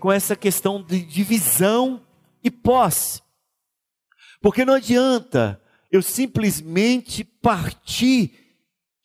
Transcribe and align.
com 0.00 0.10
essa 0.10 0.34
questão 0.34 0.82
de 0.82 1.00
divisão 1.00 2.04
e 2.42 2.50
posse. 2.50 3.22
Porque 4.40 4.64
não 4.64 4.74
adianta 4.74 5.62
eu 5.92 6.02
simplesmente 6.02 7.22
partir 7.22 8.32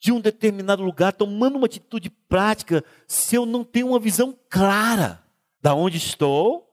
de 0.00 0.10
um 0.10 0.20
determinado 0.20 0.82
lugar 0.82 1.12
tomando 1.12 1.56
uma 1.56 1.66
atitude 1.66 2.08
prática 2.10 2.84
se 3.06 3.36
eu 3.36 3.44
não 3.44 3.62
tenho 3.62 3.88
uma 3.88 4.00
visão 4.00 4.36
clara 4.48 5.22
da 5.60 5.74
onde 5.74 5.98
estou, 5.98 6.66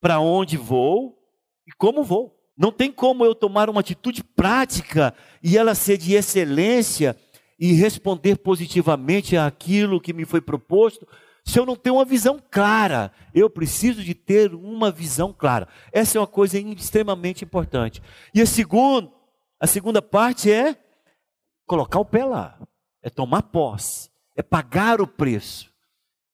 para 0.00 0.20
onde 0.20 0.56
vou 0.56 1.18
e 1.66 1.72
como 1.72 2.02
vou. 2.02 2.36
Não 2.56 2.72
tem 2.72 2.92
como 2.92 3.24
eu 3.24 3.34
tomar 3.34 3.68
uma 3.68 3.80
atitude 3.80 4.22
prática 4.22 5.14
e 5.42 5.56
ela 5.58 5.74
ser 5.74 5.96
de 5.96 6.14
excelência 6.14 7.16
e 7.58 7.72
responder 7.72 8.36
positivamente 8.36 9.36
àquilo 9.36 10.00
que 10.00 10.12
me 10.12 10.24
foi 10.24 10.40
proposto 10.40 11.06
se 11.44 11.58
eu 11.58 11.66
não 11.66 11.76
tenho 11.76 11.96
uma 11.96 12.04
visão 12.04 12.40
clara. 12.50 13.12
Eu 13.34 13.48
preciso 13.48 14.02
de 14.02 14.14
ter 14.14 14.54
uma 14.54 14.90
visão 14.90 15.32
clara. 15.32 15.68
Essa 15.92 16.18
é 16.18 16.20
uma 16.20 16.26
coisa 16.26 16.58
extremamente 16.58 17.44
importante. 17.44 18.02
E 18.34 18.40
a 18.40 18.46
segunda, 18.46 19.10
a 19.58 19.66
segunda 19.66 20.00
parte 20.00 20.50
é 20.50 20.76
colocar 21.66 22.00
o 22.00 22.04
pé 22.04 22.24
lá, 22.24 22.58
é 23.02 23.10
tomar 23.10 23.42
posse, 23.42 24.10
é 24.36 24.42
pagar 24.42 25.00
o 25.00 25.06
preço. 25.06 25.70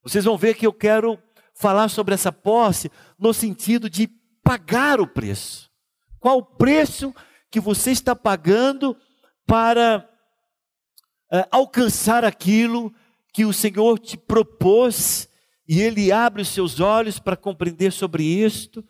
Vocês 0.03 0.25
vão 0.25 0.37
ver 0.37 0.55
que 0.55 0.67
eu 0.67 0.73
quero 0.73 1.19
falar 1.55 1.89
sobre 1.89 2.15
essa 2.15 2.31
posse 2.31 2.91
no 3.19 3.34
sentido 3.34 3.91
de 3.91 4.09
pagar 4.43 5.01
o 5.01 5.07
preço. 5.07 5.71
Qual 6.21 6.39
o 6.39 6.45
preço 6.45 7.15
que 7.51 7.61
você 7.61 7.91
está 7.91 8.15
pagando 8.15 8.97
para 9.47 10.09
é, 11.33 11.47
alcançar 11.51 12.25
aquilo 12.25 12.95
que 13.37 13.45
o 13.45 13.53
Senhor 13.53 13.98
te 13.98 14.17
propôs 14.17 15.29
e 15.69 15.83
Ele 15.83 16.11
abre 16.11 16.41
os 16.41 16.48
seus 16.48 16.81
olhos 16.81 17.19
para 17.19 17.37
compreender 17.37 17.93
sobre 17.93 18.25
isto 18.25 18.83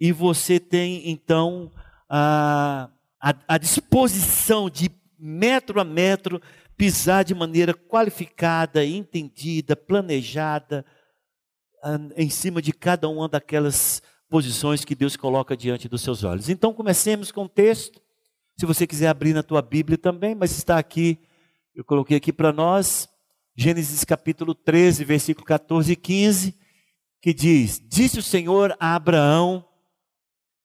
e 0.00 0.10
você 0.10 0.58
tem 0.58 1.08
então 1.08 1.70
a, 2.10 2.90
a, 3.22 3.34
a 3.46 3.56
disposição 3.56 4.68
de 4.68 4.90
metro 5.16 5.80
a 5.80 5.84
metro 5.84 6.42
pisar 6.76 7.22
de 7.22 7.36
maneira 7.36 7.72
qualificada, 7.72 8.84
entendida, 8.84 9.76
planejada 9.76 10.84
em 12.16 12.28
cima 12.28 12.60
de 12.60 12.72
cada 12.72 13.08
uma 13.08 13.28
daquelas 13.28 14.02
posições 14.28 14.84
que 14.84 14.96
Deus 14.96 15.16
coloca 15.16 15.56
diante 15.56 15.88
dos 15.88 16.02
seus 16.02 16.24
olhos. 16.24 16.48
Então 16.48 16.74
comecemos 16.74 17.30
com 17.30 17.44
o 17.44 17.48
texto. 17.48 18.02
Se 18.58 18.66
você 18.66 18.88
quiser 18.88 19.06
abrir 19.06 19.34
na 19.34 19.42
tua 19.44 19.62
Bíblia 19.62 19.96
também, 19.96 20.34
mas 20.34 20.50
está 20.50 20.80
aqui, 20.80 21.16
eu 21.76 21.84
coloquei 21.84 22.16
aqui 22.16 22.32
para 22.32 22.52
nós, 22.52 23.08
Gênesis 23.56 24.04
capítulo 24.04 24.54
13, 24.54 25.04
versículo 25.04 25.46
14 25.46 25.92
e 25.92 25.96
15, 25.96 26.58
que 27.22 27.32
diz: 27.32 27.80
Disse 27.80 28.18
o 28.18 28.22
Senhor 28.22 28.76
a 28.80 28.96
Abraão, 28.96 29.64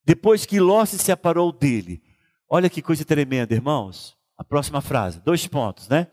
depois 0.03 0.45
que 0.45 0.59
Ló 0.59 0.83
se 0.85 0.97
separou 0.97 1.51
dele. 1.51 2.01
Olha 2.49 2.69
que 2.69 2.81
coisa 2.81 3.05
tremenda, 3.05 3.53
irmãos. 3.53 4.17
A 4.35 4.43
próxima 4.43 4.81
frase, 4.81 5.19
dois 5.19 5.45
pontos, 5.45 5.87
né? 5.87 6.07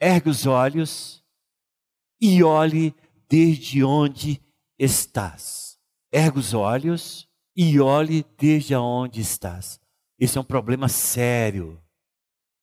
Ergue 0.00 0.30
os 0.30 0.46
olhos 0.46 1.22
e 2.20 2.42
olhe 2.42 2.94
desde 3.28 3.84
onde 3.84 4.40
estás. 4.78 5.78
Ergue 6.12 6.38
os 6.38 6.54
olhos 6.54 7.28
e 7.54 7.78
olhe 7.78 8.24
desde 8.36 8.74
onde 8.74 9.20
estás. 9.20 9.78
Esse 10.18 10.38
é 10.38 10.40
um 10.40 10.44
problema 10.44 10.88
sério 10.88 11.80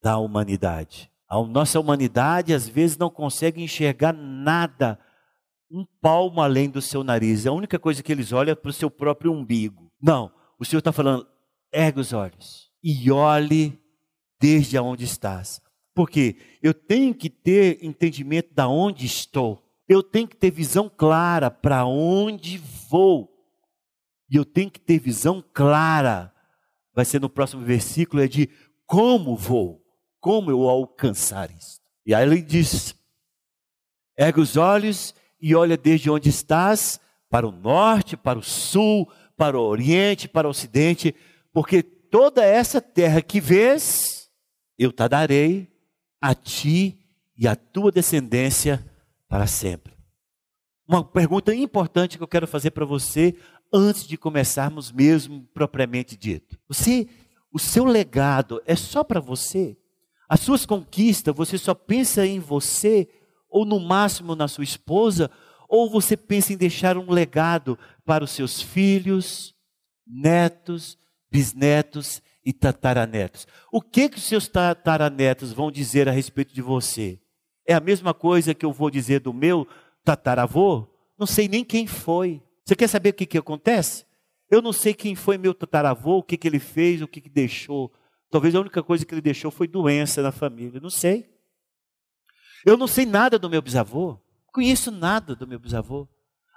da 0.02 0.18
humanidade. 0.18 1.12
A 1.30 1.42
nossa 1.44 1.80
humanidade 1.80 2.54
às 2.54 2.70
vezes 2.70 2.98
não 2.98 3.10
consegue 3.10 3.62
enxergar 3.62 4.14
nada, 4.14 4.98
um 5.70 5.86
palmo 6.02 6.42
além 6.42 6.70
do 6.70 6.82
seu 6.82 7.04
nariz. 7.04 7.46
A 7.46 7.52
única 7.52 7.78
coisa 7.78 8.02
que 8.02 8.12
eles 8.12 8.32
olham 8.32 8.54
é 8.54 8.56
para 8.56 8.70
o 8.70 8.74
seu 8.74 8.90
próprio 8.90 9.34
umbigo. 9.34 9.92
Não, 10.02 10.32
o 10.58 10.64
Senhor 10.64 10.80
está 10.80 10.94
falando, 10.94 11.28
ergue 11.72 12.00
os 12.00 12.14
olhos 12.14 12.72
e 12.82 13.12
olhe 13.12 13.78
desde 14.40 14.80
onde 14.80 15.04
estás. 15.04 15.62
Porque 15.94 16.38
eu 16.64 16.74
tenho 16.74 17.14
que 17.14 17.30
ter 17.30 17.84
entendimento 17.84 18.54
de 18.54 18.64
onde 18.64 19.06
estou. 19.06 19.62
Eu 19.90 20.02
tenho 20.02 20.28
que 20.28 20.38
ter 20.38 20.52
visão 20.52 20.90
clara 20.90 21.52
para 21.52 21.86
onde 21.86 22.58
vou. 22.90 23.30
E 24.30 24.38
eu 24.38 24.46
tenho 24.46 24.70
que 24.70 24.80
ter 24.80 25.00
visão 25.00 25.44
clara, 25.54 26.34
vai 26.94 27.04
ser 27.04 27.20
no 27.20 27.30
próximo 27.30 27.64
versículo, 27.64 28.22
é 28.22 28.28
de 28.28 28.50
como 28.86 29.36
vou 29.36 29.87
como 30.20 30.52
eu 30.52 30.68
alcançar 30.68 31.50
isso? 31.52 31.80
E 32.06 32.14
aí 32.14 32.24
ele 32.24 32.42
diz: 32.42 32.96
ergue 34.18 34.40
os 34.40 34.58
olhos 34.58 35.14
e 35.40 35.56
olha 35.56 35.78
desde 35.78 36.10
onde 36.10 36.30
estás, 36.30 37.00
para 37.30 37.48
o 37.48 37.52
norte, 37.52 38.18
para 38.18 38.40
o 38.40 38.44
sul, 38.44 39.12
para 39.36 39.58
o 39.58 39.62
oriente, 39.62 40.28
para 40.28 40.48
o 40.48 40.52
ocidente, 40.52 41.14
porque 41.54 41.84
toda 41.84 42.44
essa 42.44 42.82
terra 42.82 43.22
que 43.22 43.40
vês, 43.40 44.30
eu 44.78 44.92
te 44.92 45.08
darei 45.08 45.68
a 46.20 46.34
ti 46.34 47.00
e 47.38 47.48
à 47.48 47.56
tua 47.56 47.92
descendência 47.92 48.84
para 49.28 49.46
sempre. 49.46 49.94
Uma 50.88 51.04
pergunta 51.04 51.54
importante 51.54 52.18
que 52.18 52.24
eu 52.24 52.28
quero 52.28 52.48
fazer 52.48 52.72
para 52.72 52.86
você 52.86 53.36
antes 53.72 54.08
de 54.08 54.18
começarmos 54.18 54.92
mesmo 54.92 55.44
propriamente 55.54 56.16
dito. 56.16 56.58
Você, 56.68 57.08
o 57.52 57.60
seu 57.60 57.86
legado 57.86 58.62
é 58.66 58.76
só 58.76 59.04
para 59.04 59.20
você? 59.20 59.78
As 60.28 60.42
suas 60.42 60.66
conquistas, 60.66 61.34
você 61.36 61.58
só 61.58 61.74
pensa 61.74 62.26
em 62.26 62.40
você, 62.40 63.08
ou 63.50 63.66
no 63.66 63.80
máximo 63.80 64.36
na 64.36 64.48
sua 64.48 64.64
esposa, 64.64 65.32
ou 65.70 65.90
você 65.90 66.18
pensa 66.18 66.54
em 66.54 66.58
deixar 66.58 66.98
um 66.98 67.12
legado 67.12 67.78
para 68.06 68.24
os 68.24 68.32
seus 68.32 68.62
filhos, 68.62 69.56
netos, 70.06 70.98
bisnetos 71.30 72.22
e 72.46 72.54
tataranetos. 72.54 73.46
O 73.72 73.82
que 73.82 74.10
que 74.10 74.18
os 74.18 74.24
seus 74.24 74.48
tataranetos 74.48 75.52
vão 75.52 75.72
dizer 75.72 76.08
a 76.08 76.12
respeito 76.12 76.54
de 76.54 76.62
você? 76.62 77.20
É 77.66 77.74
a 77.74 77.80
mesma 77.82 78.14
coisa 78.14 78.54
que 78.54 78.66
eu 78.66 78.72
vou 78.72 78.90
dizer 78.90 79.20
do 79.20 79.34
meu 79.34 79.68
tataravô? 80.04 80.88
Não 81.20 81.28
sei 81.28 81.48
nem 81.48 81.66
quem 81.66 81.86
foi. 81.86 82.42
Você 82.66 82.76
quer 82.76 82.88
saber 82.88 83.10
o 83.10 83.14
que, 83.14 83.26
que 83.26 83.38
acontece? 83.38 84.06
Eu 84.50 84.62
não 84.62 84.72
sei 84.72 84.94
quem 84.94 85.16
foi 85.16 85.38
meu 85.38 85.54
tataravô, 85.54 86.20
o 86.20 86.24
que, 86.24 86.38
que 86.38 86.48
ele 86.48 86.60
fez, 86.60 87.02
o 87.02 87.08
que, 87.08 87.20
que 87.20 87.30
deixou. 87.30 87.92
Talvez 88.30 88.54
a 88.56 88.60
única 88.60 88.84
coisa 88.84 89.06
que 89.06 89.14
ele 89.14 89.22
deixou 89.22 89.50
foi 89.50 89.68
doença 89.68 90.22
na 90.22 90.32
família. 90.32 90.80
Não 90.80 90.90
sei. 90.90 91.30
Eu 92.66 92.76
não 92.76 92.88
sei 92.88 93.06
nada 93.06 93.40
do 93.40 93.50
meu 93.50 93.62
bisavô. 93.62 94.20
Conheço 94.52 94.92
nada 94.92 95.36
do 95.36 95.48
meu 95.48 95.60
bisavô. 95.60 96.08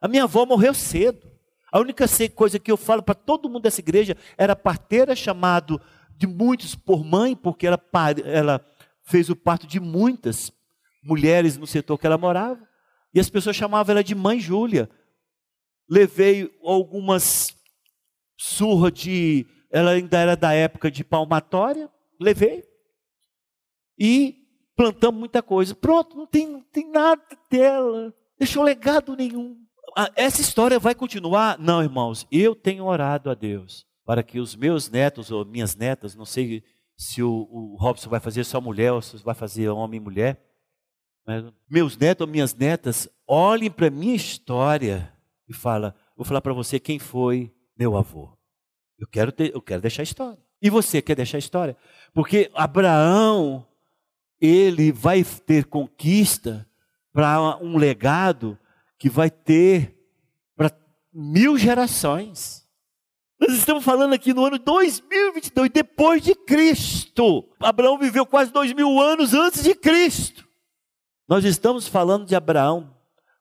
A 0.02 0.08
minha 0.08 0.24
avó 0.24 0.44
morreu 0.44 0.74
cedo. 0.74 1.30
A 1.72 1.78
única 1.78 2.06
coisa 2.34 2.58
que 2.58 2.72
eu 2.72 2.76
falo 2.76 3.02
para 3.02 3.14
todo 3.14 3.48
mundo 3.48 3.62
dessa 3.62 3.80
igreja 3.80 4.16
era 4.36 4.56
parteira, 4.56 5.14
chamado 5.14 5.80
de 6.16 6.26
muitos 6.26 6.74
por 6.74 7.04
mãe, 7.04 7.36
porque 7.36 7.66
ela, 7.66 7.80
ela 8.24 8.66
fez 9.04 9.30
o 9.30 9.36
parto 9.36 9.66
de 9.66 9.78
muitas 9.78 10.52
mulheres 11.02 11.56
no 11.56 11.66
setor 11.66 11.96
que 11.98 12.06
ela 12.06 12.18
morava. 12.18 12.60
E 13.14 13.20
as 13.20 13.30
pessoas 13.30 13.56
chamavam 13.56 13.92
ela 13.92 14.04
de 14.04 14.14
mãe 14.14 14.40
Júlia. 14.40 14.90
Levei 15.88 16.50
algumas 16.62 17.54
surras 18.36 18.92
de 18.92 19.46
ela 19.70 19.92
ainda 19.92 20.18
era 20.18 20.36
da 20.36 20.52
época 20.52 20.90
de 20.90 21.04
palmatória, 21.04 21.88
levei. 22.18 22.64
E 23.98 24.36
plantamos 24.74 25.20
muita 25.20 25.42
coisa. 25.42 25.74
Pronto, 25.74 26.16
não 26.16 26.26
tem, 26.26 26.48
não 26.48 26.62
tem 26.62 26.90
nada 26.90 27.22
dela. 27.50 28.14
Deixou 28.38 28.62
legado 28.62 29.14
nenhum. 29.14 29.56
Ah, 29.96 30.10
essa 30.16 30.40
história 30.40 30.78
vai 30.78 30.94
continuar? 30.94 31.58
Não, 31.58 31.82
irmãos. 31.82 32.26
Eu 32.30 32.54
tenho 32.54 32.84
orado 32.84 33.30
a 33.30 33.34
Deus 33.34 33.86
para 34.04 34.22
que 34.22 34.40
os 34.40 34.56
meus 34.56 34.88
netos 34.88 35.30
ou 35.30 35.44
minhas 35.44 35.76
netas, 35.76 36.16
não 36.16 36.24
sei 36.24 36.64
se 36.96 37.22
o, 37.22 37.30
o 37.50 37.76
Robson 37.78 38.10
vai 38.10 38.20
fazer 38.20 38.44
só 38.44 38.60
mulher 38.60 38.92
ou 38.92 39.00
se 39.00 39.16
vai 39.18 39.34
fazer 39.34 39.68
homem 39.68 39.98
e 39.98 40.02
mulher, 40.02 40.42
mas 41.26 41.44
meus 41.68 41.96
netos 41.96 42.26
ou 42.26 42.32
minhas 42.32 42.54
netas 42.54 43.08
olhem 43.26 43.70
para 43.70 43.88
minha 43.90 44.14
história 44.14 45.14
e 45.48 45.54
fala, 45.54 45.94
vou 46.16 46.24
falar 46.24 46.40
para 46.40 46.52
você 46.52 46.80
quem 46.80 46.98
foi 46.98 47.54
meu 47.78 47.96
avô. 47.96 48.39
Eu 49.00 49.06
quero, 49.06 49.32
ter, 49.32 49.54
eu 49.54 49.62
quero 49.62 49.80
deixar 49.80 50.02
história. 50.02 50.38
E 50.60 50.68
você 50.68 51.00
quer 51.00 51.16
deixar 51.16 51.38
história? 51.38 51.74
Porque 52.12 52.50
Abraão, 52.54 53.66
ele 54.38 54.92
vai 54.92 55.24
ter 55.24 55.64
conquista 55.64 56.68
para 57.12 57.56
um 57.62 57.78
legado 57.78 58.58
que 58.98 59.08
vai 59.08 59.30
ter 59.30 59.96
para 60.54 60.70
mil 61.12 61.56
gerações. 61.56 62.68
Nós 63.40 63.54
estamos 63.54 63.82
falando 63.82 64.12
aqui 64.12 64.34
no 64.34 64.44
ano 64.44 64.58
2022, 64.58 65.70
depois 65.70 66.22
de 66.22 66.34
Cristo. 66.34 67.48
Abraão 67.58 67.98
viveu 67.98 68.26
quase 68.26 68.52
dois 68.52 68.74
mil 68.74 69.00
anos 69.00 69.32
antes 69.32 69.62
de 69.62 69.74
Cristo. 69.74 70.46
Nós 71.26 71.44
estamos 71.44 71.88
falando 71.88 72.26
de 72.26 72.36
Abraão 72.36 72.94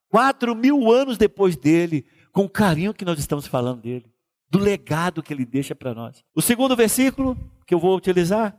quatro 0.09 0.55
mil 0.55 0.91
anos 0.91 1.17
depois 1.17 1.57
dele, 1.57 2.05
com 2.31 2.45
o 2.45 2.49
carinho 2.49 2.93
que 2.93 3.05
nós 3.05 3.19
estamos 3.19 3.45
falando 3.45 3.81
dele, 3.81 4.05
do 4.49 4.59
legado 4.59 5.21
que 5.21 5.33
ele 5.33 5.45
deixa 5.45 5.75
para 5.75 5.93
nós. 5.93 6.23
O 6.35 6.41
segundo 6.41 6.75
versículo 6.75 7.37
que 7.65 7.73
eu 7.73 7.79
vou 7.79 7.95
utilizar 7.95 8.57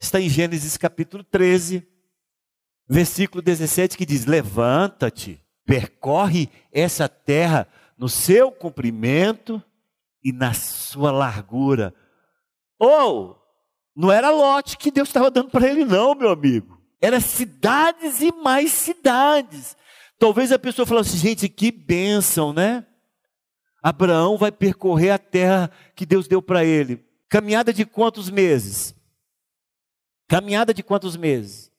está 0.00 0.20
em 0.20 0.28
Gênesis 0.28 0.76
capítulo 0.76 1.24
13, 1.24 1.86
versículo 2.88 3.42
17, 3.42 3.96
que 3.96 4.06
diz: 4.06 4.26
Levanta-te, 4.26 5.42
percorre 5.64 6.48
essa 6.72 7.08
terra 7.08 7.66
no 7.98 8.08
seu 8.08 8.52
comprimento 8.52 9.62
e 10.22 10.32
na 10.32 10.52
sua 10.52 11.10
largura. 11.10 11.94
Ou, 12.78 13.36
não 13.94 14.12
era 14.12 14.30
lote 14.30 14.76
que 14.76 14.90
Deus 14.90 15.08
estava 15.08 15.30
dando 15.30 15.50
para 15.50 15.66
ele, 15.66 15.84
não, 15.84 16.14
meu 16.14 16.30
amigo. 16.30 16.80
Era 17.00 17.20
cidades 17.20 18.20
e 18.20 18.32
mais 18.32 18.70
cidades. 18.72 19.76
Talvez 20.18 20.52
a 20.52 20.58
pessoa 20.58 20.86
falasse, 20.86 21.16
gente, 21.16 21.48
que 21.48 21.70
bênção, 21.70 22.52
né? 22.52 22.86
Abraão 23.86 24.36
vai 24.36 24.50
percorrer 24.50 25.10
a 25.10 25.18
terra 25.18 25.70
que 25.94 26.04
Deus 26.04 26.26
deu 26.26 26.42
para 26.42 26.64
ele. 26.64 27.04
Caminhada 27.28 27.72
de 27.72 27.86
quantos 27.86 28.28
meses? 28.28 28.92
Caminhada 30.26 30.74
de 30.74 30.82
quantos 30.82 31.16
meses? 31.16 31.70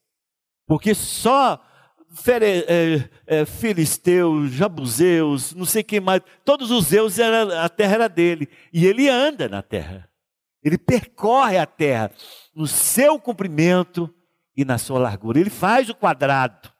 Porque 0.65 0.95
só 0.95 1.62
fere, 2.09 2.63
é, 2.65 3.09
é, 3.27 3.45
filisteus, 3.45 4.54
jabuseus, 4.54 5.54
não 5.54 5.65
sei 5.65 5.83
quem 5.83 6.00
mais, 6.00 6.21
todos 6.45 6.71
os 6.71 6.86
zeus, 6.86 7.19
era, 7.19 7.65
a 7.65 7.68
terra 7.68 7.95
era 7.95 8.07
dele. 8.07 8.48
E 8.71 8.86
ele 8.86 9.09
anda 9.09 9.50
na 9.50 9.62
terra. 9.62 10.09
Ele 10.63 10.77
percorre 10.77 11.57
a 11.57 11.65
terra 11.65 12.09
no 12.56 12.68
seu 12.68 13.19
comprimento 13.19 14.09
e 14.56 14.63
na 14.63 14.77
sua 14.77 14.98
largura. 14.98 15.42
Ele 15.42 15.50
faz 15.50 15.89
o 15.89 15.95
quadrado. 15.95 16.71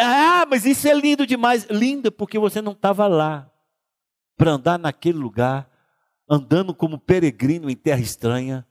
Ah, 0.00 0.44
mas 0.50 0.66
isso 0.66 0.88
é 0.88 0.94
lindo 0.94 1.24
demais. 1.24 1.64
Lindo 1.70 2.10
porque 2.10 2.40
você 2.40 2.60
não 2.60 2.72
estava 2.72 3.06
lá 3.06 3.53
para 4.36 4.52
andar 4.52 4.78
naquele 4.78 5.18
lugar, 5.18 5.68
andando 6.28 6.74
como 6.74 6.98
peregrino 6.98 7.70
em 7.70 7.76
terra 7.76 8.00
estranha, 8.00 8.66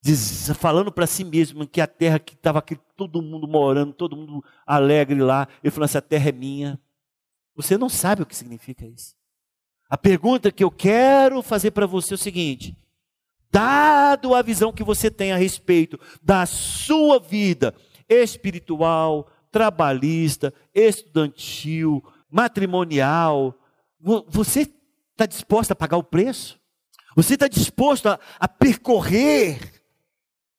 diz, 0.00 0.50
falando 0.58 0.92
para 0.92 1.06
si 1.06 1.24
mesmo 1.24 1.66
que 1.66 1.80
a 1.80 1.86
terra 1.86 2.18
que 2.18 2.34
estava 2.34 2.58
aqui, 2.58 2.76
todo 2.96 3.22
mundo 3.22 3.46
morando, 3.48 3.92
todo 3.92 4.16
mundo 4.16 4.44
alegre 4.66 5.20
lá, 5.20 5.48
ele 5.62 5.70
falou: 5.70 5.84
essa 5.84 6.02
terra 6.02 6.28
é 6.28 6.32
minha. 6.32 6.80
Você 7.54 7.78
não 7.78 7.88
sabe 7.88 8.22
o 8.22 8.26
que 8.26 8.36
significa 8.36 8.86
isso. 8.86 9.14
A 9.88 9.96
pergunta 9.96 10.52
que 10.52 10.64
eu 10.64 10.70
quero 10.70 11.42
fazer 11.42 11.70
para 11.70 11.86
você 11.86 12.14
é 12.14 12.16
o 12.16 12.18
seguinte: 12.18 12.76
dado 13.50 14.34
a 14.34 14.42
visão 14.42 14.72
que 14.72 14.84
você 14.84 15.10
tem 15.10 15.32
a 15.32 15.36
respeito 15.36 15.98
da 16.22 16.44
sua 16.46 17.18
vida 17.18 17.74
espiritual, 18.08 19.28
trabalhista, 19.50 20.52
estudantil, 20.74 22.04
matrimonial, 22.30 23.58
você 24.28 24.70
está 25.16 25.26
disposto 25.26 25.72
a 25.72 25.76
pagar 25.76 25.96
o 25.96 26.04
preço? 26.04 26.60
Você 27.16 27.34
está 27.34 27.48
disposto 27.48 28.06
a, 28.06 28.20
a 28.38 28.46
percorrer 28.46 29.82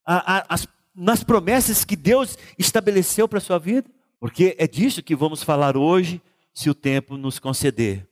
a, 0.03 0.37
a, 0.37 0.45
as, 0.49 0.67
nas 0.95 1.23
promessas 1.23 1.85
que 1.85 1.95
Deus 1.95 2.37
estabeleceu 2.57 3.27
para 3.27 3.37
a 3.37 3.41
sua 3.41 3.59
vida? 3.59 3.89
Porque 4.19 4.55
é 4.57 4.67
disso 4.67 5.03
que 5.03 5.15
vamos 5.15 5.43
falar 5.43 5.77
hoje, 5.77 6.19
se 6.53 6.71
o 6.71 6.73
tempo 6.73 7.15
nos 7.15 7.37
conceder. 7.37 8.09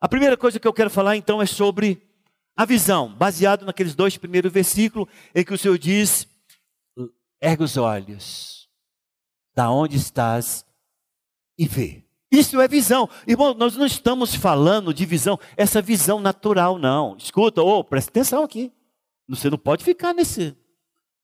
A 0.00 0.08
primeira 0.08 0.36
coisa 0.36 0.58
que 0.58 0.66
eu 0.66 0.72
quero 0.72 0.90
falar 0.90 1.16
então 1.16 1.40
é 1.40 1.46
sobre 1.46 2.02
a 2.56 2.64
visão, 2.64 3.14
baseado 3.14 3.64
naqueles 3.64 3.94
dois 3.94 4.16
primeiros 4.16 4.52
versículos, 4.52 5.08
em 5.32 5.44
que 5.44 5.54
o 5.54 5.58
Senhor 5.58 5.78
diz: 5.78 6.26
ergue 7.40 7.62
os 7.62 7.76
olhos, 7.76 8.68
da 9.54 9.70
onde 9.70 9.96
estás 9.96 10.66
e 11.56 11.68
vê. 11.68 12.07
Isso 12.30 12.60
é 12.60 12.68
visão. 12.68 13.08
Irmão, 13.26 13.54
nós 13.54 13.76
não 13.76 13.86
estamos 13.86 14.34
falando 14.34 14.92
de 14.92 15.06
visão, 15.06 15.38
essa 15.56 15.80
visão 15.80 16.20
natural, 16.20 16.78
não. 16.78 17.16
Escuta, 17.16 17.62
ô, 17.62 17.78
oh, 17.78 17.84
presta 17.84 18.10
atenção 18.10 18.44
aqui. 18.44 18.72
Você 19.28 19.48
não 19.48 19.58
pode 19.58 19.84
ficar 19.84 20.12
nesse 20.12 20.56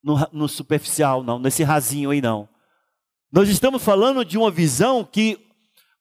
no, 0.03 0.17
no 0.33 0.49
superficial, 0.49 1.23
não, 1.23 1.39
nesse 1.39 1.63
rasinho 1.63 2.11
aí, 2.11 2.21
não. 2.21 2.49
Nós 3.33 3.49
estamos 3.49 3.83
falando 3.83 4.25
de 4.25 4.37
uma 4.37 4.51
visão 4.51 5.03
que 5.05 5.39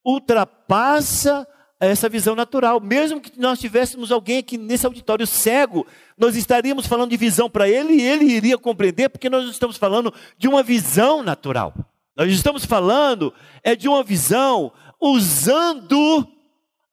ultrapassa 0.06 1.48
essa 1.80 2.08
visão 2.08 2.36
natural. 2.36 2.80
Mesmo 2.80 3.20
que 3.20 3.40
nós 3.40 3.60
tivéssemos 3.60 4.12
alguém 4.12 4.40
aqui 4.40 4.58
nesse 4.58 4.86
auditório 4.86 5.26
cego, 5.26 5.88
nós 6.18 6.36
estaríamos 6.36 6.86
falando 6.86 7.10
de 7.10 7.18
visão 7.18 7.50
para 7.50 7.68
ele 7.68 7.94
e 7.94 8.02
ele 8.02 8.26
iria 8.26 8.58
compreender, 8.58 9.10
porque 9.10 9.30
nós 9.30 9.50
estamos 9.50 9.78
falando 9.78 10.14
de 10.38 10.48
uma 10.48 10.62
visão 10.62 11.24
natural. 11.24 11.74
Nós 12.16 12.32
estamos 12.32 12.66
falando 12.66 13.34
é 13.64 13.76
de 13.76 13.88
uma 13.88 14.04
visão 14.04 14.72
usando 15.04 16.28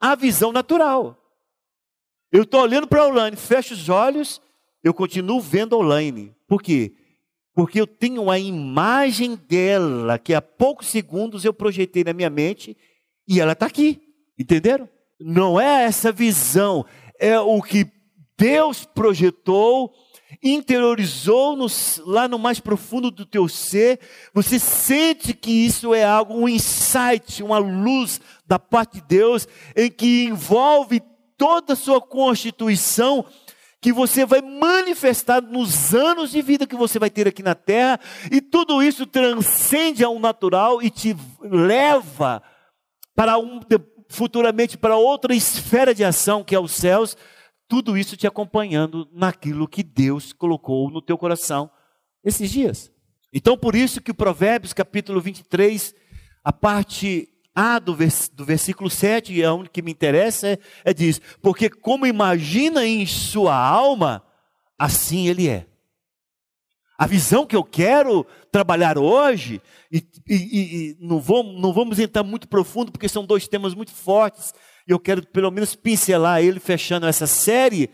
a 0.00 0.14
visão 0.14 0.52
natural. 0.52 1.16
Eu 2.32 2.42
estou 2.42 2.60
olhando 2.60 2.86
para 2.86 3.02
a 3.02 3.06
Olaine, 3.06 3.36
fecho 3.36 3.74
os 3.74 3.88
olhos, 3.88 4.40
eu 4.82 4.94
continuo 4.94 5.40
vendo 5.40 5.74
a 5.74 5.78
Olaine. 5.78 6.34
Por 6.46 6.62
quê? 6.62 6.94
Porque 7.54 7.80
eu 7.80 7.86
tenho 7.86 8.30
a 8.30 8.38
imagem 8.38 9.34
dela 9.34 10.18
que 10.18 10.34
há 10.34 10.40
poucos 10.40 10.88
segundos 10.88 11.44
eu 11.44 11.52
projetei 11.52 12.04
na 12.04 12.12
minha 12.12 12.30
mente 12.30 12.76
e 13.26 13.40
ela 13.40 13.52
está 13.52 13.66
aqui. 13.66 14.00
Entenderam? 14.38 14.88
Não 15.20 15.60
é 15.60 15.84
essa 15.84 16.10
visão, 16.10 16.84
é 17.18 17.38
o 17.38 17.60
que 17.60 17.86
Deus 18.38 18.86
projetou, 18.86 19.92
interiorizou 20.42 21.56
nos, 21.56 22.00
lá 22.04 22.28
no 22.28 22.38
mais 22.38 22.60
profundo 22.60 23.10
do 23.10 23.26
teu 23.26 23.48
ser. 23.48 24.00
Você 24.32 24.58
sente 24.58 25.32
que 25.32 25.50
isso 25.50 25.94
é 25.94 26.04
algo, 26.04 26.34
um 26.34 26.48
insight, 26.48 27.42
uma 27.42 27.58
luz 27.58 28.20
da 28.46 28.58
parte 28.58 28.94
de 28.94 29.02
Deus, 29.02 29.48
em 29.76 29.90
que 29.90 30.24
envolve 30.24 31.02
toda 31.36 31.72
a 31.72 31.76
sua 31.76 32.00
constituição 32.00 33.24
que 33.80 33.92
você 33.92 34.26
vai 34.26 34.42
manifestar 34.42 35.40
nos 35.40 35.94
anos 35.94 36.32
de 36.32 36.42
vida 36.42 36.66
que 36.66 36.76
você 36.76 36.98
vai 36.98 37.08
ter 37.08 37.26
aqui 37.26 37.42
na 37.42 37.54
terra, 37.54 37.98
e 38.30 38.40
tudo 38.40 38.82
isso 38.82 39.06
transcende 39.06 40.04
ao 40.04 40.18
natural 40.18 40.82
e 40.82 40.90
te 40.90 41.16
leva 41.40 42.42
para 43.14 43.38
um 43.38 43.60
futuramente 44.10 44.76
para 44.76 44.96
outra 44.96 45.34
esfera 45.34 45.94
de 45.94 46.04
ação 46.04 46.42
que 46.42 46.54
é 46.54 46.60
os 46.60 46.72
céus, 46.72 47.16
tudo 47.70 47.96
isso 47.96 48.16
te 48.16 48.26
acompanhando 48.26 49.08
naquilo 49.12 49.68
que 49.68 49.84
Deus 49.84 50.32
colocou 50.32 50.90
no 50.90 51.00
teu 51.00 51.16
coração 51.16 51.70
esses 52.24 52.50
dias. 52.50 52.90
Então 53.32 53.56
por 53.56 53.76
isso 53.76 54.00
que 54.00 54.10
o 54.10 54.14
Provérbios 54.14 54.72
capítulo 54.72 55.20
23, 55.20 55.94
a 56.42 56.52
parte 56.52 57.28
a 57.54 57.78
do, 57.78 57.94
vers, 57.94 58.28
do 58.28 58.44
versículo 58.44 58.90
7, 58.90 59.32
e 59.32 59.42
é 59.42 59.50
onde 59.52 59.70
que 59.70 59.82
me 59.82 59.92
interessa, 59.92 60.48
é, 60.48 60.58
é 60.84 60.92
diz: 60.92 61.20
Porque 61.40 61.70
como 61.70 62.06
imagina 62.06 62.84
em 62.84 63.06
sua 63.06 63.54
alma, 63.54 64.20
assim 64.76 65.28
ele 65.28 65.48
é. 65.48 65.68
A 66.98 67.06
visão 67.06 67.46
que 67.46 67.54
eu 67.54 67.62
quero 67.62 68.26
trabalhar 68.50 68.98
hoje, 68.98 69.62
e, 69.92 70.04
e, 70.28 70.36
e 70.36 70.96
não, 70.98 71.22
não 71.42 71.72
vamos 71.72 72.00
entrar 72.00 72.24
muito 72.24 72.48
profundo, 72.48 72.90
porque 72.90 73.08
são 73.08 73.24
dois 73.24 73.46
temas 73.46 73.74
muito 73.74 73.92
fortes, 73.92 74.52
eu 74.92 74.98
quero 74.98 75.26
pelo 75.26 75.50
menos 75.50 75.74
pincelar 75.74 76.42
ele 76.42 76.60
fechando 76.60 77.06
essa 77.06 77.26
série. 77.26 77.90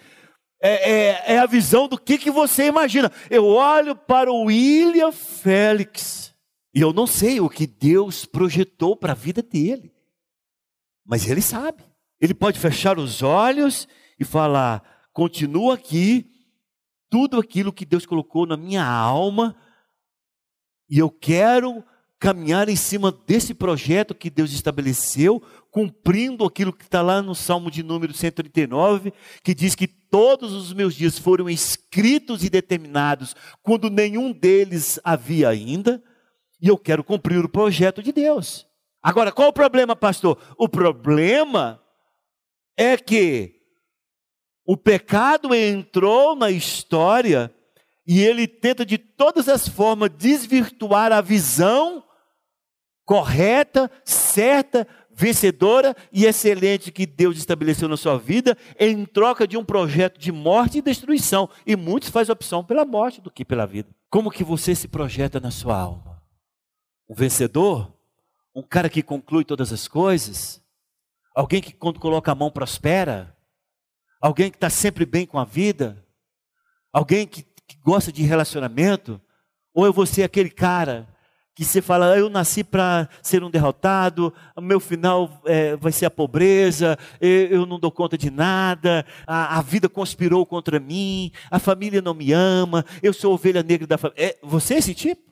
É, 0.62 0.90
é, 0.90 1.34
é 1.34 1.38
a 1.38 1.46
visão 1.46 1.86
do 1.86 1.98
que, 1.98 2.18
que 2.18 2.30
você 2.30 2.66
imagina. 2.66 3.10
Eu 3.30 3.46
olho 3.46 3.94
para 3.94 4.32
o 4.32 4.44
William 4.44 5.12
Félix 5.12 6.34
e 6.74 6.80
eu 6.80 6.92
não 6.92 7.06
sei 7.06 7.40
o 7.40 7.48
que 7.48 7.66
Deus 7.66 8.26
projetou 8.26 8.94
para 8.94 9.12
a 9.12 9.16
vida 9.16 9.42
dele. 9.42 9.92
Mas 11.06 11.28
ele 11.28 11.40
sabe. 11.40 11.82
Ele 12.20 12.34
pode 12.34 12.58
fechar 12.58 12.98
os 12.98 13.22
olhos 13.22 13.88
e 14.18 14.24
falar: 14.24 15.08
continua 15.12 15.74
aqui, 15.74 16.26
tudo 17.08 17.38
aquilo 17.38 17.72
que 17.72 17.86
Deus 17.86 18.04
colocou 18.04 18.46
na 18.46 18.56
minha 18.56 18.84
alma, 18.84 19.56
e 20.88 20.98
eu 20.98 21.10
quero 21.10 21.82
caminhar 22.18 22.68
em 22.68 22.76
cima 22.76 23.12
desse 23.26 23.52
projeto 23.52 24.14
que 24.14 24.30
Deus 24.30 24.52
estabeleceu, 24.52 25.42
cumprindo 25.70 26.44
aquilo 26.44 26.72
que 26.72 26.84
está 26.84 27.02
lá 27.02 27.20
no 27.20 27.34
Salmo 27.34 27.70
de 27.70 27.82
número 27.82 28.14
139, 28.14 29.12
que 29.42 29.54
diz 29.54 29.74
que 29.74 29.86
todos 29.86 30.52
os 30.52 30.72
meus 30.72 30.94
dias 30.94 31.18
foram 31.18 31.50
escritos 31.50 32.42
e 32.42 32.48
determinados, 32.48 33.36
quando 33.62 33.90
nenhum 33.90 34.32
deles 34.32 34.98
havia 35.04 35.48
ainda. 35.48 36.02
E 36.60 36.68
eu 36.68 36.78
quero 36.78 37.04
cumprir 37.04 37.44
o 37.44 37.48
projeto 37.48 38.02
de 38.02 38.12
Deus. 38.12 38.66
Agora, 39.02 39.30
qual 39.30 39.48
o 39.48 39.52
problema, 39.52 39.94
pastor? 39.94 40.38
O 40.56 40.68
problema 40.68 41.80
é 42.76 42.96
que 42.96 43.56
o 44.64 44.76
pecado 44.76 45.54
entrou 45.54 46.34
na 46.34 46.50
história 46.50 47.54
e 48.06 48.20
ele 48.20 48.48
tenta 48.48 48.86
de 48.86 48.96
todas 48.96 49.48
as 49.48 49.68
formas 49.68 50.10
desvirtuar 50.16 51.12
a 51.12 51.20
visão 51.20 52.05
correta, 53.06 53.88
certa, 54.04 54.86
vencedora 55.14 55.96
e 56.12 56.26
excelente 56.26 56.92
que 56.92 57.06
Deus 57.06 57.38
estabeleceu 57.38 57.88
na 57.88 57.96
sua 57.96 58.18
vida 58.18 58.58
em 58.78 59.06
troca 59.06 59.46
de 59.46 59.56
um 59.56 59.64
projeto 59.64 60.18
de 60.18 60.30
morte 60.30 60.78
e 60.78 60.82
destruição. 60.82 61.48
E 61.64 61.76
muitos 61.76 62.10
fazem 62.10 62.32
opção 62.32 62.62
pela 62.62 62.84
morte 62.84 63.20
do 63.20 63.30
que 63.30 63.44
pela 63.44 63.64
vida. 63.64 63.88
Como 64.10 64.30
que 64.30 64.44
você 64.44 64.74
se 64.74 64.88
projeta 64.88 65.40
na 65.40 65.50
sua 65.50 65.78
alma? 65.78 66.22
Um 67.08 67.14
vencedor? 67.14 67.94
Um 68.54 68.62
cara 68.62 68.90
que 68.90 69.02
conclui 69.02 69.44
todas 69.44 69.72
as 69.72 69.86
coisas? 69.86 70.60
Alguém 71.34 71.62
que 71.62 71.72
quando 71.72 72.00
coloca 72.00 72.32
a 72.32 72.34
mão 72.34 72.50
prospera? 72.50 73.34
Alguém 74.20 74.50
que 74.50 74.56
está 74.56 74.68
sempre 74.68 75.06
bem 75.06 75.26
com 75.26 75.38
a 75.38 75.44
vida? 75.44 76.04
Alguém 76.92 77.26
que, 77.26 77.42
que 77.42 77.76
gosta 77.82 78.10
de 78.10 78.22
relacionamento? 78.22 79.20
Ou 79.72 79.86
eu 79.86 79.92
vou 79.92 80.06
ser 80.06 80.24
aquele 80.24 80.50
cara 80.50 81.06
que 81.56 81.64
você 81.64 81.80
fala, 81.80 82.12
ah, 82.12 82.18
eu 82.18 82.28
nasci 82.28 82.62
para 82.62 83.08
ser 83.22 83.42
um 83.42 83.50
derrotado, 83.50 84.30
meu 84.60 84.78
final 84.78 85.40
é, 85.46 85.74
vai 85.74 85.90
ser 85.90 86.04
a 86.04 86.10
pobreza, 86.10 86.98
eu, 87.18 87.30
eu, 87.46 87.66
não 87.66 87.80
dou 87.80 87.90
conta 87.90 88.18
de 88.18 88.30
nada, 88.30 89.06
a, 89.26 89.56
a, 89.56 89.62
vida 89.62 89.88
conspirou 89.88 90.44
contra 90.44 90.78
mim, 90.78 91.32
a 91.50 91.58
família 91.58 92.02
não 92.02 92.12
me 92.12 92.30
ama, 92.30 92.84
eu 93.02 93.10
sou 93.14 93.32
ovelha 93.32 93.62
negra 93.62 93.86
da 93.86 93.96
família. 93.96 94.22
É, 94.22 94.38
você 94.42 94.74
é 94.74 94.78
esse 94.78 94.94
tipo? 94.94 95.22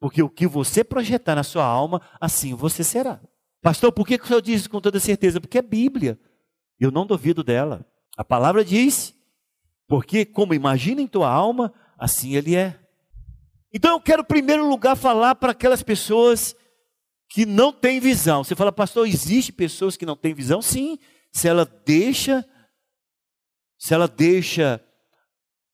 Porque 0.00 0.20
o 0.20 0.28
que 0.28 0.44
você 0.44 0.82
projetar 0.82 1.36
na 1.36 1.44
sua 1.44 1.64
alma, 1.64 2.02
assim 2.20 2.52
você 2.52 2.82
será. 2.82 3.20
Pastor, 3.62 3.92
por 3.92 4.04
que, 4.04 4.18
que 4.18 4.24
o 4.24 4.26
senhor 4.26 4.42
diz 4.42 4.62
isso 4.62 4.70
com 4.70 4.80
toda 4.80 4.98
certeza? 4.98 5.40
Porque 5.40 5.58
é 5.58 5.62
Bíblia. 5.62 6.18
Eu 6.80 6.90
não 6.90 7.06
duvido 7.06 7.44
dela. 7.44 7.86
A 8.16 8.24
palavra 8.24 8.64
diz, 8.64 9.14
porque 9.86 10.24
como 10.24 10.52
imagina 10.52 11.00
em 11.00 11.06
tua 11.06 11.30
alma, 11.30 11.72
assim 11.96 12.34
ele 12.34 12.56
é. 12.56 12.76
Então 13.72 13.92
eu 13.92 14.00
quero, 14.00 14.22
em 14.22 14.26
primeiro 14.26 14.68
lugar, 14.68 14.96
falar 14.96 15.34
para 15.36 15.52
aquelas 15.52 15.82
pessoas 15.82 16.56
que 17.28 17.46
não 17.46 17.72
têm 17.72 18.00
visão. 18.00 18.42
Você 18.42 18.56
fala, 18.56 18.72
pastor, 18.72 19.06
existe 19.06 19.52
pessoas 19.52 19.96
que 19.96 20.04
não 20.04 20.16
têm 20.16 20.34
visão? 20.34 20.60
Sim, 20.60 20.98
se 21.32 21.46
ela 21.46 21.64
deixa, 21.86 22.44
se 23.78 23.94
ela 23.94 24.08
deixa 24.08 24.82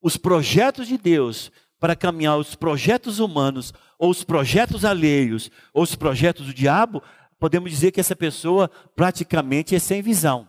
os 0.02 0.16
projetos 0.16 0.86
de 0.86 0.98
Deus 0.98 1.50
para 1.80 1.96
caminhar 1.96 2.36
os 2.36 2.54
projetos 2.54 3.18
humanos, 3.18 3.72
ou 3.98 4.10
os 4.10 4.22
projetos 4.22 4.84
alheios, 4.84 5.50
ou 5.72 5.82
os 5.82 5.94
projetos 5.94 6.46
do 6.46 6.54
diabo, 6.54 7.02
podemos 7.38 7.70
dizer 7.70 7.92
que 7.92 8.00
essa 8.00 8.14
pessoa 8.14 8.68
praticamente 8.94 9.74
é 9.74 9.78
sem 9.78 10.02
visão. 10.02 10.48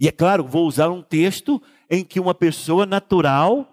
E 0.00 0.08
é 0.08 0.12
claro, 0.12 0.44
vou 0.44 0.66
usar 0.66 0.90
um 0.90 1.02
texto 1.02 1.62
em 1.90 2.04
que 2.04 2.20
uma 2.20 2.34
pessoa 2.34 2.86
natural 2.86 3.72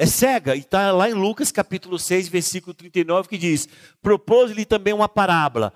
é 0.00 0.06
cega, 0.06 0.56
e 0.56 0.60
está 0.60 0.92
lá 0.92 1.10
em 1.10 1.12
Lucas 1.12 1.52
capítulo 1.52 1.98
6, 1.98 2.26
versículo 2.28 2.72
39, 2.72 3.28
que 3.28 3.36
diz: 3.36 3.68
Propôs-lhe 4.00 4.64
também 4.64 4.94
uma 4.94 5.10
parábola. 5.10 5.74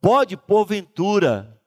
Pode, 0.00 0.36
porventura, 0.36 1.60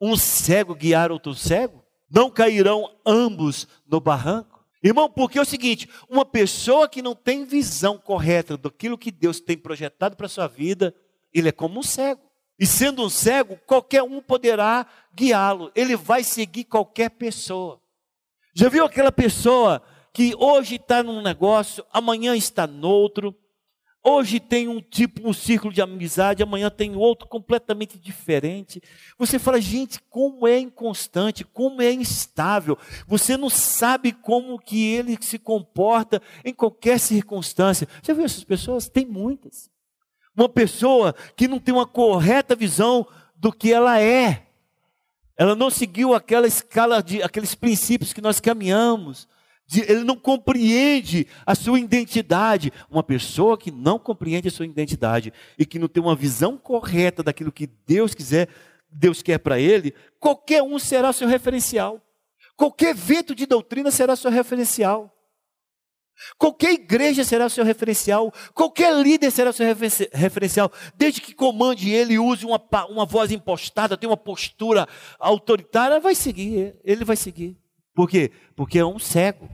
um 0.00 0.16
cego 0.16 0.74
guiar 0.74 1.12
outro 1.12 1.34
cego? 1.34 1.84
Não 2.10 2.30
cairão 2.30 2.90
ambos 3.04 3.68
no 3.86 4.00
barranco? 4.00 4.64
Irmão, 4.82 5.10
porque 5.10 5.38
é 5.38 5.42
o 5.42 5.44
seguinte: 5.44 5.86
uma 6.08 6.24
pessoa 6.24 6.88
que 6.88 7.02
não 7.02 7.14
tem 7.14 7.44
visão 7.44 7.98
correta 7.98 8.56
daquilo 8.56 8.96
que 8.96 9.10
Deus 9.10 9.38
tem 9.38 9.58
projetado 9.58 10.16
para 10.16 10.24
a 10.24 10.30
sua 10.30 10.46
vida, 10.46 10.94
ele 11.34 11.50
é 11.50 11.52
como 11.52 11.80
um 11.80 11.82
cego. 11.82 12.22
E 12.58 12.64
sendo 12.64 13.04
um 13.04 13.10
cego, 13.10 13.58
qualquer 13.66 14.02
um 14.02 14.22
poderá 14.22 14.86
guiá-lo. 15.14 15.70
Ele 15.74 15.96
vai 15.96 16.24
seguir 16.24 16.64
qualquer 16.64 17.10
pessoa. 17.10 17.78
Já 18.54 18.70
viu 18.70 18.86
aquela 18.86 19.12
pessoa 19.12 19.82
que 20.12 20.34
hoje 20.38 20.76
está 20.76 21.02
num 21.02 21.22
negócio, 21.22 21.84
amanhã 21.92 22.36
está 22.36 22.66
noutro, 22.66 23.34
hoje 24.04 24.38
tem 24.38 24.68
um 24.68 24.80
tipo, 24.80 25.26
um 25.26 25.32
círculo 25.32 25.72
de 25.72 25.80
amizade, 25.80 26.42
amanhã 26.42 26.68
tem 26.68 26.94
outro 26.96 27.26
completamente 27.26 27.98
diferente. 27.98 28.82
Você 29.18 29.38
fala, 29.38 29.60
gente, 29.60 30.00
como 30.10 30.46
é 30.46 30.58
inconstante, 30.58 31.44
como 31.44 31.80
é 31.80 31.92
instável. 31.92 32.76
Você 33.06 33.36
não 33.36 33.48
sabe 33.48 34.12
como 34.12 34.58
que 34.58 34.92
ele 34.92 35.16
se 35.20 35.38
comporta 35.38 36.20
em 36.44 36.52
qualquer 36.52 36.98
circunstância. 36.98 37.88
Já 38.02 38.12
viu 38.12 38.24
essas 38.24 38.44
pessoas? 38.44 38.88
Tem 38.88 39.06
muitas. 39.06 39.70
Uma 40.36 40.48
pessoa 40.48 41.14
que 41.36 41.48
não 41.48 41.58
tem 41.58 41.72
uma 41.72 41.86
correta 41.86 42.54
visão 42.54 43.06
do 43.34 43.52
que 43.52 43.72
ela 43.72 44.00
é. 44.00 44.46
Ela 45.36 45.54
não 45.54 45.70
seguiu 45.70 46.14
aquela 46.14 46.46
escala 46.46 47.02
de 47.02 47.22
aqueles 47.22 47.54
princípios 47.54 48.12
que 48.12 48.20
nós 48.20 48.40
caminhamos 48.40 49.26
ele 49.74 50.04
não 50.04 50.16
compreende 50.16 51.26
a 51.46 51.54
sua 51.54 51.78
identidade. 51.78 52.72
Uma 52.90 53.02
pessoa 53.02 53.56
que 53.56 53.70
não 53.70 53.98
compreende 53.98 54.48
a 54.48 54.50
sua 54.50 54.66
identidade 54.66 55.32
e 55.58 55.64
que 55.64 55.78
não 55.78 55.88
tem 55.88 56.02
uma 56.02 56.16
visão 56.16 56.56
correta 56.56 57.22
daquilo 57.22 57.52
que 57.52 57.68
Deus 57.86 58.14
quiser, 58.14 58.48
Deus 58.90 59.22
quer 59.22 59.38
para 59.38 59.58
ele, 59.58 59.94
qualquer 60.20 60.62
um 60.62 60.78
será 60.78 61.12
seu 61.12 61.26
referencial. 61.26 62.00
Qualquer 62.56 62.94
vento 62.94 63.34
de 63.34 63.46
doutrina 63.46 63.90
será 63.90 64.14
seu 64.14 64.30
referencial. 64.30 65.10
Qualquer 66.38 66.72
igreja 66.72 67.24
será 67.24 67.48
seu 67.48 67.64
referencial, 67.64 68.32
qualquer 68.54 68.94
líder 68.94 69.30
será 69.30 69.52
seu 69.52 69.66
referencial, 70.12 70.70
desde 70.94 71.20
que 71.20 71.34
comande 71.34 71.90
ele, 71.90 72.18
use 72.18 72.44
uma, 72.44 72.62
uma 72.88 73.06
voz 73.06 73.32
impostada, 73.32 73.96
tenha 73.96 74.10
uma 74.10 74.16
postura 74.16 74.86
autoritária, 75.18 75.98
vai 75.98 76.14
seguir, 76.14 76.76
ele 76.84 77.04
vai 77.04 77.16
seguir. 77.16 77.56
Por 77.94 78.08
quê? 78.08 78.30
Porque 78.56 78.78
é 78.78 78.84
um 78.84 78.98
cego. 78.98 79.48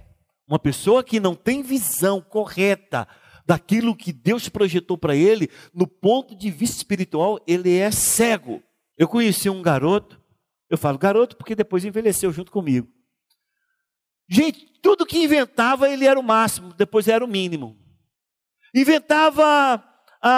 Uma 0.46 0.58
pessoa 0.58 1.04
que 1.04 1.20
não 1.20 1.34
tem 1.34 1.62
visão 1.62 2.20
correta 2.20 3.06
daquilo 3.46 3.96
que 3.96 4.12
Deus 4.12 4.48
projetou 4.48 4.98
para 4.98 5.16
ele, 5.16 5.50
no 5.74 5.86
ponto 5.86 6.36
de 6.36 6.50
vista 6.50 6.76
espiritual, 6.76 7.38
ele 7.46 7.76
é 7.76 7.90
cego. 7.90 8.62
Eu 8.96 9.08
conheci 9.08 9.48
um 9.48 9.62
garoto, 9.62 10.20
eu 10.68 10.76
falo 10.76 10.98
garoto 10.98 11.36
porque 11.36 11.54
depois 11.54 11.84
envelheceu 11.84 12.32
junto 12.32 12.52
comigo. 12.52 12.88
Gente, 14.28 14.66
tudo 14.82 15.06
que 15.06 15.22
inventava 15.22 15.88
ele 15.88 16.04
era 16.04 16.20
o 16.20 16.22
máximo, 16.22 16.74
depois 16.74 17.08
era 17.08 17.24
o 17.24 17.28
mínimo. 17.28 17.76
Inventava 18.74 19.82
a, 20.22 20.30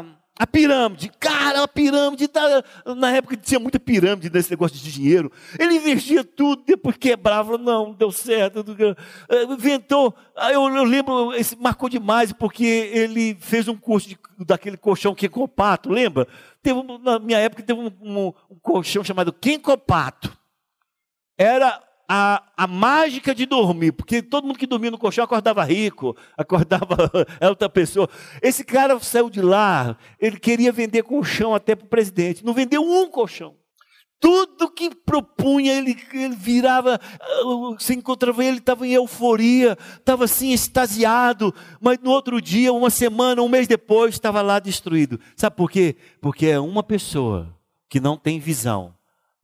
a, 0.00 0.17
a 0.38 0.46
pirâmide, 0.46 1.10
cara, 1.18 1.64
a 1.64 1.68
pirâmide, 1.68 2.28
tá, 2.28 2.62
na 2.96 3.10
época 3.10 3.36
tinha 3.36 3.58
muita 3.58 3.80
pirâmide 3.80 4.30
nesse 4.30 4.50
negócio 4.50 4.78
de 4.78 4.92
dinheiro. 4.92 5.32
Ele 5.58 5.74
investia 5.74 6.22
tudo, 6.22 6.62
depois 6.64 6.96
quebrava, 6.96 7.58
não, 7.58 7.92
deu 7.92 8.12
certo. 8.12 8.64
Eh, 9.28 9.42
inventou, 9.44 10.14
eu, 10.52 10.68
eu 10.68 10.84
lembro, 10.84 11.34
esse 11.34 11.56
marcou 11.56 11.88
demais, 11.88 12.32
porque 12.32 12.64
ele 12.64 13.36
fez 13.40 13.66
um 13.66 13.76
curso 13.76 14.08
de, 14.08 14.18
daquele 14.46 14.76
colchão 14.76 15.12
Quencopato, 15.12 15.90
lembra? 15.90 16.28
Teve, 16.62 16.82
na 17.02 17.18
minha 17.18 17.38
época 17.38 17.62
teve 17.64 17.80
um, 17.80 17.90
um, 18.00 18.32
um 18.48 18.58
colchão 18.62 19.02
chamado 19.02 19.32
Quencopato. 19.32 20.38
Era 21.36 21.82
a, 22.08 22.42
a 22.56 22.66
mágica 22.66 23.34
de 23.34 23.44
dormir, 23.44 23.92
porque 23.92 24.22
todo 24.22 24.46
mundo 24.46 24.58
que 24.58 24.66
dormia 24.66 24.90
no 24.90 24.96
colchão 24.98 25.22
acordava 25.22 25.62
rico, 25.62 26.16
acordava 26.38 27.10
outra 27.42 27.68
pessoa. 27.68 28.08
Esse 28.40 28.64
cara 28.64 28.98
saiu 29.00 29.28
de 29.28 29.42
lá, 29.42 29.96
ele 30.18 30.38
queria 30.38 30.72
vender 30.72 31.02
colchão 31.02 31.54
até 31.54 31.76
para 31.76 31.84
o 31.84 31.88
presidente, 31.88 32.44
não 32.44 32.54
vendeu 32.54 32.82
um 32.82 33.10
colchão. 33.10 33.54
Tudo 34.20 34.68
que 34.68 34.92
propunha, 34.92 35.74
ele, 35.74 35.96
ele 36.12 36.34
virava, 36.34 36.98
se 37.78 37.94
encontrava 37.94 38.44
ele, 38.44 38.58
estava 38.58 38.84
em 38.84 38.92
euforia, 38.92 39.78
estava 39.96 40.24
assim, 40.24 40.52
extasiado, 40.52 41.54
mas 41.80 42.00
no 42.00 42.10
outro 42.10 42.40
dia, 42.40 42.72
uma 42.72 42.90
semana, 42.90 43.42
um 43.42 43.48
mês 43.48 43.68
depois, 43.68 44.14
estava 44.14 44.42
lá 44.42 44.58
destruído. 44.58 45.20
Sabe 45.36 45.54
por 45.54 45.70
quê? 45.70 45.94
Porque 46.20 46.46
é 46.46 46.58
uma 46.58 46.82
pessoa 46.82 47.54
que 47.88 48.00
não 48.00 48.16
tem 48.16 48.40
visão 48.40 48.92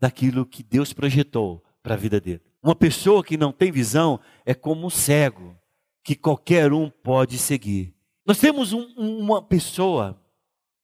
daquilo 0.01 0.45
que 0.45 0.65
Deus 0.65 0.93
projetou 0.93 1.63
para 1.81 1.95
a 1.95 1.99
vida 1.99 2.21
dele. 2.21 2.43
Uma 2.65 2.75
pessoa 2.75 3.23
que 3.23 3.37
não 3.37 3.53
tem 3.53 3.71
visão 3.71 4.19
é 4.47 4.55
como 4.55 4.87
um 4.87 4.91
cego, 4.91 5.55
que 6.03 6.17
qualquer 6.17 6.73
um 6.73 6.89
pode 6.89 7.37
seguir. 7.37 7.95
Nós 8.25 8.39
temos 8.39 8.73
um, 8.73 8.87
uma 8.97 9.43
pessoa 9.43 10.19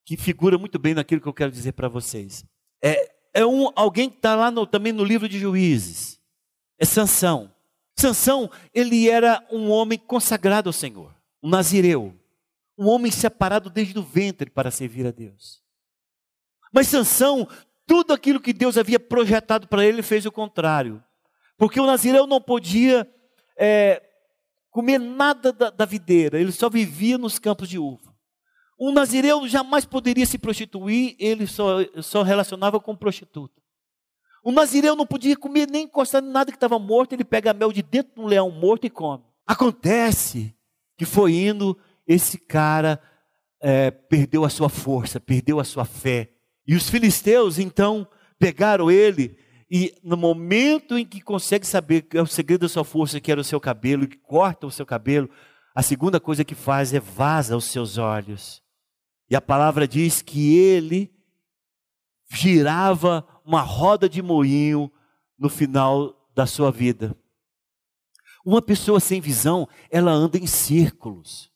que 0.04 0.14
figura 0.14 0.58
muito 0.58 0.78
bem 0.78 0.92
naquilo 0.92 1.22
que 1.22 1.26
eu 1.26 1.32
quero 1.32 1.50
dizer 1.50 1.72
para 1.72 1.88
vocês. 1.88 2.44
É, 2.82 3.10
é 3.32 3.46
um, 3.46 3.70
alguém 3.74 4.10
que 4.10 4.16
está 4.16 4.34
lá 4.34 4.50
no, 4.50 4.66
também 4.66 4.92
no 4.92 5.02
livro 5.02 5.26
de 5.26 5.38
Juízes. 5.38 6.20
É 6.78 6.84
Sansão. 6.84 7.50
Sansão, 7.98 8.50
ele 8.74 9.08
era 9.08 9.42
um 9.50 9.70
homem 9.70 9.98
consagrado 9.98 10.68
ao 10.68 10.74
Senhor, 10.74 11.14
um 11.42 11.48
nazireu, 11.48 12.14
um 12.76 12.88
homem 12.88 13.10
separado 13.10 13.70
desde 13.70 13.98
o 13.98 14.02
ventre 14.02 14.50
para 14.50 14.70
servir 14.70 15.06
a 15.06 15.10
Deus. 15.10 15.62
Mas 16.70 16.88
Sansão, 16.88 17.48
tudo 17.86 18.12
aquilo 18.12 18.38
que 18.38 18.52
Deus 18.52 18.76
havia 18.76 19.00
projetado 19.00 19.66
para 19.66 19.84
ele, 19.84 20.02
fez 20.02 20.26
o 20.26 20.32
contrário. 20.32 21.02
Porque 21.60 21.78
o 21.78 21.84
nazireu 21.84 22.26
não 22.26 22.40
podia 22.40 23.06
é, 23.54 24.02
comer 24.70 24.98
nada 24.98 25.52
da, 25.52 25.68
da 25.68 25.84
videira, 25.84 26.40
ele 26.40 26.52
só 26.52 26.70
vivia 26.70 27.18
nos 27.18 27.38
campos 27.38 27.68
de 27.68 27.78
uva. 27.78 28.14
Um 28.80 28.90
nazireu 28.90 29.46
jamais 29.46 29.84
poderia 29.84 30.24
se 30.24 30.38
prostituir, 30.38 31.16
ele 31.18 31.46
só, 31.46 31.84
só 32.00 32.22
relacionava 32.22 32.80
com 32.80 32.96
prostituta. 32.96 33.60
O 34.42 34.50
nazireu 34.50 34.96
não 34.96 35.04
podia 35.04 35.36
comer 35.36 35.68
nem 35.68 35.84
encostar 35.84 36.24
em 36.24 36.30
nada 36.30 36.50
que 36.50 36.56
estava 36.56 36.78
morto, 36.78 37.12
ele 37.12 37.26
pega 37.26 37.52
mel 37.52 37.70
de 37.70 37.82
dentro 37.82 38.14
de 38.14 38.20
um 38.22 38.26
leão 38.26 38.50
morto 38.50 38.86
e 38.86 38.90
come. 38.90 39.22
Acontece 39.46 40.56
que 40.96 41.04
foi 41.04 41.34
indo, 41.34 41.78
esse 42.06 42.38
cara 42.38 42.98
é, 43.60 43.90
perdeu 43.90 44.46
a 44.46 44.48
sua 44.48 44.70
força, 44.70 45.20
perdeu 45.20 45.60
a 45.60 45.64
sua 45.64 45.84
fé, 45.84 46.30
E 46.66 46.74
os 46.74 46.88
filisteus 46.88 47.58
então 47.58 48.08
pegaram 48.38 48.90
ele 48.90 49.36
e 49.70 49.94
no 50.02 50.16
momento 50.16 50.98
em 50.98 51.06
que 51.06 51.20
consegue 51.20 51.64
saber 51.64 52.02
que 52.02 52.18
é 52.18 52.22
o 52.22 52.26
segredo 52.26 52.62
da 52.62 52.68
sua 52.68 52.84
força, 52.84 53.20
que 53.20 53.30
era 53.30 53.40
o 53.40 53.44
seu 53.44 53.60
cabelo, 53.60 54.08
que 54.08 54.16
corta 54.16 54.66
o 54.66 54.70
seu 54.70 54.84
cabelo, 54.84 55.30
a 55.74 55.82
segunda 55.82 56.18
coisa 56.18 56.44
que 56.44 56.54
faz 56.54 56.92
é 56.92 56.98
vaza 56.98 57.56
os 57.56 57.66
seus 57.66 57.96
olhos. 57.96 58.62
E 59.28 59.36
a 59.36 59.40
palavra 59.40 59.86
diz 59.86 60.22
que 60.22 60.56
ele 60.56 61.14
girava 62.28 63.24
uma 63.44 63.60
roda 63.60 64.08
de 64.08 64.20
moinho 64.20 64.90
no 65.38 65.48
final 65.48 66.28
da 66.34 66.46
sua 66.46 66.72
vida. 66.72 67.16
Uma 68.44 68.60
pessoa 68.60 68.98
sem 68.98 69.20
visão, 69.20 69.68
ela 69.90 70.10
anda 70.10 70.36
em 70.38 70.46
círculos. 70.46 71.49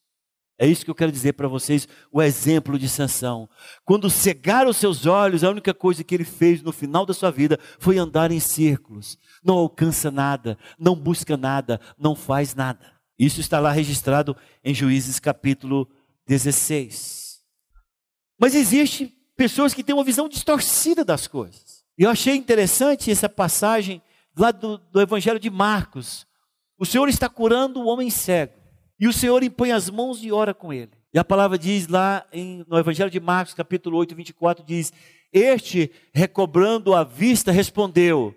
É 0.59 0.67
isso 0.67 0.85
que 0.85 0.91
eu 0.91 0.95
quero 0.95 1.11
dizer 1.11 1.33
para 1.33 1.49
vocês, 1.49 1.89
o 2.13 2.23
exemplo 2.23 2.79
de 2.79 2.89
Sansão. 2.89 3.49
Quando 3.85 4.09
cegaram 4.09 4.73
seus 4.73 5.05
olhos, 5.05 5.43
a 5.43 5.51
única 5.51 5.75
coisa 5.75 6.05
que 6.05 6.15
ele 6.15 6.25
fez 6.25 6.63
no 6.63 6.73
final 6.73 7.05
da 7.05 7.13
sua 7.13 7.31
vida 7.31 7.59
foi 7.79 7.99
andar 7.99 8.31
em 8.31 8.39
círculos. 8.39 9.19
Não 9.43 9.57
alcança 9.57 10.11
nada, 10.11 10.57
não 10.79 10.95
busca 10.95 11.37
nada, 11.37 11.81
não 11.99 12.15
faz 12.15 12.55
nada. 12.55 12.95
Isso 13.19 13.41
está 13.41 13.59
lá 13.59 13.73
registrado 13.73 14.37
em 14.63 14.73
Juízes 14.73 15.19
capítulo 15.19 15.89
16. 16.27 17.41
Mas 18.39 18.55
existe 18.55 19.13
pessoas 19.37 19.75
que 19.75 19.83
têm 19.83 19.95
uma 19.95 20.05
visão 20.05 20.29
distorcida 20.29 21.05
das 21.05 21.27
coisas. 21.27 21.85
E 21.99 22.05
eu 22.05 22.11
achei 22.11 22.35
interessante 22.37 23.11
essa 23.11 23.29
passagem 23.29 24.01
lá 24.37 24.51
do, 24.51 24.79
do 24.79 25.01
Evangelho 25.01 25.39
de 25.39 25.51
Marcos. 25.51 26.27
O 26.79 26.87
Senhor 26.87 27.09
está 27.09 27.29
curando 27.29 27.81
o 27.81 27.87
homem 27.87 28.11
cego. 28.11 28.64
E 29.05 29.07
o 29.07 29.13
Senhor 29.13 29.43
impõe 29.43 29.71
as 29.71 29.91
mãos 29.91 30.25
e 30.25 30.33
ora 30.33 30.55
com 30.55 30.73
ele. 30.73 30.93
E 31.13 31.19
a 31.19 31.25
palavra 31.25 31.59
diz 31.59 31.89
lá 31.89 32.27
em, 32.33 32.65
no 32.67 32.79
Evangelho 32.79 33.11
de 33.11 33.21
Marcos, 33.21 33.53
capítulo 33.53 33.99
8, 33.99 34.15
24, 34.15 34.65
diz: 34.65 34.95
Este, 35.31 35.91
recobrando 36.15 36.95
a 36.95 37.05
vista, 37.05 37.53
respondeu: 37.53 38.35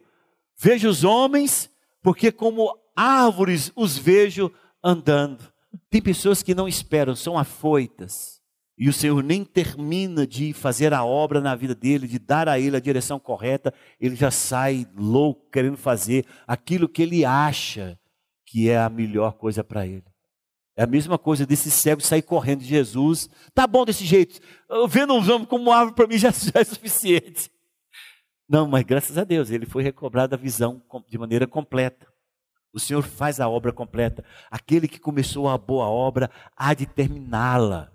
Vejo 0.60 0.90
os 0.90 1.06
homens, 1.06 1.70
porque 2.04 2.34
como 2.34 2.78
árvores 2.94 3.72
os 3.78 3.98
vejo 3.98 4.52
andando. 4.84 5.42
Tem 5.90 6.02
pessoas 6.02 6.44
que 6.44 6.54
não 6.54 6.68
esperam, 6.68 7.16
são 7.16 7.40
afoitas. 7.40 8.42
E 8.78 8.90
o 8.90 8.94
Senhor 8.94 9.24
nem 9.24 9.46
termina 9.46 10.28
de 10.28 10.52
fazer 10.52 10.94
a 10.94 11.06
obra 11.06 11.40
na 11.40 11.56
vida 11.56 11.74
dele, 11.74 12.10
de 12.10 12.20
dar 12.20 12.50
a 12.50 12.60
ele 12.60 12.76
a 12.76 12.82
direção 12.82 13.18
correta, 13.22 13.74
ele 14.02 14.18
já 14.18 14.32
sai 14.32 14.86
louco 14.98 15.50
querendo 15.50 15.78
fazer 15.78 16.26
aquilo 16.46 16.90
que 16.90 17.04
ele 17.04 17.24
acha 17.24 17.98
que 18.46 18.70
é 18.70 18.78
a 18.78 18.90
melhor 18.90 19.32
coisa 19.38 19.64
para 19.64 19.88
ele. 19.88 20.04
É 20.78 20.84
a 20.84 20.88
mesma 20.88 21.18
coisa 21.18 21.44
desse 21.44 21.72
cego 21.72 22.02
sair 22.02 22.22
correndo 22.22 22.60
de 22.60 22.68
Jesus. 22.68 23.28
Tá 23.52 23.66
bom 23.66 23.84
desse 23.84 24.06
jeito. 24.06 24.40
Vendo 24.88 25.12
um 25.16 25.34
homem 25.34 25.46
como 25.46 25.72
árvore 25.72 25.96
para 25.96 26.06
mim 26.06 26.20
já, 26.20 26.30
já 26.32 26.52
é 26.54 26.64
suficiente. 26.64 27.52
Não, 28.48 28.68
mas 28.68 28.84
graças 28.84 29.18
a 29.18 29.24
Deus, 29.24 29.50
ele 29.50 29.66
foi 29.66 29.82
recobrado 29.82 30.36
a 30.36 30.38
visão 30.38 30.80
de 31.10 31.18
maneira 31.18 31.48
completa. 31.48 32.08
O 32.72 32.80
Senhor 32.80 33.02
faz 33.02 33.40
a 33.40 33.50
obra 33.50 33.74
completa. 33.74 34.24
Aquele 34.52 34.88
que 34.88 35.00
começou 35.00 35.50
a 35.50 35.58
boa 35.58 35.88
obra 35.88 36.30
há 36.56 36.76
de 36.76 36.86
terminá-la. 36.86 37.92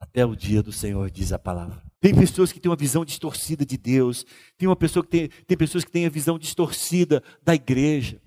Até 0.00 0.26
o 0.26 0.34
dia 0.34 0.64
do 0.64 0.72
Senhor, 0.72 1.08
diz 1.12 1.32
a 1.32 1.38
palavra. 1.38 1.80
Tem 2.00 2.12
pessoas 2.12 2.50
que 2.50 2.58
têm 2.58 2.70
uma 2.70 2.76
visão 2.76 3.04
distorcida 3.04 3.64
de 3.64 3.78
Deus. 3.78 4.26
Tem 4.56 4.68
uma 4.68 4.76
pessoa 4.76 5.04
que 5.04 5.10
tem, 5.10 5.28
tem 5.28 5.56
pessoas 5.56 5.84
que 5.84 5.92
têm 5.92 6.06
a 6.06 6.10
visão 6.10 6.38
distorcida 6.40 7.22
da 7.40 7.54
igreja. 7.54 8.20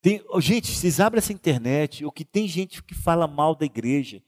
Tem, 0.00 0.22
gente, 0.38 0.70
vocês 0.70 1.00
abrem 1.00 1.18
essa 1.18 1.32
internet, 1.32 2.04
o 2.04 2.12
que 2.12 2.24
tem 2.24 2.46
gente 2.46 2.82
que 2.82 2.94
fala 2.94 3.26
mal 3.26 3.54
da 3.54 3.66
igreja, 3.66 4.22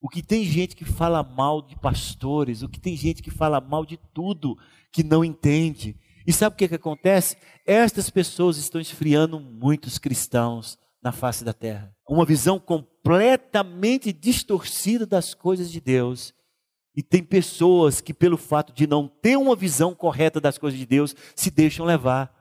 o 0.00 0.08
que 0.08 0.22
tem 0.22 0.44
gente 0.44 0.76
que 0.76 0.84
fala 0.84 1.22
mal 1.22 1.62
de 1.62 1.76
pastores, 1.76 2.62
o 2.62 2.68
que 2.68 2.78
tem 2.78 2.96
gente 2.96 3.22
que 3.22 3.30
fala 3.30 3.60
mal 3.60 3.84
de 3.84 3.96
tudo 4.12 4.56
que 4.92 5.02
não 5.02 5.24
entende. 5.24 5.96
E 6.26 6.32
sabe 6.32 6.54
o 6.54 6.56
que, 6.56 6.68
que 6.68 6.74
acontece? 6.74 7.36
Estas 7.66 8.10
pessoas 8.10 8.58
estão 8.58 8.80
esfriando 8.80 9.40
muitos 9.40 9.98
cristãos 9.98 10.78
na 11.02 11.10
face 11.10 11.42
da 11.42 11.52
terra. 11.52 11.94
Uma 12.08 12.24
visão 12.24 12.58
completamente 12.58 14.12
distorcida 14.12 15.06
das 15.06 15.32
coisas 15.32 15.70
de 15.70 15.80
Deus. 15.80 16.34
E 16.94 17.02
tem 17.02 17.22
pessoas 17.22 18.00
que, 18.00 18.12
pelo 18.12 18.36
fato 18.36 18.72
de 18.72 18.86
não 18.86 19.08
ter 19.08 19.36
uma 19.36 19.56
visão 19.56 19.94
correta 19.94 20.40
das 20.40 20.58
coisas 20.58 20.78
de 20.78 20.84
Deus, 20.84 21.14
se 21.34 21.50
deixam 21.50 21.86
levar. 21.86 22.37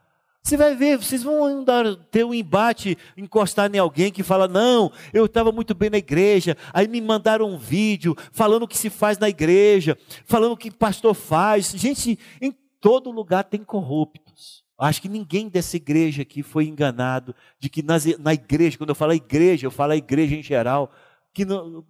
Você 0.48 0.56
vai 0.56 0.74
ver, 0.78 0.98
vocês 0.98 1.24
vão 1.24 1.66
ter 2.10 2.24
um 2.24 2.34
embate, 2.34 2.98
encostar 3.18 3.70
em 3.76 3.80
alguém 3.80 4.10
que 4.10 4.24
fala: 4.24 4.48
Não, 4.48 4.90
eu 5.12 5.26
estava 5.26 5.52
muito 5.52 5.76
bem 5.76 5.90
na 5.90 5.98
igreja. 5.98 6.56
Aí 6.72 6.88
me 6.88 7.02
mandaram 7.02 7.50
um 7.50 7.58
vídeo 7.58 8.16
falando 8.32 8.64
o 8.64 8.68
que 8.68 8.78
se 8.78 8.90
faz 8.90 9.18
na 9.18 9.28
igreja, 9.28 9.98
falando 10.24 10.54
o 10.54 10.58
que 10.58 10.72
pastor 10.72 11.14
faz. 11.14 11.72
Gente, 11.72 12.18
em 12.40 12.56
todo 12.80 13.12
lugar 13.12 13.44
tem 13.44 13.62
corruptos. 13.62 14.64
Acho 14.80 15.02
que 15.02 15.10
ninguém 15.10 15.50
dessa 15.50 15.76
igreja 15.76 16.22
aqui 16.22 16.42
foi 16.42 16.66
enganado 16.66 17.36
de 17.60 17.70
que 17.70 17.84
nas, 17.84 18.06
na 18.18 18.34
igreja, 18.34 18.78
quando 18.78 18.92
eu 18.92 18.96
falo 18.96 19.12
igreja, 19.12 19.68
eu 19.68 19.72
falo 19.72 19.92
a 19.92 19.98
igreja 19.98 20.34
em 20.34 20.44
geral, 20.44 20.90
que 21.34 21.44
não, 21.44 21.84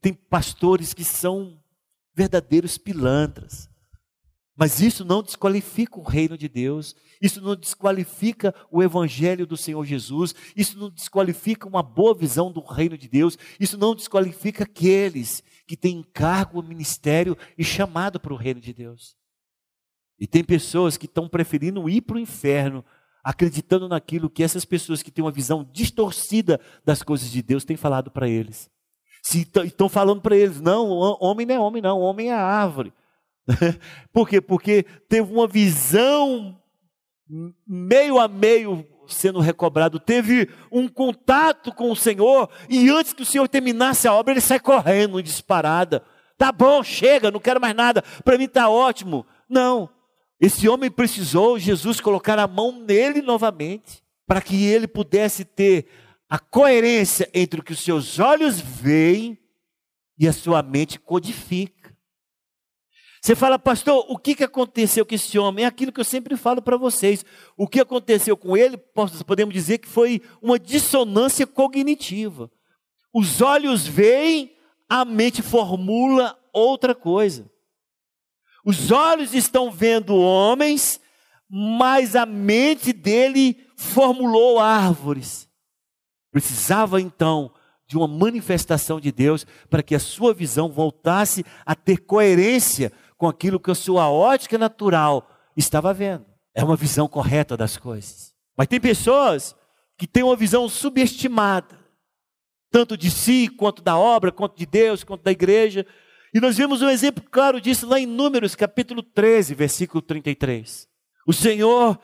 tem 0.00 0.14
pastores 0.14 0.94
que 0.94 1.02
são 1.02 1.58
verdadeiros 2.14 2.78
pilantras. 2.78 3.68
Mas 4.56 4.80
isso 4.80 5.04
não 5.04 5.22
desqualifica 5.22 5.98
o 5.98 6.02
reino 6.02 6.38
de 6.38 6.48
Deus, 6.48 6.94
isso 7.20 7.40
não 7.40 7.56
desqualifica 7.56 8.54
o 8.70 8.82
evangelho 8.82 9.46
do 9.46 9.56
Senhor 9.56 9.84
Jesus, 9.84 10.32
isso 10.54 10.78
não 10.78 10.90
desqualifica 10.90 11.66
uma 11.66 11.82
boa 11.82 12.14
visão 12.14 12.52
do 12.52 12.60
reino 12.60 12.96
de 12.96 13.08
Deus, 13.08 13.36
isso 13.58 13.76
não 13.76 13.96
desqualifica 13.96 14.62
aqueles 14.62 15.42
que 15.66 15.76
têm 15.76 15.98
encargo, 15.98 16.62
ministério 16.62 17.36
e 17.58 17.64
chamado 17.64 18.20
para 18.20 18.32
o 18.32 18.36
reino 18.36 18.60
de 18.60 18.72
Deus. 18.72 19.16
E 20.20 20.26
tem 20.26 20.44
pessoas 20.44 20.96
que 20.96 21.06
estão 21.06 21.28
preferindo 21.28 21.88
ir 21.88 22.02
para 22.02 22.16
o 22.16 22.20
inferno, 22.20 22.84
acreditando 23.24 23.88
naquilo 23.88 24.30
que 24.30 24.42
essas 24.42 24.64
pessoas 24.64 25.02
que 25.02 25.10
têm 25.10 25.24
uma 25.24 25.32
visão 25.32 25.68
distorcida 25.72 26.60
das 26.84 27.02
coisas 27.02 27.28
de 27.28 27.42
Deus 27.42 27.64
têm 27.64 27.76
falado 27.76 28.08
para 28.08 28.28
eles. 28.28 28.70
Estão 29.64 29.88
falando 29.88 30.20
para 30.20 30.36
eles, 30.36 30.60
não, 30.60 30.88
homem 30.88 31.46
não 31.46 31.54
é 31.54 31.58
homem, 31.58 31.82
não, 31.82 31.98
homem 31.98 32.28
é 32.28 32.34
árvore. 32.34 32.92
Por 34.12 34.28
quê? 34.28 34.40
Porque 34.40 34.84
teve 35.08 35.32
uma 35.32 35.46
visão 35.46 36.58
meio 37.66 38.18
a 38.18 38.28
meio 38.28 38.86
sendo 39.06 39.40
recobrado, 39.40 40.00
teve 40.00 40.48
um 40.70 40.88
contato 40.88 41.72
com 41.72 41.90
o 41.90 41.96
Senhor, 41.96 42.48
e 42.68 42.88
antes 42.88 43.12
que 43.12 43.22
o 43.22 43.26
Senhor 43.26 43.46
terminasse 43.48 44.08
a 44.08 44.14
obra, 44.14 44.32
ele 44.32 44.40
sai 44.40 44.58
correndo, 44.58 45.22
disparada. 45.22 46.02
Tá 46.38 46.50
bom, 46.50 46.82
chega, 46.82 47.30
não 47.30 47.38
quero 47.38 47.60
mais 47.60 47.74
nada, 47.74 48.02
para 48.24 48.38
mim 48.38 48.44
está 48.44 48.68
ótimo. 48.68 49.26
Não, 49.48 49.90
esse 50.40 50.68
homem 50.68 50.90
precisou 50.90 51.58
Jesus 51.58 52.00
colocar 52.00 52.38
a 52.38 52.46
mão 52.46 52.72
nele 52.80 53.22
novamente, 53.22 54.02
para 54.26 54.40
que 54.40 54.64
ele 54.64 54.88
pudesse 54.88 55.44
ter 55.44 55.86
a 56.28 56.38
coerência 56.38 57.28
entre 57.34 57.60
o 57.60 57.62
que 57.62 57.72
os 57.72 57.80
seus 57.80 58.18
olhos 58.18 58.58
veem 58.60 59.38
e 60.18 60.26
a 60.26 60.32
sua 60.32 60.62
mente 60.62 60.98
codifica. 60.98 61.73
Você 63.24 63.34
fala, 63.34 63.58
pastor, 63.58 64.04
o 64.10 64.18
que, 64.18 64.34
que 64.34 64.44
aconteceu 64.44 65.06
com 65.06 65.14
esse 65.14 65.38
homem? 65.38 65.64
É 65.64 65.68
aquilo 65.68 65.90
que 65.90 65.98
eu 65.98 66.04
sempre 66.04 66.36
falo 66.36 66.60
para 66.60 66.76
vocês. 66.76 67.24
O 67.56 67.66
que 67.66 67.80
aconteceu 67.80 68.36
com 68.36 68.54
ele, 68.54 68.76
podemos 69.26 69.54
dizer 69.54 69.78
que 69.78 69.88
foi 69.88 70.20
uma 70.42 70.58
dissonância 70.58 71.46
cognitiva. 71.46 72.50
Os 73.14 73.40
olhos 73.40 73.86
veem, 73.86 74.54
a 74.86 75.06
mente 75.06 75.40
formula 75.40 76.38
outra 76.52 76.94
coisa. 76.94 77.50
Os 78.62 78.90
olhos 78.90 79.32
estão 79.32 79.70
vendo 79.70 80.14
homens, 80.14 81.00
mas 81.48 82.14
a 82.14 82.26
mente 82.26 82.92
dele 82.92 83.56
formulou 83.74 84.60
árvores. 84.60 85.48
Precisava 86.30 87.00
então 87.00 87.50
de 87.86 87.96
uma 87.96 88.06
manifestação 88.06 89.00
de 89.00 89.10
Deus 89.10 89.46
para 89.70 89.82
que 89.82 89.94
a 89.94 90.00
sua 90.00 90.34
visão 90.34 90.70
voltasse 90.70 91.42
a 91.64 91.74
ter 91.74 91.98
coerência 91.98 92.92
com 93.16 93.26
aquilo 93.26 93.60
que 93.60 93.70
a 93.70 93.74
sua 93.74 94.10
ótica 94.10 94.58
natural 94.58 95.28
estava 95.56 95.92
vendo. 95.94 96.26
É 96.54 96.62
uma 96.62 96.76
visão 96.76 97.08
correta 97.08 97.56
das 97.56 97.76
coisas. 97.76 98.34
Mas 98.56 98.68
tem 98.68 98.80
pessoas 98.80 99.54
que 99.98 100.06
têm 100.06 100.22
uma 100.22 100.36
visão 100.36 100.68
subestimada, 100.68 101.78
tanto 102.70 102.96
de 102.96 103.10
si, 103.10 103.48
quanto 103.48 103.82
da 103.82 103.96
obra, 103.96 104.32
quanto 104.32 104.56
de 104.56 104.66
Deus, 104.66 105.04
quanto 105.04 105.22
da 105.22 105.30
igreja. 105.30 105.86
E 106.32 106.40
nós 106.40 106.56
vemos 106.56 106.82
um 106.82 106.88
exemplo 106.88 107.22
claro 107.30 107.60
disso 107.60 107.86
lá 107.86 107.98
em 107.98 108.06
Números, 108.06 108.54
capítulo 108.54 109.02
13, 109.02 109.54
versículo 109.54 110.02
33. 110.02 110.88
O 111.26 111.32
Senhor 111.32 111.98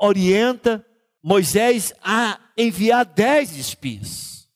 orienta 0.00 0.84
Moisés 1.22 1.92
a 2.02 2.38
enviar 2.56 3.04
dez 3.04 3.56
espias. 3.56 4.48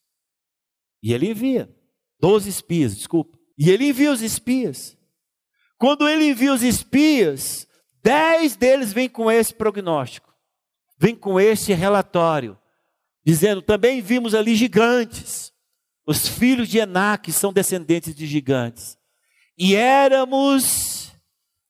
E 1.02 1.12
ele 1.12 1.30
envia. 1.30 1.74
Doze 2.20 2.48
espias, 2.48 2.96
desculpa. 2.96 3.36
E 3.58 3.70
ele 3.70 3.88
envia 3.88 4.12
os 4.12 4.22
espias. 4.22 4.96
Quando 5.82 6.08
ele 6.08 6.26
envia 6.26 6.54
os 6.54 6.62
espias, 6.62 7.66
dez 8.04 8.54
deles 8.54 8.92
vêm 8.92 9.08
com 9.08 9.28
esse 9.28 9.52
prognóstico, 9.52 10.32
vêm 10.96 11.12
com 11.12 11.40
esse 11.40 11.72
relatório, 11.72 12.56
dizendo: 13.26 13.60
também 13.60 14.00
vimos 14.00 14.32
ali 14.32 14.54
gigantes. 14.54 15.52
Os 16.06 16.28
filhos 16.28 16.68
de 16.68 16.78
Enac 16.78 17.32
são 17.32 17.52
descendentes 17.52 18.14
de 18.14 18.28
gigantes. 18.28 18.96
E 19.58 19.74
éramos 19.74 21.12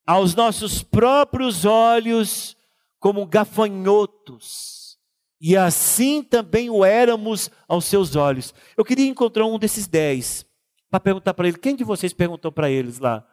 aos 0.06 0.34
nossos 0.34 0.82
próprios 0.82 1.64
olhos 1.64 2.54
como 3.00 3.24
gafanhotos, 3.24 4.98
e 5.40 5.56
assim 5.56 6.22
também 6.22 6.68
o 6.68 6.84
éramos 6.84 7.50
aos 7.66 7.86
seus 7.86 8.14
olhos. 8.14 8.52
Eu 8.76 8.84
queria 8.84 9.08
encontrar 9.08 9.46
um 9.46 9.58
desses 9.58 9.86
dez, 9.86 10.44
para 10.90 11.00
perguntar 11.00 11.32
para 11.32 11.48
ele, 11.48 11.56
quem 11.56 11.74
de 11.74 11.82
vocês 11.82 12.12
perguntou 12.12 12.52
para 12.52 12.70
eles 12.70 12.98
lá? 12.98 13.26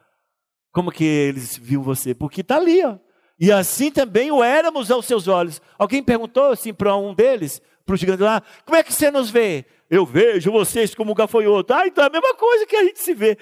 Como 0.72 0.92
que 0.92 1.04
eles 1.04 1.58
viram 1.58 1.84
você? 1.84 2.14
Porque 2.14 2.42
está 2.42 2.58
ali, 2.58 2.84
ó. 2.84 2.98
E 3.40 3.52
assim 3.52 3.90
também 3.90 4.32
o 4.32 4.44
éramos 4.44 4.92
aos 4.92 5.06
seus 5.06 5.28
olhos. 5.28 5.62
Alguém 5.78 6.04
perguntou 6.04 6.52
assim 6.52 6.74
para 6.74 6.96
um 6.96 7.14
deles, 7.14 7.62
para 7.86 7.94
o 7.94 7.98
gigante 7.98 8.22
lá, 8.22 8.44
como 8.66 8.78
é 8.78 8.84
que 8.84 8.94
você 8.94 9.10
nos 9.10 9.30
vê? 9.30 9.66
Eu 9.90 10.06
vejo 10.06 10.52
vocês 10.52 10.94
como 10.94 11.16
gafanhoto. 11.16 11.74
Ah, 11.74 11.88
então 11.88 12.04
é 12.04 12.08
a 12.08 12.12
mesma 12.12 12.36
coisa 12.36 12.66
que 12.66 12.76
a 12.76 12.84
gente 12.84 13.00
se 13.00 13.14
vê. 13.14 13.38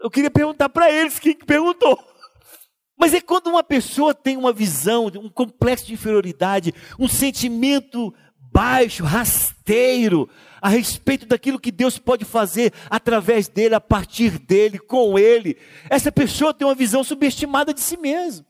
Eu 0.00 0.10
queria 0.10 0.30
perguntar 0.30 0.68
para 0.68 0.90
eles 0.90 1.18
quem 1.18 1.34
perguntou. 1.34 1.98
Mas 2.98 3.14
é 3.14 3.20
quando 3.20 3.46
uma 3.46 3.62
pessoa 3.62 4.12
tem 4.12 4.36
uma 4.36 4.52
visão, 4.52 5.06
um 5.06 5.28
complexo 5.28 5.86
de 5.86 5.94
inferioridade, 5.94 6.74
um 6.98 7.06
sentimento 7.06 8.12
baixo, 8.58 9.04
rasteiro, 9.04 10.28
a 10.60 10.68
respeito 10.68 11.24
daquilo 11.26 11.60
que 11.60 11.70
Deus 11.70 11.96
pode 11.96 12.24
fazer 12.24 12.72
através 12.90 13.46
dele, 13.46 13.76
a 13.76 13.80
partir 13.80 14.36
dele, 14.36 14.80
com 14.80 15.16
ele. 15.16 15.56
Essa 15.88 16.10
pessoa 16.10 16.52
tem 16.52 16.66
uma 16.66 16.74
visão 16.74 17.04
subestimada 17.04 17.72
de 17.72 17.80
si 17.80 17.96
mesmo. 17.96 18.44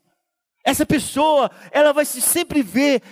Essa 0.65 0.87
pessoa, 0.87 1.51
ela 1.71 1.93
vai 1.93 2.07
sempre 2.07 2.63
ver 2.63 3.03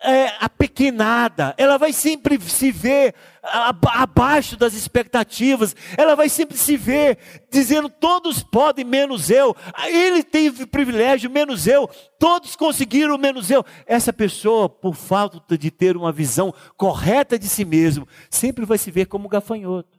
é, 0.00 0.26
apequenada, 0.38 1.56
ela 1.58 1.76
vai 1.76 1.92
sempre 1.92 2.40
se 2.40 2.70
ver 2.70 3.16
abaixo 3.44 4.56
das 4.56 4.74
expectativas, 4.74 5.76
ela 5.96 6.14
vai 6.14 6.28
sempre 6.28 6.56
se 6.56 6.76
ver 6.76 7.18
dizendo: 7.50 7.88
todos 7.88 8.42
podem, 8.42 8.84
menos 8.84 9.30
eu, 9.30 9.54
ele 9.86 10.22
teve 10.22 10.66
privilégio, 10.66 11.30
menos 11.30 11.66
eu, 11.66 11.88
todos 12.18 12.56
conseguiram, 12.56 13.18
menos 13.18 13.50
eu. 13.50 13.64
Essa 13.86 14.12
pessoa, 14.12 14.68
por 14.68 14.94
falta 14.94 15.58
de 15.58 15.70
ter 15.70 15.96
uma 15.96 16.12
visão 16.12 16.54
correta 16.76 17.38
de 17.38 17.48
si 17.48 17.64
mesmo, 17.64 18.08
sempre 18.30 18.64
vai 18.64 18.78
se 18.78 18.90
ver 18.90 19.06
como 19.06 19.28
gafanhoto. 19.28 19.98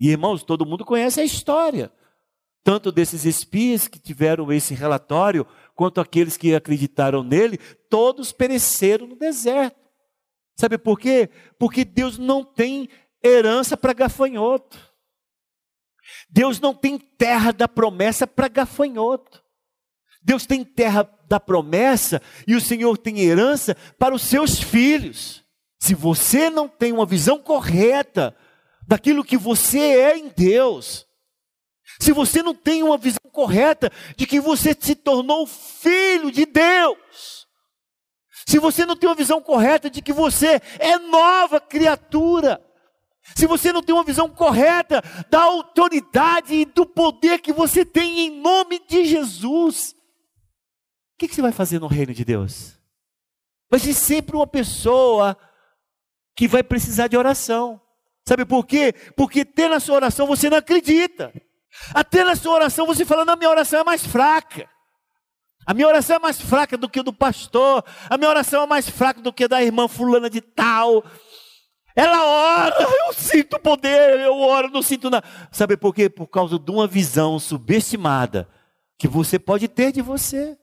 E 0.00 0.10
irmãos, 0.10 0.42
todo 0.42 0.66
mundo 0.66 0.84
conhece 0.84 1.20
a 1.20 1.24
história, 1.24 1.92
tanto 2.64 2.90
desses 2.90 3.24
espias 3.24 3.86
que 3.86 3.98
tiveram 3.98 4.52
esse 4.52 4.74
relatório 4.74 5.46
quanto 5.74 6.00
aqueles 6.00 6.36
que 6.36 6.54
acreditaram 6.54 7.22
nele, 7.22 7.58
todos 7.88 8.32
pereceram 8.32 9.06
no 9.06 9.16
deserto. 9.16 9.83
Sabe 10.56 10.78
por 10.78 10.98
quê? 10.98 11.28
Porque 11.58 11.84
Deus 11.84 12.18
não 12.18 12.44
tem 12.44 12.88
herança 13.22 13.76
para 13.76 13.92
gafanhoto. 13.92 14.78
Deus 16.28 16.60
não 16.60 16.74
tem 16.74 16.98
terra 16.98 17.52
da 17.52 17.66
promessa 17.66 18.26
para 18.26 18.48
gafanhoto. 18.48 19.42
Deus 20.22 20.46
tem 20.46 20.64
terra 20.64 21.08
da 21.28 21.38
promessa 21.38 22.20
e 22.46 22.54
o 22.54 22.60
Senhor 22.60 22.96
tem 22.96 23.20
herança 23.20 23.76
para 23.98 24.14
os 24.14 24.22
seus 24.22 24.58
filhos. 24.58 25.44
Se 25.78 25.94
você 25.94 26.48
não 26.48 26.68
tem 26.68 26.92
uma 26.92 27.04
visão 27.04 27.38
correta 27.38 28.34
daquilo 28.86 29.24
que 29.24 29.36
você 29.36 29.78
é 29.78 30.16
em 30.16 30.28
Deus, 30.28 31.06
se 32.00 32.12
você 32.12 32.42
não 32.42 32.54
tem 32.54 32.82
uma 32.82 32.96
visão 32.96 33.20
correta 33.30 33.90
de 34.16 34.26
que 34.26 34.40
você 34.40 34.74
se 34.78 34.94
tornou 34.94 35.46
filho 35.46 36.30
de 36.30 36.46
Deus, 36.46 37.43
se 38.46 38.58
você 38.58 38.84
não 38.84 38.96
tem 38.96 39.08
uma 39.08 39.14
visão 39.14 39.40
correta 39.40 39.88
de 39.88 40.02
que 40.02 40.12
você 40.12 40.60
é 40.78 40.98
nova 40.98 41.60
criatura, 41.60 42.60
se 43.34 43.46
você 43.46 43.72
não 43.72 43.82
tem 43.82 43.94
uma 43.94 44.04
visão 44.04 44.28
correta 44.28 45.02
da 45.30 45.42
autoridade 45.42 46.54
e 46.54 46.64
do 46.64 46.84
poder 46.84 47.40
que 47.40 47.52
você 47.52 47.84
tem 47.84 48.20
em 48.20 48.40
nome 48.40 48.80
de 48.86 49.04
Jesus, 49.04 49.92
o 51.14 51.18
que, 51.18 51.28
que 51.28 51.34
você 51.34 51.40
vai 51.42 51.52
fazer 51.52 51.78
no 51.78 51.86
reino 51.86 52.12
de 52.12 52.24
Deus? 52.24 52.78
Vai 53.70 53.80
ser 53.80 53.94
sempre 53.94 54.36
uma 54.36 54.46
pessoa 54.46 55.36
que 56.36 56.46
vai 56.46 56.62
precisar 56.62 57.08
de 57.08 57.16
oração. 57.16 57.80
Sabe 58.28 58.44
por 58.44 58.66
quê? 58.66 58.92
Porque 59.16 59.44
ter 59.44 59.68
na 59.68 59.80
sua 59.80 59.96
oração 59.96 60.26
você 60.26 60.50
não 60.50 60.58
acredita. 60.58 61.32
Até 61.94 62.24
na 62.24 62.36
sua 62.36 62.54
oração 62.54 62.86
você 62.86 63.04
fala, 63.04 63.24
não, 63.24 63.36
minha 63.36 63.50
oração 63.50 63.80
é 63.80 63.84
mais 63.84 64.06
fraca. 64.06 64.68
A 65.66 65.74
minha 65.74 65.86
oração 65.86 66.16
é 66.16 66.18
mais 66.18 66.40
fraca 66.40 66.76
do 66.76 66.88
que 66.88 67.00
a 67.00 67.02
do 67.02 67.12
pastor. 67.12 67.84
A 68.08 68.16
minha 68.16 68.30
oração 68.30 68.62
é 68.62 68.66
mais 68.66 68.88
fraca 68.88 69.20
do 69.20 69.32
que 69.32 69.44
a 69.44 69.48
da 69.48 69.62
irmã 69.62 69.88
fulana 69.88 70.28
de 70.28 70.40
tal. 70.40 71.04
Ela 71.96 72.24
ora, 72.24 72.76
eu 73.06 73.12
sinto 73.12 73.58
poder, 73.58 74.20
eu 74.20 74.38
oro, 74.38 74.70
não 74.70 74.82
sinto 74.82 75.10
nada. 75.10 75.26
Sabe 75.52 75.76
por 75.76 75.94
quê? 75.94 76.08
Por 76.08 76.26
causa 76.26 76.58
de 76.58 76.70
uma 76.70 76.86
visão 76.86 77.38
subestimada 77.38 78.48
que 78.98 79.06
você 79.06 79.38
pode 79.38 79.68
ter 79.68 79.92
de 79.92 80.02
você. 80.02 80.56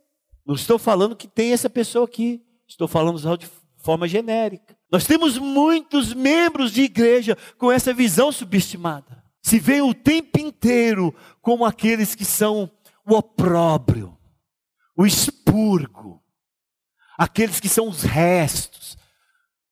Não 0.45 0.55
estou 0.55 0.77
falando 0.77 1.15
que 1.15 1.27
tem 1.27 1.53
essa 1.53 1.69
pessoa 1.69 2.05
aqui. 2.05 2.41
Estou 2.67 2.87
falando 2.87 3.17
só 3.19 3.35
de 3.35 3.49
forma 3.77 4.07
genérica. 4.07 4.75
Nós 4.91 5.05
temos 5.05 5.37
muitos 5.37 6.13
membros 6.13 6.71
de 6.71 6.81
igreja 6.81 7.37
com 7.57 7.71
essa 7.71 7.93
visão 7.93 8.31
subestimada 8.31 9.21
se 9.41 9.59
vê 9.59 9.81
o 9.81 9.93
tempo 9.93 10.39
inteiro 10.39 11.13
como 11.41 11.65
aqueles 11.65 12.13
que 12.13 12.23
são 12.23 12.69
o 13.05 13.15
opróbrio, 13.15 14.15
o 15.01 15.05
expurgo, 15.05 16.21
aqueles 17.17 17.59
que 17.59 17.67
são 17.67 17.89
os 17.89 18.03
restos. 18.03 18.97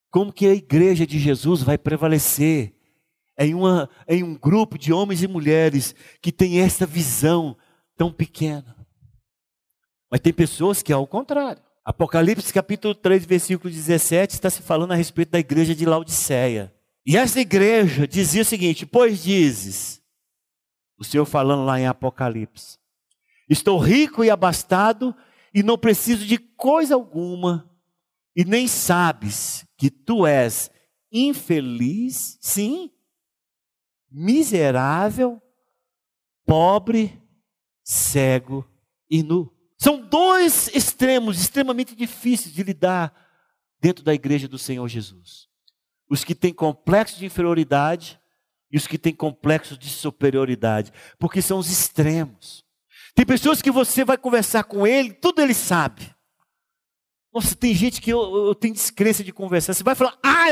Como 0.09 0.33
que 0.33 0.47
a 0.47 0.53
igreja 0.53 1.05
de 1.05 1.19
Jesus 1.19 1.61
vai 1.61 1.77
prevalecer 1.77 2.73
em, 3.37 3.53
uma, 3.53 3.87
em 4.07 4.23
um 4.23 4.33
grupo 4.33 4.75
de 4.75 4.91
homens 4.91 5.21
e 5.21 5.27
mulheres 5.27 5.93
que 6.19 6.31
tem 6.31 6.59
essa 6.59 6.83
visão 6.83 7.55
tão 7.95 8.11
pequena? 8.11 8.75
Mas 10.09 10.19
tem 10.19 10.33
pessoas 10.33 10.81
que 10.81 10.91
é 10.91 10.95
ao 10.95 11.05
contrário. 11.05 11.61
Apocalipse 11.85 12.51
capítulo 12.51 12.95
3, 12.95 13.23
versículo 13.25 13.71
17, 13.71 14.33
está 14.33 14.49
se 14.49 14.63
falando 14.63 14.93
a 14.93 14.95
respeito 14.95 15.29
da 15.29 15.39
igreja 15.39 15.75
de 15.75 15.85
Laodiceia. 15.85 16.73
E 17.05 17.15
essa 17.15 17.39
igreja 17.39 18.07
dizia 18.07 18.41
o 18.41 18.45
seguinte: 18.45 18.83
Pois 18.83 19.21
dizes, 19.21 20.01
o 20.97 21.03
Senhor 21.03 21.25
falando 21.25 21.65
lá 21.65 21.79
em 21.79 21.85
Apocalipse, 21.85 22.78
estou 23.49 23.77
rico 23.79 24.23
e 24.23 24.29
abastado 24.29 25.15
e 25.53 25.63
não 25.63 25.77
preciso 25.77 26.25
de 26.25 26.38
coisa 26.38 26.93
alguma, 26.93 27.69
e 28.35 28.45
nem 28.45 28.67
sabes 28.67 29.65
que 29.77 29.89
tu 29.89 30.25
és 30.25 30.69
infeliz, 31.12 32.38
sim, 32.39 32.91
miserável, 34.12 35.41
pobre, 36.45 37.19
cego 37.83 38.69
e 39.09 39.23
nu. 39.23 39.51
São 39.77 39.99
dois 39.99 40.67
extremos 40.73 41.41
extremamente 41.41 41.95
difíceis 41.95 42.53
de 42.53 42.63
lidar 42.63 43.13
dentro 43.81 44.03
da 44.03 44.13
igreja 44.13 44.47
do 44.47 44.59
Senhor 44.59 44.88
Jesus 44.88 45.49
os 46.09 46.23
que 46.23 46.33
têm 46.33 46.51
complexo 46.51 47.19
de 47.19 47.25
inferioridade 47.25 48.19
e 48.71 48.77
os 48.77 48.88
que 48.88 48.97
têm 48.97 49.13
complexo 49.13 49.77
de 49.77 49.89
superioridade, 49.89 50.91
porque 51.19 51.41
são 51.41 51.59
os 51.59 51.71
extremos. 51.71 52.65
Tem 53.19 53.25
pessoas 53.25 53.62
que 53.62 53.69
você 53.69 54.05
vai 54.05 54.17
conversar 54.17 54.63
com 54.63 54.88
ele, 54.88 55.12
tudo 55.12 55.41
ele 55.41 55.53
sabe. 55.53 56.10
Nossa, 57.34 57.53
tem 57.53 57.75
gente 57.75 57.99
que 57.99 58.10
eu, 58.10 58.47
eu 58.47 58.55
tenho 58.55 58.73
descrença 58.73 59.25
de 59.25 59.34
conversar. 59.34 59.73
Você 59.73 59.84
vai 59.84 59.93
falar, 59.93 60.17
ah, 60.23 60.45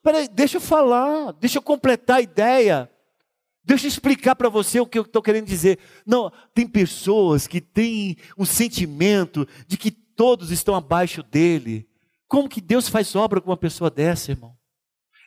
peraí, 0.00 0.28
deixa 0.28 0.58
eu 0.58 0.60
falar, 0.60 1.32
deixa 1.32 1.58
eu 1.58 1.62
completar 1.62 2.18
a 2.18 2.20
ideia. 2.20 2.88
Deixa 3.64 3.86
eu 3.86 3.88
explicar 3.88 4.36
para 4.36 4.48
você 4.48 4.78
o 4.78 4.86
que 4.86 4.96
eu 4.96 5.02
estou 5.02 5.20
querendo 5.20 5.46
dizer. 5.46 5.80
Não, 6.06 6.30
tem 6.54 6.68
pessoas 6.68 7.48
que 7.48 7.60
têm 7.60 8.16
um 8.38 8.44
sentimento 8.44 9.44
de 9.66 9.76
que 9.76 9.90
todos 9.90 10.52
estão 10.52 10.76
abaixo 10.76 11.24
dele. 11.24 11.84
Como 12.28 12.48
que 12.48 12.60
Deus 12.60 12.88
faz 12.88 13.16
obra 13.16 13.40
com 13.40 13.50
uma 13.50 13.56
pessoa 13.56 13.90
dessa, 13.90 14.30
irmão? 14.30 14.56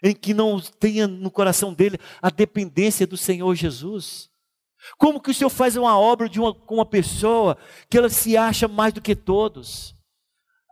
Em 0.01 0.15
que 0.15 0.33
não 0.33 0.57
tenha 0.61 1.05
no 1.05 1.29
coração 1.29 1.73
dele 1.73 1.99
a 2.21 2.29
dependência 2.29 3.05
do 3.05 3.17
Senhor 3.17 3.53
Jesus? 3.55 4.33
Como 4.97 5.21
que 5.21 5.31
o 5.31 5.33
Senhor 5.33 5.49
faz 5.49 5.75
uma 5.75 5.97
obra 5.97 6.29
de 6.29 6.39
uma, 6.39 6.53
com 6.53 6.75
uma 6.75 6.85
pessoa 6.85 7.57
que 7.89 7.97
ela 7.97 8.09
se 8.09 8.37
acha 8.37 8.67
mais 8.67 8.93
do 8.93 9.01
que 9.01 9.15
todos? 9.15 9.95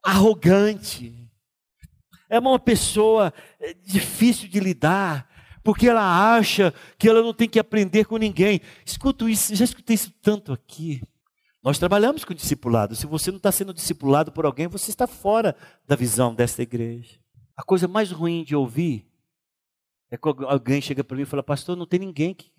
Arrogante. 0.04 1.30
É 2.30 2.39
uma 2.39 2.60
pessoa 2.60 3.34
é, 3.60 3.73
difícil 3.73 4.47
de 4.47 4.60
lidar, 4.60 5.30
porque 5.63 5.88
ela 5.88 6.36
acha 6.36 6.73
que 6.97 7.08
ela 7.08 7.21
não 7.21 7.34
tem 7.34 7.47
que 7.47 7.60
aprender 7.60 8.06
com 8.06 8.17
ninguém. 8.17 8.62
Escuto 8.86 9.30
isso, 9.30 9.56
já 9.56 9.65
escutei 9.65 9.95
isso 9.95 10.12
tanto 10.21 10.52
aqui. 10.52 11.02
Nós 11.63 11.80
trabalhamos 11.80 12.26
com 12.26 12.34
discipulado. 12.34 12.95
Se 12.95 13.08
você 13.08 13.32
não 13.32 13.38
está 13.38 13.52
sendo 13.52 13.73
discipulado 13.73 14.32
por 14.32 14.45
alguém, 14.45 14.67
você 14.67 14.89
está 14.89 15.08
fora 15.08 15.56
da 15.88 15.95
visão 15.95 16.36
desta 16.36 16.62
igreja. 16.62 17.19
A 17.56 17.63
coisa 17.63 17.88
mais 17.88 18.12
ruim 18.12 18.43
de 18.43 18.56
ouvir 18.56 19.08
é 20.12 20.17
quando 20.17 20.45
alguém 20.45 20.82
chega 20.82 21.04
para 21.04 21.15
mim 21.15 21.23
e 21.23 21.26
fala: 21.26 21.41
Pastor, 21.41 21.76
não 21.76 21.86
tem 21.86 21.99
ninguém 21.99 22.34
que 22.34 22.52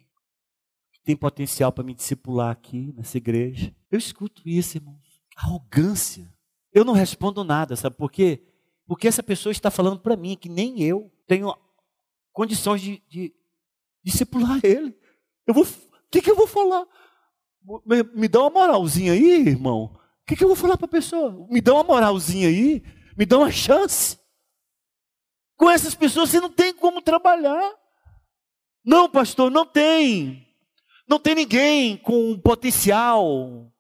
tem 1.05 1.15
potencial 1.15 1.71
para 1.71 1.85
me 1.85 1.95
discipular 1.95 2.51
aqui 2.51 2.93
nessa 2.97 3.19
igreja. 3.19 3.75
Eu 3.91 3.99
escuto 3.99 4.43
isso, 4.47 4.79
irmãos. 4.79 5.21
Arrogância. 5.37 6.33
Eu 6.73 6.85
não 6.85 6.95
respondo 6.95 7.45
nada, 7.45 7.77
sabe 7.77 7.97
por 7.97 8.11
quê? 8.11 8.43
Porque 8.87 9.07
essa 9.07 9.23
pessoa 9.23 9.53
está 9.53 9.71
falando 9.71 10.01
para 10.01 10.17
mim 10.17 10.37
que 10.37 10.49
nem 10.49 10.83
eu 10.83 11.13
tenho 11.27 11.55
condições 12.33 12.81
de, 12.81 13.03
de 13.09 13.35
discipular 14.03 14.61
ele. 14.63 14.97
Eu 15.47 15.55
vou, 15.55 15.65
o 15.65 15.69
que, 16.11 16.23
que 16.23 16.31
eu 16.31 16.37
vou 16.37 16.47
falar? 16.47 16.87
Me 18.15 18.27
dá 18.27 18.41
uma 18.41 18.51
moralzinha 18.51 19.13
aí, 19.13 19.47
irmão. 19.47 19.85
O 20.23 20.27
que, 20.27 20.37
que 20.37 20.43
eu 20.43 20.49
vou 20.49 20.57
falar 20.57 20.77
para 20.77 20.87
a 20.87 20.89
pessoa? 20.89 21.47
Me 21.51 21.61
dá 21.61 21.75
uma 21.75 21.85
moralzinha 21.85 22.49
aí, 22.49 22.83
me 23.17 23.27
dá 23.27 23.39
uma 23.39 23.51
chance. 23.51 24.19
Com 25.57 25.71
essas 25.71 25.95
pessoas 25.95 26.31
você 26.31 26.41
não 26.41 26.51
tem 26.51 26.75
como 26.75 27.03
trabalhar. 27.03 27.73
Não, 28.85 29.09
pastor, 29.09 29.51
não 29.51 29.65
tem. 29.65 30.44
Não 31.09 31.19
tem 31.19 31.35
ninguém 31.35 31.97
com 31.97 32.39
potencial. 32.39 33.71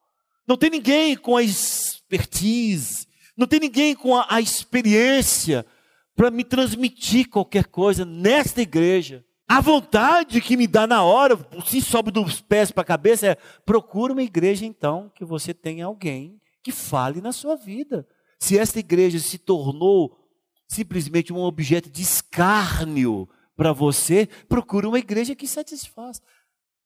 Não 0.47 0.57
tem 0.57 0.71
ninguém 0.71 1.17
com 1.17 1.37
a 1.37 1.43
expertise. 1.43 3.07
Não 3.37 3.47
tem 3.47 3.61
ninguém 3.61 3.95
com 3.95 4.17
a, 4.17 4.27
a 4.29 4.41
experiência 4.41 5.67
para 6.15 6.31
me 6.31 6.45
transmitir 6.45 7.29
qualquer 7.29 7.67
coisa 7.67 8.05
nesta 8.05 8.63
igreja. 8.63 9.25
A 9.47 9.61
vontade 9.61 10.41
que 10.41 10.57
me 10.57 10.67
dá 10.67 10.87
na 10.87 11.03
hora, 11.03 11.39
se 11.67 11.81
sobe 11.83 12.11
dos 12.11 12.41
pés 12.41 12.71
para 12.71 12.83
a 12.83 12.87
cabeça, 12.87 13.27
é 13.27 13.35
procura 13.67 14.13
uma 14.13 14.23
igreja 14.23 14.65
então 14.65 15.11
que 15.15 15.25
você 15.25 15.53
tenha 15.53 15.87
alguém 15.87 16.41
que 16.63 16.73
fale 16.73 17.21
na 17.21 17.33
sua 17.33 17.57
vida. 17.57 18.07
Se 18.39 18.59
esta 18.59 18.79
igreja 18.79 19.19
se 19.19 19.39
tornou 19.39 20.19
simplesmente 20.67 21.33
um 21.33 21.41
objeto 21.41 21.91
de 21.91 22.03
escárnio 22.03 23.29
para 23.57 23.73
você, 23.73 24.27
procura 24.49 24.89
uma 24.89 24.99
igreja 24.99 25.35
que 25.35 25.47
satisfaz. 25.47 26.21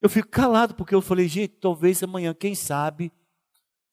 Eu 0.01 0.09
fico 0.09 0.29
calado 0.29 0.75
porque 0.75 0.95
eu 0.95 1.01
falei, 1.01 1.29
gente, 1.29 1.55
talvez 1.61 2.03
amanhã, 2.03 2.35
quem 2.35 2.55
sabe, 2.55 3.13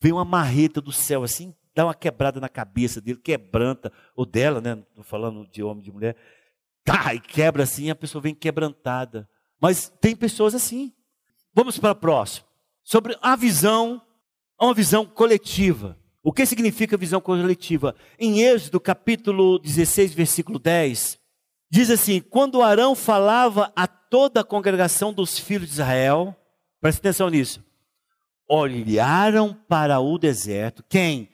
vem 0.01 0.11
uma 0.11 0.25
marreta 0.25 0.79
do 0.79 0.91
céu 0.91 1.23
assim, 1.23 1.53
dá 1.73 1.85
uma 1.85 1.95
quebrada 1.95 2.39
na 2.39 2.49
cabeça 2.49 3.01
dele, 3.01 3.19
quebranta, 3.19 3.91
ou 4.15 4.25
dela, 4.25 4.61
né? 4.61 4.83
Estou 4.89 5.03
falando 5.03 5.47
de 5.49 5.63
homem, 5.63 5.83
de 5.83 5.91
mulher 5.91 6.15
tá, 6.85 7.15
e 7.15 7.19
quebra 7.19 7.63
assim, 7.63 7.89
a 7.89 7.95
pessoa 7.95 8.21
vem 8.21 8.35
quebrantada. 8.35 9.27
Mas 9.59 9.91
tem 9.99 10.15
pessoas 10.15 10.53
assim. 10.53 10.93
Vamos 11.53 11.79
para 11.79 11.91
o 11.91 11.95
próximo. 11.95 12.45
Sobre 12.83 13.17
a 13.21 13.35
visão, 13.35 13.99
uma 14.61 14.73
visão 14.73 15.05
coletiva. 15.05 15.97
O 16.21 16.31
que 16.31 16.45
significa 16.45 16.95
visão 16.95 17.19
coletiva? 17.19 17.95
Em 18.19 18.41
Êxodo 18.41 18.79
capítulo 18.79 19.57
16, 19.59 20.13
versículo 20.13 20.59
10, 20.59 21.19
diz 21.75 21.89
assim: 21.89 22.21
Quando 22.21 22.61
Arão 22.61 22.95
falava 22.95 23.71
a 23.75 23.85
toda 23.85 24.39
a 24.39 24.45
congregação 24.45 25.13
dos 25.13 25.37
filhos 25.37 25.67
de 25.67 25.73
Israel, 25.73 26.35
preste 26.79 26.99
atenção 26.99 27.29
nisso, 27.29 27.63
olharam 28.49 29.53
para 29.67 29.99
o 29.99 30.17
deserto, 30.17 30.83
quem? 30.87 31.29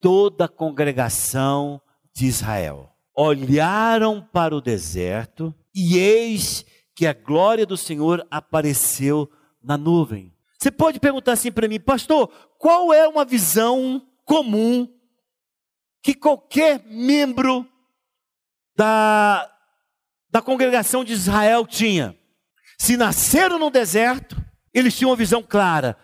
Toda 0.00 0.44
a 0.44 0.48
congregação 0.48 1.80
de 2.14 2.26
Israel 2.26 2.90
olharam 3.16 4.20
para 4.32 4.54
o 4.54 4.60
deserto 4.60 5.54
e 5.74 5.98
eis 5.98 6.64
que 6.94 7.06
a 7.06 7.12
glória 7.12 7.64
do 7.64 7.76
Senhor 7.76 8.26
apareceu 8.30 9.30
na 9.62 9.76
nuvem. 9.76 10.32
Você 10.58 10.70
pode 10.70 11.00
perguntar 11.00 11.32
assim 11.32 11.50
para 11.50 11.68
mim, 11.68 11.80
pastor, 11.80 12.28
qual 12.58 12.92
é 12.92 13.08
uma 13.08 13.24
visão 13.24 14.04
comum 14.24 14.88
que 16.02 16.14
qualquer 16.14 16.84
membro 16.86 17.66
da, 18.76 19.48
da 20.34 20.42
congregação 20.42 21.04
de 21.04 21.12
Israel 21.12 21.64
tinha? 21.64 22.18
Se 22.76 22.96
nasceram 22.96 23.56
no 23.56 23.70
deserto, 23.70 24.36
eles 24.72 24.98
tinham 24.98 25.10
uma 25.10 25.16
visão 25.16 25.40
clara 25.40 25.96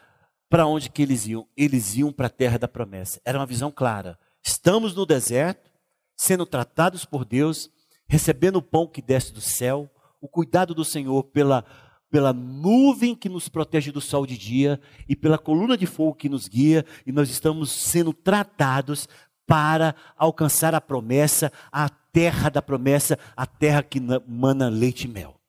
para 0.48 0.68
onde 0.68 0.88
que 0.88 1.02
eles 1.02 1.26
iam. 1.26 1.48
Eles 1.56 1.96
iam 1.96 2.12
para 2.12 2.28
a 2.28 2.30
terra 2.30 2.56
da 2.56 2.68
promessa. 2.68 3.20
Era 3.24 3.40
uma 3.40 3.44
visão 3.44 3.72
clara. 3.72 4.16
Estamos 4.40 4.94
no 4.94 5.04
deserto, 5.04 5.68
sendo 6.16 6.46
tratados 6.46 7.04
por 7.04 7.24
Deus, 7.24 7.68
recebendo 8.08 8.56
o 8.56 8.62
pão 8.62 8.86
que 8.86 9.02
desce 9.02 9.32
do 9.32 9.40
céu, 9.40 9.90
o 10.20 10.28
cuidado 10.28 10.76
do 10.76 10.84
Senhor 10.84 11.24
pela, 11.24 11.64
pela 12.08 12.32
nuvem 12.32 13.16
que 13.16 13.28
nos 13.28 13.48
protege 13.48 13.90
do 13.90 14.00
sol 14.00 14.24
de 14.24 14.38
dia 14.38 14.80
e 15.08 15.16
pela 15.16 15.38
coluna 15.38 15.76
de 15.76 15.86
fogo 15.86 16.14
que 16.14 16.28
nos 16.28 16.46
guia, 16.46 16.86
e 17.04 17.10
nós 17.10 17.30
estamos 17.30 17.72
sendo 17.72 18.12
tratados 18.12 19.08
para 19.44 19.96
alcançar 20.16 20.72
a 20.72 20.80
promessa, 20.80 21.50
a 21.72 21.88
terra 22.12 22.48
da 22.48 22.62
promessa, 22.62 23.18
a 23.36 23.46
terra 23.46 23.82
que 23.82 24.00
mana 24.26 24.68
leite 24.68 25.04
e 25.04 25.08
mel. 25.08 25.40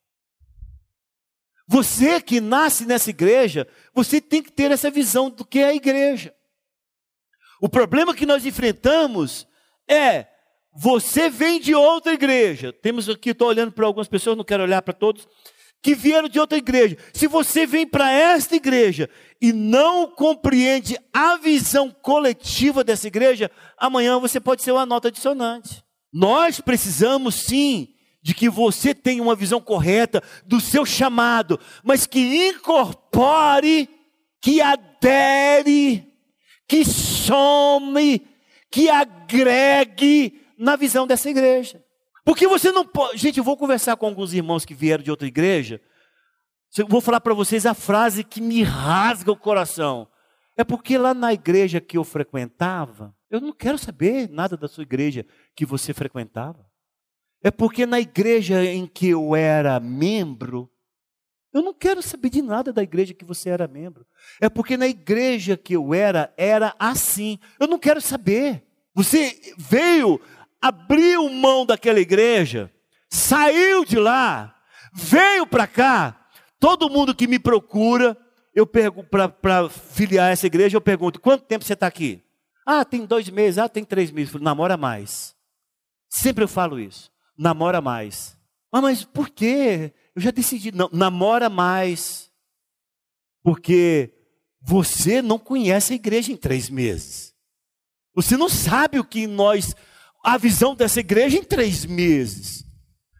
Você 1.68 2.20
que 2.20 2.42
nasce 2.42 2.86
nessa 2.86 3.10
igreja, 3.10 3.68
você 3.94 4.20
tem 4.20 4.44
que 4.44 4.52
ter 4.52 4.72
essa 4.72 4.92
visão 4.92 5.30
do 5.30 5.46
que 5.46 5.60
é 5.60 5.68
a 5.68 5.74
igreja. 5.74 6.34
O 7.62 7.70
problema 7.70 8.14
que 8.14 8.26
nós 8.26 8.46
enfrentamos 8.46 9.48
é 9.88 10.28
você 10.74 11.30
vem 11.30 11.60
de 11.60 11.76
outra 11.76 12.14
igreja. 12.14 12.74
Temos 12.74 13.08
aqui, 13.08 13.30
estou 13.30 13.48
olhando 13.48 13.72
para 13.72 13.86
algumas 13.86 14.08
pessoas, 14.08 14.38
não 14.38 14.44
quero 14.44 14.64
olhar 14.64 14.82
para 14.82 14.94
todos, 14.94 15.28
que 15.82 15.96
vieram 15.96 16.30
de 16.30 16.40
outra 16.40 16.58
igreja. 16.58 16.98
Se 17.14 17.28
você 17.28 17.66
vem 17.66 17.88
para 17.88 18.12
esta 18.12 18.56
igreja 18.56 19.10
e 19.40 19.52
não 19.52 20.08
compreende 20.08 20.98
a 21.14 21.38
visão 21.38 21.90
coletiva 21.90 22.84
dessa 22.84 23.08
igreja, 23.08 23.50
amanhã 23.78 24.20
você 24.20 24.40
pode 24.40 24.62
ser 24.62 24.72
uma 24.72 24.86
nota 24.86 25.12
dissonante. 25.12 25.84
Nós 26.12 26.60
precisamos 26.60 27.36
sim 27.36 27.96
de 28.22 28.34
que 28.34 28.50
você 28.50 28.94
tenha 28.94 29.24
uma 29.24 29.36
visão 29.36 29.60
correta 29.60 30.22
do 30.46 30.60
seu 30.60 30.86
chamado, 30.86 31.60
mas 31.84 32.06
que 32.06 32.50
incorpore, 32.50 33.90
que 34.42 34.62
adere, 34.62 36.06
que 36.68 36.86
some, 36.86 38.22
que 38.70 38.90
agregue 38.90 40.42
na 40.58 40.76
visão 40.76 41.08
dessa 41.08 41.30
igreja. 41.30 41.84
Porque 42.24 42.48
você 42.48 42.72
não 42.72 42.86
pode. 42.86 43.18
Gente, 43.18 43.40
eu 43.40 43.44
vou 43.44 43.58
conversar 43.58 43.98
com 43.98 44.06
alguns 44.06 44.34
irmãos 44.34 44.64
que 44.64 44.76
vieram 44.76 45.04
de 45.04 45.10
outra 45.10 45.28
igreja. 45.28 45.82
Eu 46.78 46.88
vou 46.88 47.02
falar 47.02 47.20
para 47.20 47.34
vocês 47.34 47.66
a 47.66 47.74
frase 47.74 48.24
que 48.24 48.40
me 48.40 48.64
rasga 48.64 49.32
o 49.32 49.38
coração. 49.38 50.08
É 50.56 50.64
porque 50.64 50.98
lá 50.98 51.14
na 51.14 51.34
igreja 51.34 51.82
que 51.82 51.98
eu 51.98 52.04
frequentava, 52.04 53.16
eu 53.32 53.42
não 53.42 53.52
quero 53.52 53.78
saber 53.78 54.30
nada 54.30 54.56
da 54.56 54.68
sua 54.68 54.84
igreja 54.84 55.26
que 55.56 55.66
você 55.66 55.94
frequentava. 55.94 56.70
É 57.42 57.50
porque 57.50 57.86
na 57.86 58.00
igreja 58.00 58.64
em 58.64 58.86
que 58.86 59.10
eu 59.10 59.36
era 59.36 59.80
membro, 59.80 60.72
eu 61.52 61.64
não 61.64 61.74
quero 61.74 62.02
saber 62.02 62.30
de 62.30 62.42
nada 62.42 62.72
da 62.72 62.84
igreja 62.84 63.14
que 63.14 63.26
você 63.26 63.50
era 63.50 63.68
membro. 63.68 64.06
É 64.40 64.48
porque 64.48 64.78
na 64.78 64.88
igreja 64.88 65.58
que 65.58 65.76
eu 65.76 65.94
era, 65.94 66.32
era 66.38 66.76
assim. 66.78 67.40
Eu 67.60 67.68
não 67.68 67.80
quero 67.80 68.00
saber. 68.00 68.64
Você 68.94 69.40
veio 69.58 70.22
abriu 70.62 71.28
mão 71.30 71.66
daquela 71.66 72.00
igreja, 72.00 72.72
saiu 73.10 73.84
de 73.84 73.98
lá, 73.98 74.56
veio 74.94 75.48
para 75.48 75.66
cá. 75.66 76.18
Todo 76.60 76.90
mundo 76.90 77.16
que 77.16 77.28
me 77.28 77.40
procura, 77.40 78.16
eu 78.54 78.68
pergunto 78.68 79.10
para 79.42 79.68
filiar 79.70 80.32
essa 80.32 80.46
igreja, 80.46 80.78
eu 80.78 80.82
pergunto: 80.82 81.20
quanto 81.20 81.46
tempo 81.46 81.66
você 81.66 81.74
está 81.74 81.88
aqui? 81.88 82.22
Ah, 82.66 82.86
tem 82.86 83.06
dois 83.06 83.30
meses, 83.30 83.58
ah, 83.58 83.70
tem 83.70 83.84
três 83.84 84.12
meses. 84.12 84.32
Falo, 84.32 84.44
namora 84.44 84.78
mais. 84.78 85.36
Sempre 86.10 86.44
eu 86.44 86.48
falo 86.48 86.80
isso. 86.80 87.12
Namora 87.38 87.82
mais. 87.82 88.38
Ah, 88.72 88.82
mas 88.82 89.04
por 89.04 89.30
quê? 89.30 89.94
Eu 90.16 90.22
já 90.22 90.32
decidi, 90.32 90.72
não, 90.72 90.90
namora 90.92 91.50
mais. 91.50 92.32
Porque 93.44 94.14
você 94.62 95.22
não 95.22 95.40
conhece 95.40 95.94
a 95.94 95.96
igreja 95.96 96.32
em 96.32 96.38
três 96.38 96.70
meses. 96.70 97.34
Você 98.14 98.38
não 98.38 98.50
sabe 98.50 99.00
o 99.00 99.06
que 99.06 99.26
nós 99.26 99.74
a 100.24 100.38
visão 100.38 100.76
dessa 100.76 101.00
igreja 101.00 101.38
em 101.38 101.44
três 101.44 101.86
meses. 101.86 102.64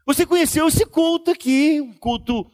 Você 0.06 0.26
conheceu 0.26 0.68
esse 0.68 0.86
culto 0.86 1.32
aqui, 1.32 1.82
um 1.82 1.94
culto 1.94 2.50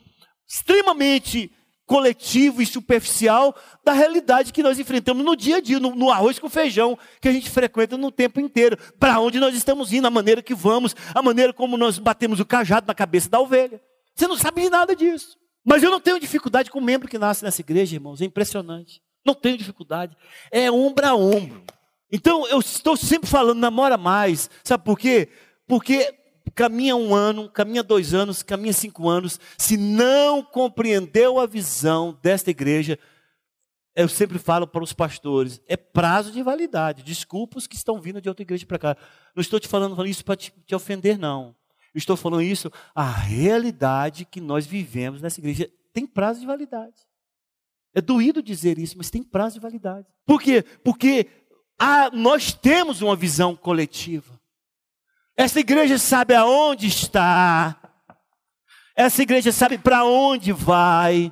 extremamente 0.47 1.52
coletivo 1.88 2.62
e 2.62 2.65
superficial 2.65 3.56
da 3.84 3.93
realidade 3.93 4.52
que 4.52 4.62
nós 4.62 4.78
enfrentamos 4.78 5.26
no 5.26 5.36
dia 5.36 5.56
a 5.56 5.62
dia, 5.62 5.80
no, 5.80 5.95
no 5.95 6.12
arroz 6.12 6.38
com 6.38 6.50
feijão 6.50 7.00
que 7.21 7.30
a 7.30 7.32
gente 7.32 7.50
frequenta 7.50 7.97
no 7.97 8.12
tempo 8.12 8.41
inteiro. 8.41 8.78
Para 9.00 9.19
onde 9.21 9.39
nós 9.39 9.56
estamos 9.56 9.93
indo, 9.93 10.06
a 10.06 10.12
maneira 10.12 10.43
que 10.43 10.54
vamos, 10.54 10.93
a 11.15 11.21
maneira 11.23 11.54
como 11.54 11.78
nós 11.78 11.97
batemos 11.97 12.41
o 12.41 12.45
cajado 12.45 12.86
na 12.86 12.93
cabeça 12.93 13.30
da 13.30 13.39
ovelha. 13.39 13.82
Você 14.13 14.28
não 14.28 14.36
sabe 14.36 14.62
de 14.62 14.69
nada 14.69 14.93
disso. 14.93 15.38
Mas 15.65 15.82
eu 15.82 15.89
não 15.89 16.00
tenho 16.00 16.19
dificuldade 16.19 16.69
com 16.69 16.80
o 16.80 16.84
membro 16.84 17.08
que 17.08 17.17
nasce 17.17 17.43
nessa 17.43 17.62
igreja, 17.62 17.95
irmãos. 17.95 18.21
É 18.21 18.26
impressionante. 18.26 19.02
Não 19.26 19.34
tenho 19.34 19.58
dificuldade. 19.58 20.15
É 20.52 20.69
ombro 20.69 21.06
a 21.06 21.15
ombro. 21.15 21.63
Então 22.12 22.47
eu 22.47 22.60
estou 22.60 22.97
sempre 22.97 23.30
falando, 23.30 23.60
namora 23.60 23.97
mais. 23.97 24.50
Sabe 24.63 24.84
por 24.84 25.00
quê? 25.00 25.30
Porque 25.67 26.13
caminha 26.58 26.96
um 26.96 27.13
ano, 27.13 27.48
caminha 27.48 27.84
dois 27.84 28.15
anos, 28.15 28.41
caminha 28.41 28.74
cinco 28.74 29.08
anos. 29.08 29.39
Se 29.60 29.78
não 29.78 30.41
compreendeu 30.41 31.39
a 31.39 31.46
visão 31.46 32.17
desta 32.20 32.50
igreja, 32.50 32.98
eu 33.96 34.10
sempre 34.10 34.39
falo 34.39 34.65
para 34.65 34.84
os 34.84 34.91
pastores, 34.91 35.62
é 35.67 35.78
prazo 35.78 36.32
de 36.32 36.41
validade. 36.41 37.04
Desculpa 37.04 37.60
os 37.60 37.67
que 37.67 37.76
estão 37.76 38.02
vindo 38.02 38.20
de 38.20 38.28
outra 38.28 38.41
igreja 38.41 38.65
para 38.65 38.80
cá. 38.80 38.98
Não 39.36 39.41
estou 39.41 39.60
te 39.60 39.67
falando 39.67 40.04
isso 40.08 40.26
para 40.26 40.36
te, 40.36 40.52
te 40.65 40.74
ofender, 40.74 41.20
não. 41.20 41.56
Estou 41.93 42.17
falando 42.17 42.41
isso, 42.41 42.72
a 42.93 43.08
realidade 43.10 44.26
que 44.26 44.41
nós 44.41 44.65
vivemos 44.65 45.22
nessa 45.22 45.39
igreja 45.39 45.70
tem 45.93 46.08
prazo 46.08 46.39
de 46.39 46.48
validade. 46.48 46.96
É 47.93 48.02
doído 48.02 48.41
dizer 48.41 48.80
isso, 48.80 48.96
mas 48.98 49.12
tem 49.12 49.22
prazo 49.22 49.56
de 49.56 49.62
validade. 49.62 50.08
Por 50.26 50.41
quê? 50.41 50.63
Porque 50.84 51.28
ah, 51.80 52.10
nós 52.12 52.52
temos 52.52 53.02
uma 53.02 53.15
visão 53.15 53.56
coletiva. 53.56 54.37
Essa 55.38 55.60
igreja 55.60 56.00
sabe 56.00 56.34
aonde 56.34 56.88
está. 56.88 57.76
Essa 58.95 59.21
igreja 59.21 59.52
sabe 59.52 59.78
para 59.78 60.04
onde 60.04 60.52
vai. 60.52 61.32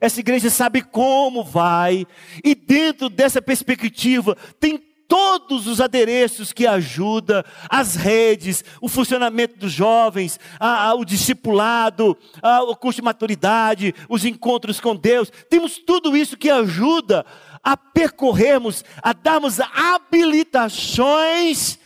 essa 0.00 0.20
igreja 0.20 0.48
sabe 0.48 0.80
como 0.80 1.42
vai, 1.44 2.06
e 2.42 2.54
dentro 2.54 3.10
dessa 3.10 3.42
perspectiva 3.42 4.34
tem 4.58 4.78
todos 4.78 5.66
os 5.66 5.78
adereços 5.80 6.52
que 6.52 6.68
ajudam, 6.68 7.42
as 7.68 7.96
redes, 7.96 8.64
o 8.80 8.88
funcionamento 8.88 9.58
dos 9.58 9.72
jovens, 9.72 10.38
a, 10.58 10.86
a, 10.86 10.94
o 10.94 11.04
discipulado, 11.04 12.16
a, 12.40 12.62
o 12.62 12.76
curso 12.76 13.00
de 13.00 13.04
maturidade, 13.04 13.92
os 14.08 14.24
encontros 14.24 14.80
com 14.80 14.94
Deus. 14.94 15.32
Temos 15.50 15.78
tudo 15.78 16.16
isso 16.16 16.36
que 16.36 16.48
ajuda 16.48 17.26
a 17.62 17.76
percorrermos, 17.76 18.84
a 19.02 19.12
darmos 19.12 19.58
habilitações 19.60 21.79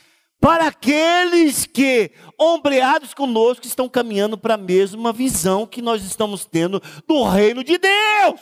para 0.45 0.67
aqueles 0.67 1.65
que, 1.65 2.11
ombreados 2.39 3.15
conosco, 3.15 3.65
estão 3.65 3.89
caminhando 3.89 4.37
para 4.37 4.55
a 4.55 4.59
mesma 4.59 5.11
visão 5.11 5.67
que 5.67 5.81
nós 5.81 6.05
estamos 6.05 6.45
tendo 6.45 6.83
do 7.09 7.25
reino 7.25 7.65
de 7.65 7.79
Deus. 7.79 8.41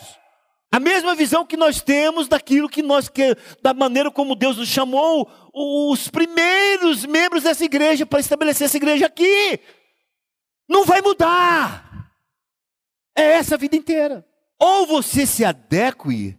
A 0.72 0.80
mesma 0.80 1.14
visão 1.14 1.46
que 1.46 1.56
nós 1.56 1.80
temos 1.80 2.26
daquilo 2.26 2.68
que 2.68 2.82
nós 2.82 3.08
que 3.08 3.36
da 3.62 3.72
maneira 3.72 4.10
como 4.10 4.34
Deus 4.34 4.56
nos 4.56 4.68
chamou 4.68 5.30
os 5.54 6.08
primeiros 6.08 7.06
membros 7.06 7.44
dessa 7.44 7.64
igreja 7.64 8.04
para 8.04 8.18
estabelecer 8.18 8.64
essa 8.64 8.78
igreja 8.78 9.06
aqui. 9.06 9.60
Não 10.68 10.84
vai 10.84 11.00
mudar. 11.02 12.10
É 13.16 13.34
essa 13.34 13.54
a 13.54 13.58
vida 13.58 13.76
inteira. 13.76 14.26
Ou 14.58 14.88
você 14.88 15.24
se 15.24 15.44
adeque, 15.44 16.36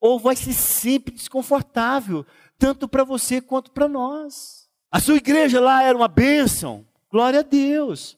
ou 0.00 0.20
vai 0.20 0.36
ser 0.36 0.52
sempre 0.52 1.12
desconfortável, 1.14 2.24
tanto 2.62 2.86
para 2.86 3.02
você 3.02 3.40
quanto 3.40 3.72
para 3.72 3.88
nós. 3.88 4.68
A 4.88 5.00
sua 5.00 5.16
igreja 5.16 5.58
lá 5.58 5.82
era 5.82 5.98
uma 5.98 6.06
bênção, 6.06 6.86
glória 7.10 7.40
a 7.40 7.42
Deus. 7.42 8.16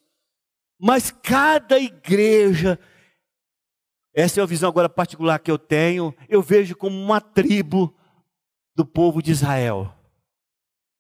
Mas 0.79 1.11
cada 1.11 1.79
igreja 1.79 2.79
essa 4.15 4.41
é 4.41 4.43
a 4.43 4.47
visão 4.47 4.69
agora 4.69 4.87
particular 4.87 5.39
que 5.39 5.51
eu 5.51 5.57
tenho. 5.57 6.15
Eu 6.29 6.43
vejo 6.43 6.77
como 6.77 6.95
uma 6.95 7.23
tribo 7.23 7.97
do 8.77 8.85
povo 8.85 9.23
de 9.23 9.33
Israel. 9.33 9.93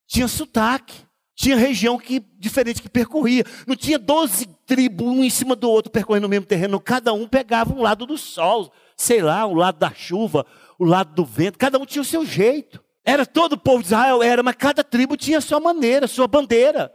Tinha 0.06 0.26
sotaque, 0.26 1.02
tinha 1.34 1.54
região 1.54 1.98
que 1.98 2.20
diferente 2.38 2.80
que 2.80 2.88
percorria. 2.88 3.44
Não 3.66 3.76
tinha 3.76 3.98
12 3.98 4.46
tribos, 4.64 5.06
um 5.06 5.22
em 5.22 5.28
cima 5.28 5.54
do 5.54 5.68
outro, 5.68 5.92
percorrendo 5.92 6.26
o 6.26 6.30
mesmo 6.30 6.46
terreno. 6.46 6.80
Cada 6.80 7.12
um 7.12 7.28
pegava 7.28 7.74
um 7.74 7.82
lado 7.82 8.06
do 8.06 8.16
sol, 8.16 8.72
sei 8.96 9.20
lá, 9.20 9.44
o 9.44 9.52
lado 9.52 9.78
da 9.78 9.92
chuva, 9.92 10.46
o 10.78 10.84
lado 10.84 11.14
do 11.14 11.26
vento. 11.26 11.58
Cada 11.58 11.78
um 11.78 11.84
tinha 11.84 12.00
o 12.00 12.06
seu 12.06 12.24
jeito. 12.24 12.83
Era 13.04 13.26
todo 13.26 13.52
o 13.52 13.58
povo 13.58 13.82
de 13.82 13.88
Israel, 13.88 14.22
era, 14.22 14.42
mas 14.42 14.56
cada 14.56 14.82
tribo 14.82 15.16
tinha 15.16 15.38
a 15.38 15.42
sua 15.42 15.60
maneira, 15.60 16.06
a 16.06 16.08
sua 16.08 16.26
bandeira, 16.26 16.92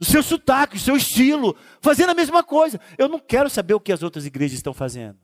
o 0.00 0.04
seu 0.04 0.22
sotaque, 0.22 0.76
o 0.76 0.80
seu 0.80 0.96
estilo, 0.96 1.56
fazendo 1.80 2.10
a 2.10 2.14
mesma 2.14 2.42
coisa. 2.42 2.80
Eu 2.98 3.08
não 3.08 3.20
quero 3.20 3.48
saber 3.48 3.74
o 3.74 3.80
que 3.80 3.92
as 3.92 4.02
outras 4.02 4.26
igrejas 4.26 4.56
estão 4.56 4.74
fazendo. 4.74 5.18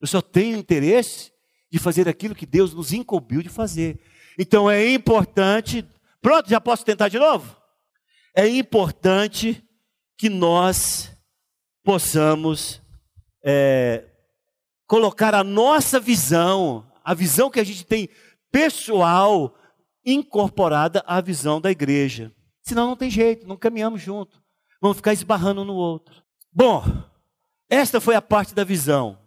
Eu 0.00 0.08
só 0.08 0.20
tenho 0.20 0.56
interesse 0.56 1.30
de 1.70 1.78
fazer 1.78 2.08
aquilo 2.08 2.34
que 2.34 2.44
Deus 2.44 2.74
nos 2.74 2.92
incumbiu 2.92 3.40
de 3.40 3.48
fazer. 3.48 4.00
Então 4.36 4.68
é 4.68 4.88
importante. 4.90 5.86
Pronto, 6.20 6.50
já 6.50 6.60
posso 6.60 6.84
tentar 6.84 7.08
de 7.08 7.18
novo? 7.18 7.56
É 8.34 8.48
importante 8.48 9.64
que 10.18 10.28
nós 10.28 11.16
possamos 11.84 12.82
é, 13.44 14.04
colocar 14.86 15.34
a 15.34 15.44
nossa 15.44 16.00
visão, 16.00 16.90
a 17.04 17.14
visão 17.14 17.50
que 17.50 17.60
a 17.60 17.64
gente 17.64 17.84
tem 17.84 18.08
pessoal, 18.52 19.56
incorporada 20.04 21.02
à 21.06 21.20
visão 21.20 21.60
da 21.60 21.70
igreja. 21.70 22.32
Senão 22.62 22.86
não 22.86 22.96
tem 22.96 23.10
jeito, 23.10 23.48
não 23.48 23.56
caminhamos 23.56 24.02
junto. 24.02 24.40
Vamos 24.80 24.98
ficar 24.98 25.12
esbarrando 25.12 25.64
no 25.64 25.74
outro. 25.74 26.22
Bom, 26.52 26.84
esta 27.68 28.00
foi 28.00 28.14
a 28.14 28.22
parte 28.22 28.54
da 28.54 28.62
visão. 28.62 29.18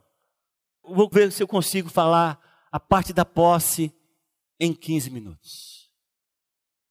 Vou 0.83 1.09
ver 1.09 1.31
se 1.31 1.41
eu 1.41 1.47
consigo 1.47 1.89
falar 1.89 2.39
a 2.71 2.79
parte 2.79 3.11
da 3.11 3.25
posse 3.25 3.91
em 4.59 4.73
15 4.73 5.09
minutos. 5.09 5.89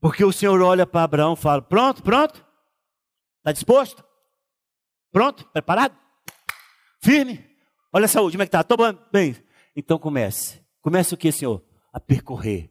Porque 0.00 0.24
o 0.24 0.32
Senhor 0.32 0.60
olha 0.60 0.86
para 0.86 1.04
Abraão 1.04 1.34
e 1.34 1.36
fala: 1.36 1.62
Pronto, 1.62 2.02
pronto? 2.02 2.44
Está 3.38 3.52
disposto? 3.52 4.04
Pronto? 5.12 5.46
Preparado? 5.50 5.96
Firme? 7.02 7.44
Olha 7.92 8.06
a 8.06 8.08
saúde, 8.08 8.36
como 8.36 8.42
é 8.42 8.46
que 8.46 8.48
está? 8.48 8.60
Estou 8.62 8.76
bem. 9.12 9.36
Então 9.76 9.98
comece. 9.98 10.60
Comece 10.80 11.14
o 11.14 11.16
que, 11.16 11.30
Senhor? 11.30 11.62
A 11.94 12.00
percorrer, 12.00 12.70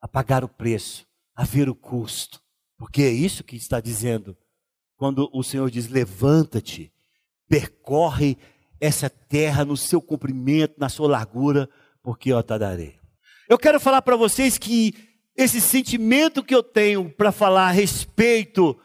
a 0.00 0.06
pagar 0.06 0.44
o 0.44 0.48
preço, 0.48 1.06
a 1.34 1.42
ver 1.42 1.68
o 1.68 1.74
custo. 1.74 2.40
Porque 2.76 3.02
é 3.02 3.10
isso 3.10 3.42
que 3.42 3.56
está 3.56 3.80
dizendo. 3.80 4.36
Quando 4.96 5.30
o 5.32 5.42
Senhor 5.42 5.70
diz: 5.70 5.88
Levanta-te, 5.88 6.92
percorre 7.48 8.36
essa 8.80 9.08
terra 9.08 9.64
no 9.64 9.76
seu 9.76 10.00
comprimento, 10.00 10.74
na 10.78 10.88
sua 10.88 11.08
largura, 11.08 11.68
porque 12.02 12.30
eu 12.30 12.42
te 12.42 12.58
darei. 12.58 12.98
Eu 13.48 13.58
quero 13.58 13.80
falar 13.80 14.02
para 14.02 14.16
vocês 14.16 14.58
que 14.58 14.94
esse 15.36 15.60
sentimento 15.60 16.44
que 16.44 16.54
eu 16.54 16.62
tenho 16.62 17.08
para 17.10 17.32
falar 17.32 17.68
a 17.68 17.72
respeito 17.72 18.78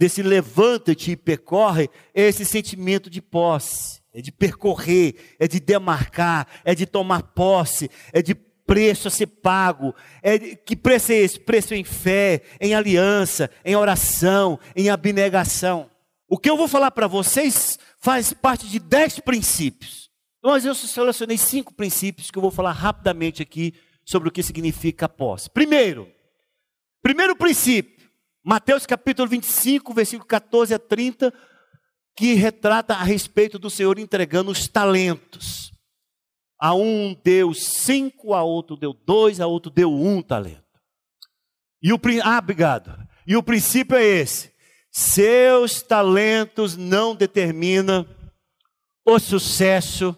desse 0.00 0.22
levanta-te 0.22 1.12
e 1.12 1.16
percorre, 1.16 1.90
é 2.14 2.22
esse 2.22 2.44
sentimento 2.44 3.10
de 3.10 3.20
posse, 3.20 4.00
é 4.14 4.22
de 4.22 4.32
percorrer, 4.32 5.36
é 5.38 5.46
de 5.46 5.60
demarcar, 5.60 6.46
é 6.64 6.74
de 6.74 6.86
tomar 6.86 7.22
posse, 7.22 7.90
é 8.12 8.22
de 8.22 8.34
preço 8.70 9.08
a 9.08 9.10
ser 9.10 9.26
pago. 9.26 9.92
É, 10.22 10.38
que 10.38 10.76
preço 10.76 11.10
é 11.10 11.16
esse? 11.16 11.40
Preço 11.40 11.74
em 11.74 11.82
fé, 11.82 12.42
em 12.60 12.72
aliança, 12.72 13.50
em 13.64 13.74
oração, 13.74 14.60
em 14.76 14.88
abnegação. 14.88 15.90
O 16.28 16.38
que 16.38 16.48
eu 16.48 16.56
vou 16.56 16.68
falar 16.68 16.92
para 16.92 17.08
vocês 17.08 17.80
faz 17.98 18.32
parte 18.32 18.68
de 18.68 18.78
dez 18.78 19.18
princípios. 19.18 20.08
Mas 20.40 20.64
eu 20.64 20.72
selecionei 20.76 21.36
cinco 21.36 21.74
princípios 21.74 22.30
que 22.30 22.38
eu 22.38 22.42
vou 22.42 22.52
falar 22.52 22.70
rapidamente 22.70 23.42
aqui 23.42 23.74
sobre 24.04 24.28
o 24.28 24.32
que 24.32 24.40
significa 24.40 25.08
posse. 25.08 25.50
Primeiro, 25.50 26.08
primeiro 27.02 27.34
princípio, 27.34 28.08
Mateus 28.44 28.86
capítulo 28.86 29.28
25, 29.28 29.92
versículo 29.92 30.28
14 30.28 30.74
a 30.74 30.78
30, 30.78 31.34
que 32.14 32.34
retrata 32.34 32.94
a 32.94 33.02
respeito 33.02 33.58
do 33.58 33.68
Senhor 33.68 33.98
entregando 33.98 34.52
os 34.52 34.68
talentos. 34.68 35.69
A 36.60 36.74
um 36.74 37.14
deu 37.14 37.54
cinco, 37.54 38.34
a 38.34 38.42
outro 38.42 38.76
deu 38.76 38.92
dois, 38.92 39.40
a 39.40 39.46
outro 39.46 39.70
deu 39.70 39.90
um 39.90 40.20
talento. 40.20 40.62
E 41.82 41.92
o 41.92 42.00
ah, 42.22 42.38
obrigado. 42.38 43.08
E 43.26 43.36
o 43.36 43.42
princípio 43.42 43.96
é 43.96 44.04
esse: 44.04 44.52
seus 44.90 45.80
talentos 45.80 46.76
não 46.76 47.14
determinam 47.14 48.06
o 49.04 49.18
sucesso 49.18 50.14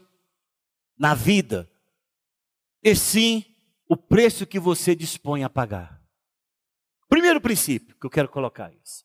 na 0.98 1.14
vida, 1.14 1.70
e 2.82 2.94
sim 2.96 3.44
o 3.88 3.96
preço 3.96 4.46
que 4.46 4.58
você 4.58 4.94
dispõe 4.94 5.44
a 5.44 5.50
pagar. 5.50 6.02
Primeiro 7.08 7.40
princípio 7.40 7.96
que 7.98 8.06
eu 8.06 8.10
quero 8.10 8.28
colocar 8.28 8.72
isso. 8.72 9.04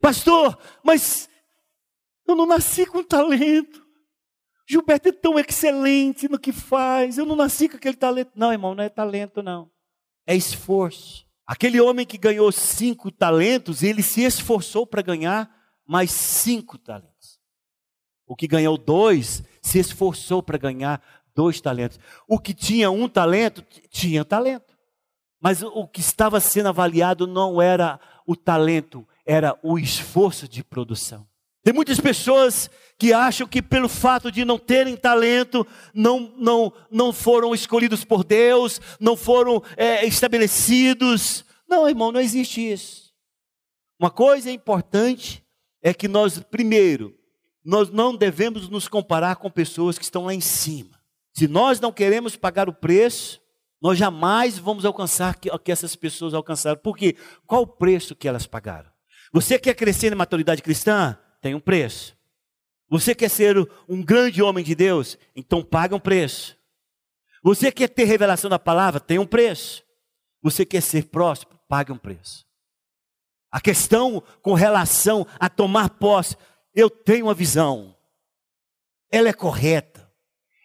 Pastor, 0.00 0.58
mas 0.84 1.28
eu 2.26 2.36
não 2.36 2.46
nasci 2.46 2.86
com 2.86 3.02
talento. 3.02 3.83
Gilberto 4.66 5.08
é 5.08 5.12
tão 5.12 5.38
excelente 5.38 6.28
no 6.28 6.38
que 6.38 6.52
faz. 6.52 7.18
Eu 7.18 7.26
não 7.26 7.36
nasci 7.36 7.68
com 7.68 7.76
aquele 7.76 7.96
talento. 7.96 8.32
Não, 8.34 8.52
irmão, 8.52 8.74
não 8.74 8.82
é 8.82 8.88
talento, 8.88 9.42
não. 9.42 9.70
É 10.26 10.34
esforço. 10.34 11.26
Aquele 11.46 11.80
homem 11.80 12.06
que 12.06 12.16
ganhou 12.16 12.50
cinco 12.50 13.10
talentos, 13.10 13.82
ele 13.82 14.02
se 14.02 14.22
esforçou 14.22 14.86
para 14.86 15.02
ganhar 15.02 15.50
mais 15.86 16.10
cinco 16.10 16.78
talentos. 16.78 17.38
O 18.26 18.34
que 18.34 18.46
ganhou 18.46 18.78
dois, 18.78 19.42
se 19.60 19.78
esforçou 19.78 20.42
para 20.42 20.56
ganhar 20.56 21.02
dois 21.34 21.60
talentos. 21.60 22.00
O 22.26 22.38
que 22.38 22.54
tinha 22.54 22.90
um 22.90 23.06
talento, 23.06 23.62
tinha 23.90 24.24
talento. 24.24 24.74
Mas 25.38 25.62
o 25.62 25.86
que 25.86 26.00
estava 26.00 26.40
sendo 26.40 26.70
avaliado 26.70 27.26
não 27.26 27.60
era 27.60 28.00
o 28.26 28.34
talento, 28.34 29.06
era 29.26 29.58
o 29.62 29.78
esforço 29.78 30.48
de 30.48 30.64
produção. 30.64 31.26
Tem 31.62 31.74
muitas 31.74 32.00
pessoas 32.00 32.70
que 32.98 33.12
acham 33.12 33.46
que 33.46 33.60
pelo 33.60 33.88
fato 33.88 34.30
de 34.30 34.44
não 34.44 34.58
terem 34.58 34.96
talento, 34.96 35.66
não, 35.92 36.32
não, 36.36 36.72
não 36.90 37.12
foram 37.12 37.54
escolhidos 37.54 38.04
por 38.04 38.24
Deus, 38.24 38.80
não 39.00 39.16
foram 39.16 39.62
é, 39.76 40.06
estabelecidos. 40.06 41.44
Não, 41.68 41.88
irmão, 41.88 42.12
não 42.12 42.20
existe 42.20 42.60
isso. 42.60 43.12
Uma 43.98 44.10
coisa 44.10 44.50
importante 44.50 45.44
é 45.82 45.92
que 45.92 46.08
nós, 46.08 46.38
primeiro, 46.38 47.14
nós 47.64 47.90
não 47.90 48.14
devemos 48.14 48.68
nos 48.68 48.88
comparar 48.88 49.36
com 49.36 49.50
pessoas 49.50 49.98
que 49.98 50.04
estão 50.04 50.26
lá 50.26 50.34
em 50.34 50.40
cima. 50.40 51.00
Se 51.32 51.48
nós 51.48 51.80
não 51.80 51.92
queremos 51.92 52.36
pagar 52.36 52.68
o 52.68 52.74
preço, 52.74 53.40
nós 53.82 53.98
jamais 53.98 54.58
vamos 54.58 54.84
alcançar 54.84 55.36
o 55.52 55.58
que 55.58 55.72
essas 55.72 55.96
pessoas 55.96 56.32
alcançaram. 56.32 56.78
Por 56.78 56.96
quê? 56.96 57.16
Qual 57.46 57.62
o 57.62 57.66
preço 57.66 58.14
que 58.14 58.28
elas 58.28 58.46
pagaram? 58.46 58.90
Você 59.32 59.58
quer 59.58 59.74
crescer 59.74 60.10
na 60.10 60.16
maturidade 60.16 60.62
cristã? 60.62 61.18
tem 61.44 61.54
um 61.54 61.60
preço. 61.60 62.16
Você 62.88 63.14
quer 63.14 63.28
ser 63.28 63.56
um 63.88 64.02
grande 64.02 64.42
homem 64.42 64.64
de 64.64 64.74
Deus? 64.74 65.18
Então 65.34 65.62
paga 65.64 65.96
um 65.96 66.00
preço. 66.00 66.56
Você 67.42 67.72
quer 67.72 67.88
ter 67.88 68.04
revelação 68.04 68.48
da 68.48 68.58
palavra? 68.58 69.00
Tem 69.00 69.18
um 69.18 69.26
preço. 69.26 69.82
Você 70.42 70.64
quer 70.64 70.80
ser 70.80 71.06
próspero? 71.06 71.58
Pague 71.68 71.92
um 71.92 71.98
preço. 71.98 72.46
A 73.50 73.60
questão 73.60 74.22
com 74.42 74.54
relação 74.54 75.26
a 75.38 75.48
tomar 75.48 75.90
posse, 75.90 76.36
eu 76.74 76.90
tenho 76.90 77.26
uma 77.26 77.34
visão. 77.34 77.96
Ela 79.10 79.28
é 79.28 79.32
correta. 79.32 80.04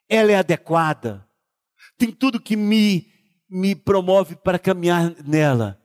ela 0.10 0.32
é 0.32 0.36
adequada, 0.36 1.24
tem 1.96 2.12
tudo 2.12 2.42
que 2.42 2.56
me, 2.56 3.08
me 3.48 3.76
promove 3.76 4.36
para 4.36 4.58
caminhar 4.58 5.14
nela. 5.24 5.80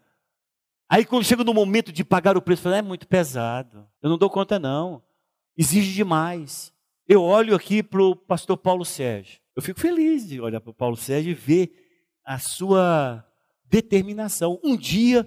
Aí 0.88 1.04
quando 1.04 1.24
chega 1.24 1.44
no 1.44 1.52
momento 1.52 1.92
de 1.92 2.02
pagar 2.02 2.36
o 2.36 2.42
preço, 2.42 2.62
falo, 2.62 2.74
é 2.74 2.82
muito 2.82 3.06
pesado, 3.06 3.86
eu 4.02 4.08
não 4.08 4.16
dou 4.16 4.30
conta 4.30 4.58
não, 4.58 5.02
exige 5.56 5.92
demais. 5.92 6.72
Eu 7.06 7.22
olho 7.22 7.54
aqui 7.54 7.82
para 7.82 8.02
o 8.02 8.16
pastor 8.16 8.56
Paulo 8.56 8.84
Sérgio, 8.84 9.40
eu 9.56 9.62
fico 9.62 9.78
feliz 9.78 10.26
de 10.26 10.40
olhar 10.40 10.60
para 10.60 10.70
o 10.70 10.74
Paulo 10.74 10.96
Sérgio 10.96 11.30
e 11.30 11.34
ver 11.34 11.72
a 12.24 12.38
sua 12.38 13.24
determinação. 13.64 14.58
Um 14.64 14.76
dia, 14.76 15.26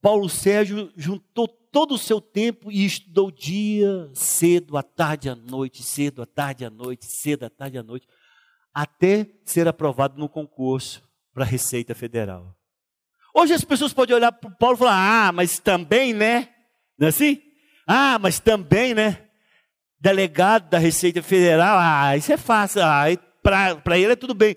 Paulo 0.00 0.28
Sérgio 0.28 0.90
juntou 0.96 1.46
todo 1.46 1.94
o 1.94 1.98
seu 1.98 2.20
tempo 2.20 2.72
e 2.72 2.84
estudou 2.84 3.30
dia, 3.30 4.10
cedo, 4.14 4.76
à 4.76 4.82
tarde, 4.82 5.28
à 5.28 5.36
noite, 5.36 5.82
cedo, 5.82 6.22
à 6.22 6.26
tarde, 6.26 6.64
à 6.64 6.70
noite, 6.70 7.06
cedo, 7.06 7.44
à 7.44 7.50
tarde, 7.50 7.78
à 7.78 7.82
noite, 7.82 8.06
até 8.72 9.28
ser 9.44 9.68
aprovado 9.68 10.18
no 10.18 10.28
concurso 10.28 11.02
para 11.32 11.44
a 11.44 11.46
Receita 11.46 11.94
Federal. 11.94 12.54
Hoje 13.34 13.52
as 13.52 13.62
pessoas 13.62 13.92
podem 13.92 14.16
olhar 14.16 14.32
para 14.32 14.50
o 14.50 14.56
Paulo 14.56 14.76
e 14.76 14.78
falar: 14.78 15.28
ah, 15.28 15.32
mas 15.32 15.58
também, 15.60 16.12
né? 16.12 16.48
Não 16.98 17.06
é 17.06 17.10
assim? 17.10 17.40
Ah, 17.86 18.18
mas 18.18 18.40
também, 18.40 18.94
né? 18.94 19.27
Delegado 20.00 20.70
da 20.70 20.78
Receita 20.78 21.22
Federal, 21.22 21.76
ah, 21.78 22.16
isso 22.16 22.32
é 22.32 22.36
fácil, 22.36 22.82
ah, 22.84 23.06
para 23.42 23.98
ele 23.98 24.12
é 24.12 24.16
tudo 24.16 24.34
bem. 24.34 24.56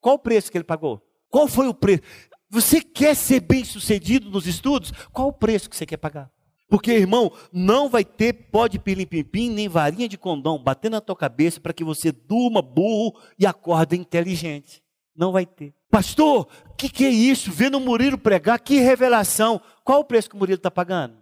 Qual 0.00 0.14
o 0.14 0.18
preço 0.18 0.50
que 0.50 0.56
ele 0.56 0.64
pagou? 0.64 1.02
Qual 1.28 1.46
foi 1.46 1.68
o 1.68 1.74
preço? 1.74 2.02
Você 2.50 2.80
quer 2.80 3.14
ser 3.14 3.40
bem 3.40 3.64
sucedido 3.64 4.30
nos 4.30 4.46
estudos? 4.46 4.92
Qual 5.12 5.28
o 5.28 5.32
preço 5.32 5.68
que 5.68 5.76
você 5.76 5.84
quer 5.84 5.98
pagar? 5.98 6.30
Porque, 6.68 6.92
irmão, 6.92 7.32
não 7.52 7.88
vai 7.88 8.04
ter 8.04 8.32
pó 8.32 8.66
de 8.66 8.78
pilim-pim-pim, 8.78 9.50
nem 9.50 9.68
varinha 9.68 10.08
de 10.08 10.18
condão 10.18 10.58
batendo 10.58 10.92
na 10.92 11.00
tua 11.00 11.16
cabeça 11.16 11.60
para 11.60 11.72
que 11.72 11.82
você 11.82 12.12
durma 12.12 12.60
burro 12.60 13.18
e 13.38 13.46
acorda 13.46 13.96
inteligente. 13.96 14.82
Não 15.16 15.32
vai 15.32 15.46
ter. 15.46 15.74
Pastor, 15.90 16.46
o 16.70 16.74
que, 16.74 16.90
que, 16.90 17.04
é 17.04 17.10
isso? 17.10 17.50
Vendo 17.50 17.78
o 17.78 17.80
Murilo 17.80 18.18
pregar, 18.18 18.60
que 18.60 18.78
revelação. 18.80 19.60
Qual 19.82 20.00
o 20.00 20.04
preço 20.04 20.28
que 20.28 20.36
o 20.36 20.38
Murilo 20.38 20.58
está 20.58 20.70
pagando? 20.70 21.16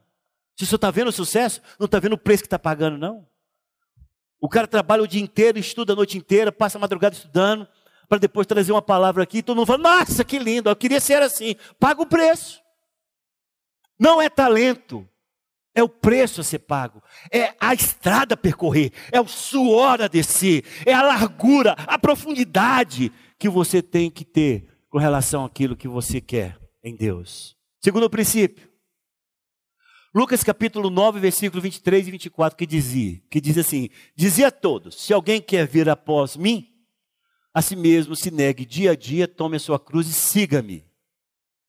Se 0.56 0.64
o 0.64 0.66
senhor 0.66 0.76
está 0.76 0.90
vendo 0.90 1.08
o 1.08 1.12
sucesso, 1.12 1.60
não 1.78 1.86
está 1.86 2.00
vendo 2.00 2.14
o 2.14 2.18
preço 2.18 2.42
que 2.42 2.46
está 2.46 2.58
pagando, 2.58 2.98
não. 2.98 3.24
O 4.40 4.48
cara 4.48 4.66
trabalha 4.66 5.02
o 5.02 5.08
dia 5.08 5.22
inteiro, 5.22 5.58
estuda 5.58 5.92
a 5.92 5.96
noite 5.96 6.18
inteira, 6.18 6.52
passa 6.52 6.78
a 6.78 6.80
madrugada 6.80 7.14
estudando, 7.14 7.66
para 8.08 8.18
depois 8.18 8.46
trazer 8.46 8.72
uma 8.72 8.82
palavra 8.82 9.22
aqui, 9.22 9.42
todo 9.42 9.56
mundo 9.56 9.66
fala, 9.66 9.98
nossa, 9.98 10.24
que 10.24 10.38
lindo, 10.38 10.68
eu 10.68 10.76
queria 10.76 11.00
ser 11.00 11.22
assim. 11.22 11.56
Paga 11.78 12.02
o 12.02 12.06
preço. 12.06 12.60
Não 13.98 14.20
é 14.20 14.28
talento, 14.28 15.08
é 15.74 15.82
o 15.82 15.88
preço 15.88 16.40
a 16.40 16.44
ser 16.44 16.60
pago, 16.60 17.02
é 17.32 17.54
a 17.58 17.74
estrada 17.74 18.34
a 18.34 18.36
percorrer, 18.36 18.92
é 19.10 19.20
o 19.20 19.26
suor 19.26 20.02
a 20.02 20.08
descer, 20.08 20.64
é 20.84 20.92
a 20.92 21.02
largura, 21.02 21.72
a 21.72 21.98
profundidade 21.98 23.10
que 23.38 23.48
você 23.48 23.82
tem 23.82 24.10
que 24.10 24.24
ter 24.24 24.68
com 24.88 24.98
relação 24.98 25.44
àquilo 25.44 25.76
que 25.76 25.88
você 25.88 26.20
quer 26.20 26.58
em 26.82 26.94
Deus. 26.94 27.56
Segundo 27.82 28.08
princípio, 28.08 28.70
Lucas 30.16 30.42
capítulo 30.42 30.88
9, 30.88 31.20
versículo 31.20 31.60
23 31.60 32.08
e 32.08 32.10
24, 32.10 32.56
que 32.56 32.64
dizia, 32.64 33.20
que 33.28 33.38
diz 33.38 33.58
assim: 33.58 33.90
Dizia 34.14 34.48
a 34.48 34.50
todos: 34.50 34.94
Se 34.94 35.12
alguém 35.12 35.42
quer 35.42 35.68
vir 35.68 35.90
após 35.90 36.38
mim, 36.38 36.72
a 37.52 37.60
si 37.60 37.76
mesmo 37.76 38.16
se 38.16 38.30
negue 38.30 38.64
dia 38.64 38.92
a 38.92 38.96
dia, 38.96 39.28
tome 39.28 39.56
a 39.56 39.60
sua 39.60 39.78
cruz 39.78 40.08
e 40.08 40.14
siga-me. 40.14 40.86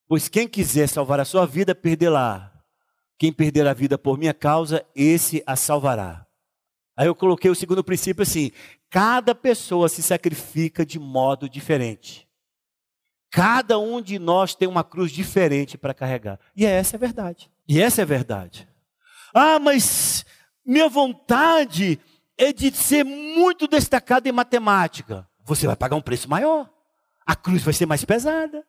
Pois 0.07 0.29
quem 0.29 0.47
quiser 0.47 0.87
salvar 0.87 1.19
a 1.19 1.25
sua 1.25 1.45
vida, 1.45 1.75
perdê-la. 1.75 2.53
Quem 3.19 3.33
perder 3.33 3.67
a 3.67 3.73
vida 3.73 3.97
por 3.97 4.17
minha 4.17 4.33
causa, 4.33 4.85
esse 4.95 5.43
a 5.45 5.57
salvará. 5.57 6.25
Aí 6.95 7.07
eu 7.07 7.15
coloquei 7.15 7.51
o 7.51 7.55
segundo 7.55 7.83
princípio 7.83 8.23
assim: 8.23 8.53
cada 8.89 9.35
pessoa 9.35 9.89
se 9.89 10.01
sacrifica 10.01 10.85
de 10.85 10.97
modo 10.97 11.49
diferente. 11.49 12.25
Cada 13.29 13.77
um 13.77 14.01
de 14.01 14.17
nós 14.17 14.55
tem 14.55 14.69
uma 14.69 14.85
cruz 14.85 15.11
diferente 15.11 15.77
para 15.77 15.93
carregar. 15.93 16.39
E 16.55 16.65
essa 16.65 16.95
é 16.95 16.97
a 16.97 16.99
verdade. 17.01 17.51
E 17.67 17.81
essa 17.81 18.01
é 18.01 18.03
a 18.03 18.05
verdade. 18.05 18.67
Ah, 19.33 19.59
mas 19.59 20.25
minha 20.65 20.87
vontade 20.87 21.99
é 22.37 22.53
de 22.53 22.71
ser 22.71 23.03
muito 23.03 23.67
destacado 23.67 24.27
em 24.27 24.31
matemática. 24.31 25.27
Você 25.43 25.67
vai 25.67 25.75
pagar 25.75 25.95
um 25.95 26.01
preço 26.01 26.29
maior. 26.29 26.69
A 27.25 27.35
cruz 27.35 27.63
vai 27.63 27.73
ser 27.73 27.85
mais 27.85 28.05
pesada. 28.05 28.65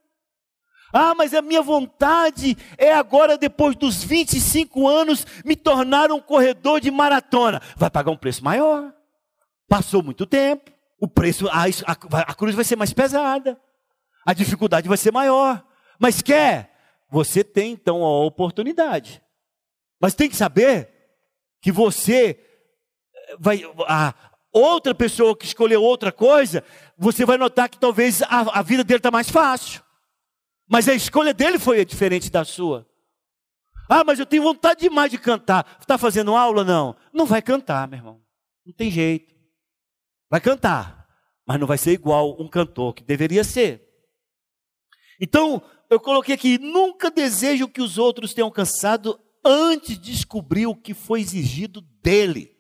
Ah, 0.92 1.14
mas 1.14 1.34
a 1.34 1.42
minha 1.42 1.61
vontade 1.61 2.57
é 2.78 2.94
agora, 2.94 3.36
depois 3.36 3.76
dos 3.76 4.03
25 4.03 4.88
anos, 4.88 5.26
me 5.44 5.55
tornar 5.55 6.11
um 6.11 6.20
corredor 6.20 6.80
de 6.80 6.90
maratona. 6.90 7.61
Vai 7.76 7.90
pagar 7.90 8.11
um 8.11 8.16
preço 8.16 8.42
maior. 8.42 8.92
Passou 9.68 10.03
muito 10.03 10.24
tempo. 10.24 10.70
O 11.01 11.07
preço, 11.07 11.46
a, 11.49 11.64
a, 11.64 12.20
a 12.22 12.34
cruz 12.34 12.55
vai 12.55 12.64
ser 12.64 12.76
mais 12.76 12.92
pesada. 12.92 13.61
A 14.26 14.32
dificuldade 14.32 14.88
vai 14.88 14.96
ser 14.96 15.12
maior. 15.12 15.62
Mas 15.99 16.22
quer? 16.22 16.77
Você 17.11 17.42
tem 17.42 17.72
então 17.72 18.02
a 18.02 18.24
oportunidade. 18.24 19.22
Mas 20.00 20.14
tem 20.14 20.28
que 20.28 20.36
saber 20.36 20.92
que 21.61 21.72
você 21.72 22.38
eh, 23.14 23.36
vai. 23.38 23.62
A 23.86 24.14
outra 24.52 24.94
pessoa 24.94 25.36
que 25.36 25.46
escolheu 25.46 25.82
outra 25.82 26.12
coisa, 26.12 26.62
você 26.96 27.24
vai 27.24 27.36
notar 27.36 27.68
que 27.68 27.78
talvez 27.78 28.22
a, 28.22 28.59
a 28.59 28.62
vida 28.62 28.84
dele 28.84 28.98
está 28.98 29.11
mais 29.11 29.30
fácil. 29.30 29.82
Mas 30.68 30.88
a 30.88 30.94
escolha 30.94 31.32
dele 31.32 31.59
foi 31.59 31.84
diferente 31.84 32.30
da 32.30 32.44
sua. 32.44 32.86
Ah, 33.88 34.04
mas 34.04 34.18
eu 34.18 34.26
tenho 34.26 34.42
vontade 34.42 34.80
demais 34.80 35.11
de 35.11 35.16
cantar. 35.16 35.78
Está 35.80 35.96
fazendo 35.96 36.36
aula? 36.36 36.62
Não. 36.62 36.94
Não 37.12 37.24
vai 37.24 37.40
cantar, 37.40 37.88
meu 37.88 37.98
irmão. 37.98 38.22
Não 38.66 38.72
tem 38.74 38.90
jeito. 38.90 39.34
Vai 40.30 40.42
cantar, 40.42 41.09
mas 41.46 41.59
não 41.59 41.66
vai 41.66 41.78
ser 41.78 41.92
igual 41.92 42.36
um 42.38 42.46
cantor 42.46 42.92
que 42.92 43.02
deveria 43.02 43.42
ser. 43.42 43.82
Então, 45.18 45.62
eu 45.91 46.01
coloquei 46.01 46.34
aqui: 46.34 46.59
nunca 46.59 47.11
desejo 47.11 47.68
que 47.68 47.80
os 47.80 47.99
outros 47.99 48.34
tenham 48.34 48.47
alcançado 48.47 49.18
antes 49.45 49.99
de 49.99 50.12
descobrir 50.12 50.66
o 50.66 50.74
que 50.74 50.95
foi 50.95 51.20
exigido 51.20 51.80
dele. 52.03 52.57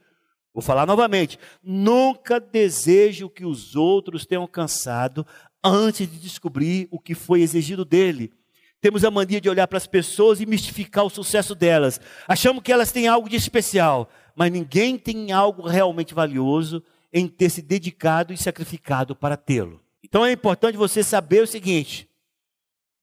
Vou 0.52 0.62
falar 0.62 0.86
novamente: 0.86 1.38
nunca 1.62 2.40
desejo 2.40 3.28
que 3.28 3.44
os 3.44 3.76
outros 3.76 4.26
tenham 4.26 4.42
alcançado 4.42 5.26
antes 5.62 6.10
de 6.10 6.18
descobrir 6.18 6.88
o 6.90 6.98
que 6.98 7.14
foi 7.14 7.42
exigido 7.42 7.84
dele. 7.84 8.32
Temos 8.80 9.04
a 9.04 9.10
mania 9.10 9.40
de 9.40 9.48
olhar 9.48 9.66
para 9.66 9.76
as 9.76 9.88
pessoas 9.88 10.40
e 10.40 10.46
mistificar 10.46 11.04
o 11.04 11.10
sucesso 11.10 11.54
delas. 11.54 12.00
Achamos 12.28 12.62
que 12.62 12.72
elas 12.72 12.92
têm 12.92 13.08
algo 13.08 13.28
de 13.28 13.34
especial, 13.34 14.08
mas 14.36 14.52
ninguém 14.52 14.96
tem 14.96 15.32
algo 15.32 15.66
realmente 15.66 16.14
valioso 16.14 16.82
em 17.12 17.26
ter 17.26 17.50
se 17.50 17.60
dedicado 17.60 18.32
e 18.32 18.36
sacrificado 18.36 19.16
para 19.16 19.36
tê-lo. 19.36 19.80
Então 20.02 20.24
é 20.24 20.30
importante 20.30 20.76
você 20.76 21.02
saber 21.02 21.42
o 21.42 21.46
seguinte: 21.46 22.07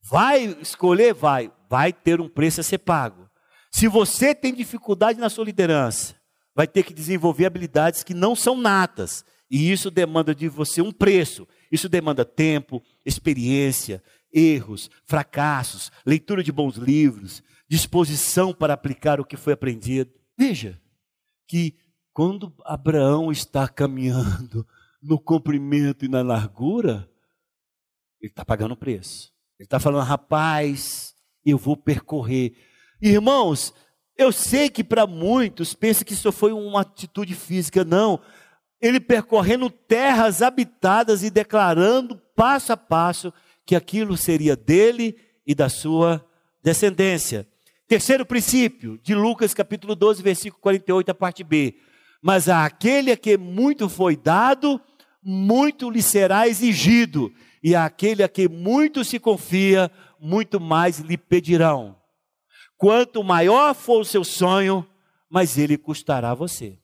vai 0.09 0.45
escolher? 0.61 1.13
Vai, 1.13 1.51
vai 1.69 1.91
ter 1.91 2.21
um 2.21 2.29
preço 2.29 2.61
a 2.61 2.63
ser 2.63 2.79
pago. 2.79 3.29
Se 3.71 3.87
você 3.87 4.33
tem 4.33 4.53
dificuldade 4.53 5.19
na 5.19 5.29
sua 5.29 5.45
liderança, 5.45 6.15
vai 6.55 6.67
ter 6.67 6.83
que 6.83 6.93
desenvolver 6.93 7.45
habilidades 7.45 8.03
que 8.03 8.13
não 8.13 8.35
são 8.35 8.55
natas, 8.55 9.25
e 9.51 9.71
isso 9.71 9.91
demanda 9.91 10.33
de 10.33 10.47
você 10.47 10.81
um 10.81 10.91
preço. 10.91 11.47
Isso 11.71 11.89
demanda 11.89 12.23
tempo, 12.23 12.81
experiência, 13.05 14.01
erros, 14.33 14.89
fracassos, 15.05 15.91
leitura 16.05 16.41
de 16.41 16.51
bons 16.51 16.77
livros, 16.77 17.43
disposição 17.69 18.53
para 18.53 18.73
aplicar 18.73 19.19
o 19.19 19.25
que 19.25 19.35
foi 19.35 19.53
aprendido. 19.53 20.11
Veja 20.37 20.81
que 21.47 21.77
quando 22.13 22.53
Abraão 22.63 23.31
está 23.31 23.67
caminhando 23.67 24.65
no 25.01 25.19
comprimento 25.19 26.05
e 26.05 26.07
na 26.07 26.21
largura, 26.21 27.09
ele 28.21 28.31
está 28.31 28.45
pagando 28.45 28.75
preço. 28.75 29.34
Ele 29.59 29.65
está 29.65 29.79
falando, 29.79 30.05
rapaz, 30.05 31.13
eu 31.45 31.57
vou 31.57 31.77
percorrer. 31.77 32.53
Irmãos, 33.01 33.73
eu 34.17 34.31
sei 34.31 34.69
que 34.69 34.83
para 34.83 35.05
muitos 35.07 35.73
pensa 35.73 36.03
que 36.03 36.13
isso 36.13 36.31
foi 36.31 36.51
uma 36.51 36.81
atitude 36.81 37.35
física, 37.35 37.83
não 37.83 38.21
ele 38.81 38.99
percorrendo 38.99 39.69
terras 39.69 40.41
habitadas 40.41 41.23
e 41.23 41.29
declarando 41.29 42.21
passo 42.35 42.73
a 42.73 42.77
passo 42.77 43.33
que 43.65 43.75
aquilo 43.75 44.15
seria 44.15 44.55
dele 44.55 45.17
e 45.45 45.55
da 45.55 45.69
sua 45.69 46.23
descendência. 46.63 47.47
Terceiro 47.87 48.25
princípio, 48.25 48.99
de 49.01 49.15
Lucas 49.15 49.53
capítulo 49.53 49.95
12, 49.95 50.21
versículo 50.21 50.61
48, 50.61 51.09
a 51.09 51.15
parte 51.15 51.43
B. 51.43 51.75
Mas 52.21 52.49
a 52.49 52.65
aquele 52.65 53.11
a 53.11 53.17
que 53.17 53.37
muito 53.37 53.87
foi 53.87 54.15
dado, 54.15 54.79
muito 55.23 55.89
lhe 55.89 56.01
será 56.01 56.47
exigido, 56.47 57.31
e 57.65 57.75
àquele 57.75 58.21
a 58.21 58.29
que 58.29 58.47
muito 58.47 59.03
se 59.03 59.19
confia, 59.19 59.89
muito 60.19 60.59
mais 60.59 60.99
lhe 60.99 61.17
pedirão. 61.17 61.95
Quanto 62.77 63.23
maior 63.23 63.73
for 63.73 64.01
o 64.01 64.05
seu 64.05 64.23
sonho, 64.23 64.87
mais 65.27 65.57
ele 65.57 65.75
custará 65.75 66.29
a 66.29 66.35
você. 66.35 66.77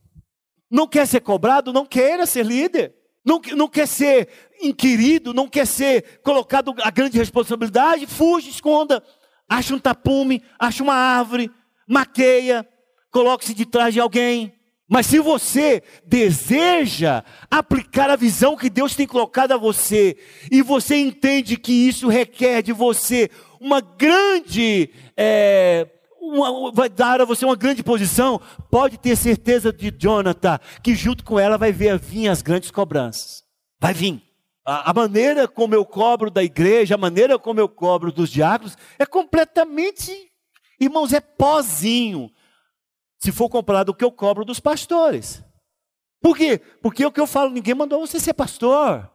Não 0.72 0.88
quer 0.88 1.06
ser 1.06 1.20
cobrado? 1.20 1.72
Não 1.72 1.86
queira 1.86 2.26
ser 2.26 2.44
líder. 2.44 2.96
Não, 3.24 3.40
não 3.56 3.68
quer 3.68 3.88
ser 3.88 4.28
inquirido, 4.60 5.36
não 5.36 5.48
quer 5.48 5.68
ser 5.68 6.20
colocado 6.24 6.74
a 6.82 6.90
grande 6.90 7.16
responsabilidade, 7.16 8.08
fuja, 8.08 8.50
esconda. 8.50 9.04
Acha 9.48 9.76
um 9.76 9.80
tapume, 9.80 10.42
acha 10.58 10.82
uma 10.82 10.96
árvore, 10.96 11.52
maqueia, 11.88 12.68
coloque-se 13.12 13.54
de 13.54 13.68
trás 13.68 13.94
de 13.94 14.00
alguém. 14.00 14.52
Mas 14.92 15.06
se 15.06 15.20
você 15.20 15.82
deseja 16.06 17.24
aplicar 17.50 18.10
a 18.10 18.18
visão 18.18 18.58
que 18.58 18.70
Deus 18.70 18.94
tem 18.94 19.08
colocado 19.08 19.54
a 19.54 19.58
você, 19.58 20.18
e 20.52 20.62
você 20.62 20.98
entende 20.98 21.56
que 21.56 21.72
isso 21.72 22.10
requer 22.10 22.62
de 22.62 22.74
você 22.74 23.30
uma 23.62 23.80
grande, 23.80 24.90
é, 25.16 25.88
uma, 26.20 26.74
vai 26.74 26.90
dar 26.90 27.22
a 27.22 27.26
você 27.26 27.46
uma 27.46 27.56
grande 27.56 27.82
posição, 27.82 28.42
pode 28.70 28.98
ter 28.98 29.16
certeza 29.16 29.72
de 29.72 29.92
Jonathan, 29.98 30.60
que 30.84 30.94
junto 30.94 31.24
com 31.24 31.40
ela 31.40 31.58
vai 31.58 31.72
vir 31.72 32.28
as 32.28 32.42
grandes 32.42 32.70
cobranças. 32.70 33.46
Vai 33.80 33.94
vir. 33.94 34.22
A, 34.66 34.92
a 34.92 34.94
maneira 34.94 35.48
como 35.48 35.74
eu 35.74 35.86
cobro 35.86 36.30
da 36.30 36.44
igreja, 36.44 36.96
a 36.96 36.98
maneira 36.98 37.40
como 37.40 37.62
eu 37.62 37.70
cobro 37.70 38.12
dos 38.12 38.30
diáconos, 38.30 38.78
é 39.00 39.06
completamente, 39.06 40.12
irmãos, 40.78 41.14
é 41.14 41.22
pozinho 41.22 42.30
se 43.22 43.32
for 43.32 43.50
comparado 43.50 43.92
o 43.92 43.96
que 43.96 44.04
eu 44.04 44.12
cobro 44.12 44.44
dos 44.44 44.60
pastores. 44.60 45.44
Por 46.22 46.36
quê? 46.36 46.60
Porque 46.82 47.06
o 47.06 47.12
que 47.12 47.20
eu 47.20 47.28
falo, 47.28 47.52
ninguém 47.52 47.76
mandou 47.76 48.00
você 48.00 48.20
ser 48.20 48.34
pastor. 48.34 49.10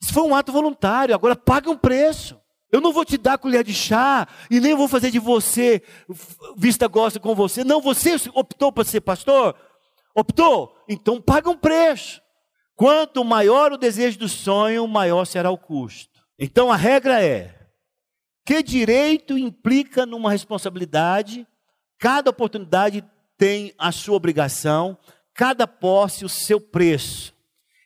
Isso 0.00 0.12
foi 0.12 0.22
um 0.22 0.34
ato 0.34 0.52
voluntário, 0.52 1.14
agora 1.14 1.36
paga 1.36 1.70
um 1.70 1.76
preço. 1.76 2.40
Eu 2.72 2.80
não 2.80 2.92
vou 2.92 3.04
te 3.04 3.16
dar 3.16 3.38
colher 3.38 3.62
de 3.62 3.72
chá 3.72 4.26
e 4.50 4.58
nem 4.60 4.74
vou 4.74 4.88
fazer 4.88 5.10
de 5.10 5.18
você 5.18 5.82
vista 6.56 6.88
gosta 6.88 7.20
com 7.20 7.34
você. 7.34 7.62
Não, 7.62 7.80
você 7.80 8.16
optou 8.34 8.72
para 8.72 8.84
ser 8.84 9.00
pastor? 9.00 9.54
Optou? 10.14 10.74
Então 10.88 11.20
paga 11.20 11.48
um 11.48 11.56
preço. 11.56 12.20
Quanto 12.74 13.24
maior 13.24 13.72
o 13.72 13.78
desejo 13.78 14.18
do 14.18 14.28
sonho, 14.28 14.86
maior 14.86 15.24
será 15.24 15.50
o 15.50 15.58
custo. 15.58 16.20
Então 16.38 16.70
a 16.70 16.76
regra 16.76 17.22
é: 17.22 17.54
que 18.44 18.62
direito 18.62 19.38
implica 19.38 20.04
numa 20.04 20.30
responsabilidade? 20.30 21.46
Cada 21.98 22.30
oportunidade 22.30 23.02
tem 23.36 23.72
a 23.78 23.92
sua 23.92 24.16
obrigação, 24.16 24.98
cada 25.34 25.66
posse 25.66 26.24
o 26.24 26.28
seu 26.28 26.60
preço. 26.60 27.34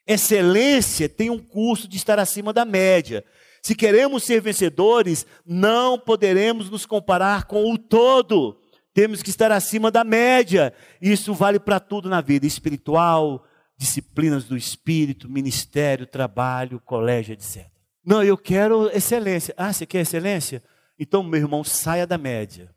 Excelência 0.07 1.09
tem 1.09 1.31
um 1.31 1.39
custo 1.39 1.87
de 1.87 1.97
estar 1.97 2.19
acima 2.19 2.53
da 2.53 2.65
média. 2.65 3.25
Se 3.63 3.75
queremos 3.75 4.25
ser 4.25 4.41
vencedores, 4.41 5.27
não 5.45 5.99
poderemos 5.99 6.71
nos 6.71 6.87
comparar 6.87 7.45
com 7.45 7.71
o 7.71 7.79
todo. 7.79 8.59
Temos 8.93 9.23
que 9.23 9.31
estar 9.31 9.53
acima 9.53 9.91
da 9.91 10.03
média. 10.03 10.73
Isso 11.01 11.35
vale 11.35 11.61
para 11.61 11.79
tudo 11.79 12.09
na 12.09 12.21
vida: 12.21 12.47
espiritual, 12.47 13.45
disciplinas 13.77 14.45
do 14.45 14.57
espírito, 14.57 15.29
ministério, 15.29 16.07
trabalho, 16.07 16.81
colégio, 16.81 17.35
etc. 17.35 17.67
Não, 18.05 18.23
eu 18.23 18.37
quero 18.37 18.91
excelência. 18.91 19.55
Ah, 19.57 19.73
você 19.73 19.85
quer 19.85 20.01
excelência? 20.01 20.63
Então, 20.99 21.23
meu 21.23 21.41
irmão, 21.41 21.63
saia 21.63 22.07
da 22.07 22.19
média. 22.19 22.75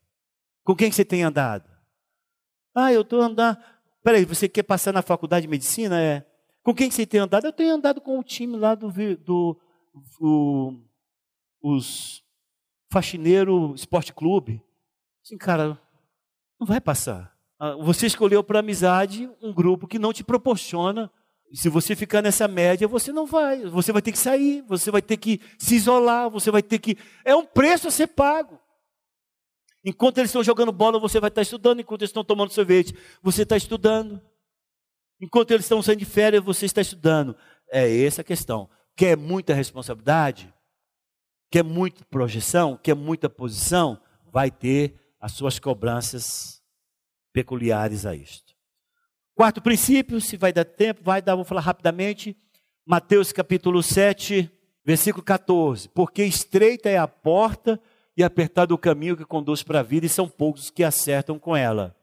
Com 0.63 0.75
quem 0.75 0.91
você 0.91 1.03
tem 1.03 1.23
andado? 1.23 1.72
Ah, 2.75 2.91
eu 2.91 3.01
estou 3.01 3.21
andando. 3.21 3.57
Peraí, 4.03 4.25
você 4.25 4.49
quer 4.49 4.63
passar 4.63 4.91
na 4.91 5.01
faculdade 5.01 5.43
de 5.43 5.49
medicina? 5.49 6.01
É. 6.01 6.25
Com 6.63 6.73
quem 6.73 6.89
você 6.89 7.05
tem 7.05 7.19
andado? 7.19 7.45
Eu 7.45 7.53
tenho 7.53 7.73
andado 7.73 8.01
com 8.01 8.17
o 8.19 8.23
time 8.23 8.57
lá 8.57 8.73
do, 8.75 8.91
do 9.17 9.57
o, 10.19 10.73
os 11.61 12.23
faxineiro 12.91 13.73
esporte 13.75 14.13
clube. 14.13 14.61
Assim, 15.23 15.37
cara, 15.37 15.79
não 16.59 16.67
vai 16.67 16.81
passar. 16.81 17.33
Ah, 17.59 17.75
você 17.75 18.07
escolheu 18.07 18.43
para 18.43 18.59
amizade 18.59 19.29
um 19.41 19.53
grupo 19.53 19.87
que 19.87 19.99
não 19.99 20.13
te 20.13 20.23
proporciona. 20.23 21.11
Se 21.53 21.69
você 21.69 21.95
ficar 21.95 22.21
nessa 22.21 22.47
média, 22.47 22.87
você 22.87 23.11
não 23.11 23.25
vai. 23.25 23.65
Você 23.65 23.91
vai 23.91 24.01
ter 24.01 24.11
que 24.11 24.17
sair, 24.17 24.61
você 24.67 24.89
vai 24.89 25.01
ter 25.01 25.17
que 25.17 25.39
se 25.57 25.75
isolar, 25.75 26.29
você 26.29 26.49
vai 26.49 26.63
ter 26.63 26.79
que. 26.79 26.97
É 27.23 27.35
um 27.35 27.45
preço 27.45 27.87
a 27.87 27.91
ser 27.91 28.07
pago. 28.07 28.59
Enquanto 29.83 30.17
eles 30.19 30.29
estão 30.29 30.43
jogando 30.43 30.71
bola, 30.71 30.99
você 30.99 31.19
vai 31.19 31.27
estar 31.27 31.41
estudando. 31.41 31.81
Enquanto 31.81 32.01
eles 32.01 32.09
estão 32.09 32.23
tomando 32.23 32.51
sorvete, 32.51 32.95
você 33.21 33.43
está 33.43 33.57
estudando. 33.57 34.21
Enquanto 35.19 35.51
eles 35.51 35.65
estão 35.65 35.81
saindo 35.81 35.99
de 35.99 36.05
férias, 36.05 36.43
você 36.43 36.65
está 36.65 36.81
estudando. 36.81 37.35
É 37.69 38.03
essa 38.03 38.21
a 38.21 38.23
questão. 38.23 38.69
Quer 38.95 39.17
muita 39.17 39.53
responsabilidade? 39.53 40.53
Quer 41.51 41.63
muita 41.63 42.03
projeção? 42.05 42.77
Quer 42.81 42.95
muita 42.95 43.29
posição? 43.29 43.99
Vai 44.31 44.49
ter 44.49 44.95
as 45.19 45.33
suas 45.33 45.59
cobranças 45.59 46.61
peculiares 47.31 48.05
a 48.05 48.15
isto. 48.15 48.53
Quarto 49.35 49.61
princípio, 49.61 50.21
se 50.21 50.37
vai 50.37 50.53
dar 50.53 50.65
tempo, 50.65 51.01
vai 51.03 51.21
dar, 51.21 51.35
vou 51.35 51.43
falar 51.43 51.61
rapidamente. 51.61 52.37
Mateus 52.85 53.31
capítulo 53.31 53.81
7, 53.81 54.49
versículo 54.85 55.23
14. 55.23 55.89
Porque 55.89 56.23
estreita 56.23 56.89
é 56.89 56.97
a 56.97 57.07
porta 57.07 57.81
e 58.15 58.23
apertado 58.23 58.73
o 58.73 58.77
caminho 58.77 59.17
que 59.17 59.25
conduz 59.25 59.63
para 59.63 59.79
a 59.79 59.83
vida, 59.83 60.05
e 60.05 60.09
são 60.09 60.27
poucos 60.27 60.69
que 60.69 60.83
acertam 60.83 61.39
com 61.39 61.55
ela. 61.55 61.95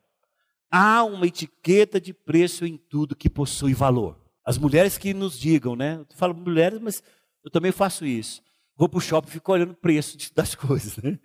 Há 0.71 1.05
uma 1.05 1.27
etiqueta 1.27 2.01
de 2.01 2.13
preço 2.13 2.65
em 2.65 2.77
tudo 2.77 3.17
que 3.17 3.29
possui 3.29 3.75
valor. 3.75 4.19
As 4.45 4.59
mulheres 4.59 4.99
que 4.99 5.15
nos 5.15 5.39
digam, 5.39 5.77
né? 5.77 5.97
Eu 5.97 6.17
falo 6.17 6.35
mulheres, 6.35 6.81
mas 6.81 7.03
eu 7.45 7.51
também 7.51 7.73
faço 7.73 8.05
isso. 8.05 8.43
Vou 8.77 8.89
para 8.89 8.99
o 8.99 9.01
shopping 9.01 9.29
e 9.29 9.33
fico 9.33 9.53
olhando 9.53 9.73
o 9.73 9.77
preço 9.77 10.17
das 10.35 10.55
coisas, 10.57 10.97
né? 10.99 11.19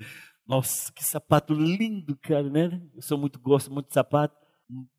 Nossa, 0.45 0.91
que 0.91 1.03
sapato 1.03 1.53
lindo, 1.53 2.15
cara, 2.17 2.49
né? 2.49 2.81
Eu 2.93 3.01
sou 3.01 3.17
muito, 3.17 3.39
gosto 3.39 3.71
muito 3.71 3.87
de 3.87 3.93
sapato. 3.93 4.35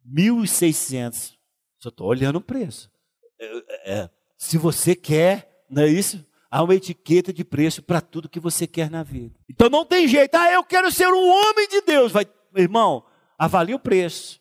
1.600. 0.09 1.37
Só 1.79 1.89
estou 1.89 2.09
olhando 2.09 2.37
o 2.37 2.41
preço. 2.41 2.91
É, 3.39 4.01
é, 4.01 4.11
se 4.37 4.59
você 4.59 4.97
quer, 4.97 5.65
não 5.71 5.83
é 5.83 5.89
isso? 5.89 6.26
Há 6.51 6.63
uma 6.63 6.75
etiqueta 6.75 7.33
de 7.33 7.45
preço 7.45 7.83
para 7.83 8.01
tudo 8.01 8.29
que 8.29 8.41
você 8.41 8.67
quer 8.67 8.91
na 8.91 9.03
vida. 9.03 9.39
Então 9.49 9.69
não 9.69 9.85
tem 9.85 10.07
jeito. 10.07 10.35
Ah, 10.35 10.53
eu 10.53 10.65
quero 10.65 10.91
ser 10.91 11.09
um 11.09 11.29
homem 11.29 11.69
de 11.69 11.81
Deus. 11.83 12.13
Vai, 12.13 12.27
irmão, 12.55 13.05
avalie 13.39 13.75
o 13.75 13.79
preço. 13.79 14.41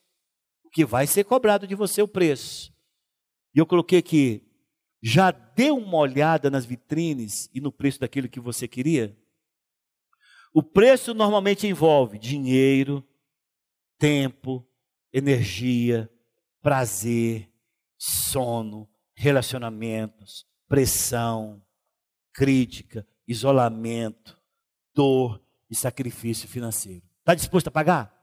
O 0.64 0.70
que 0.70 0.86
vai 0.86 1.08
ser 1.08 1.24
cobrado 1.24 1.68
de 1.68 1.76
você 1.76 2.02
é 2.02 2.04
o 2.04 2.08
preço. 2.08 2.74
E 3.54 3.60
eu 3.60 3.66
coloquei 3.66 4.00
aqui, 4.00 4.44
já 5.02 5.32
deu 5.32 5.78
uma 5.78 5.98
olhada 5.98 6.50
nas 6.50 6.66
vitrines 6.66 7.50
e 7.54 7.62
no 7.62 7.72
preço 7.72 8.00
daquilo 8.00 8.28
que 8.28 8.40
você 8.40 8.68
queria? 8.68 9.18
O 10.54 10.64
preço 10.64 11.14
normalmente 11.14 11.68
envolve 11.68 12.18
dinheiro, 12.18 13.06
tempo, 13.98 14.66
energia, 15.14 16.10
prazer, 16.62 17.50
sono, 17.98 18.90
relacionamentos, 19.16 20.46
pressão, 20.68 21.65
crítica, 22.36 23.08
isolamento, 23.26 24.38
dor 24.94 25.42
e 25.70 25.76
sacrifício 25.76 26.48
financeiro. 26.48 27.02
Está 27.20 27.34
disposto 27.34 27.70
a 27.70 27.72
pagar? 27.72 28.14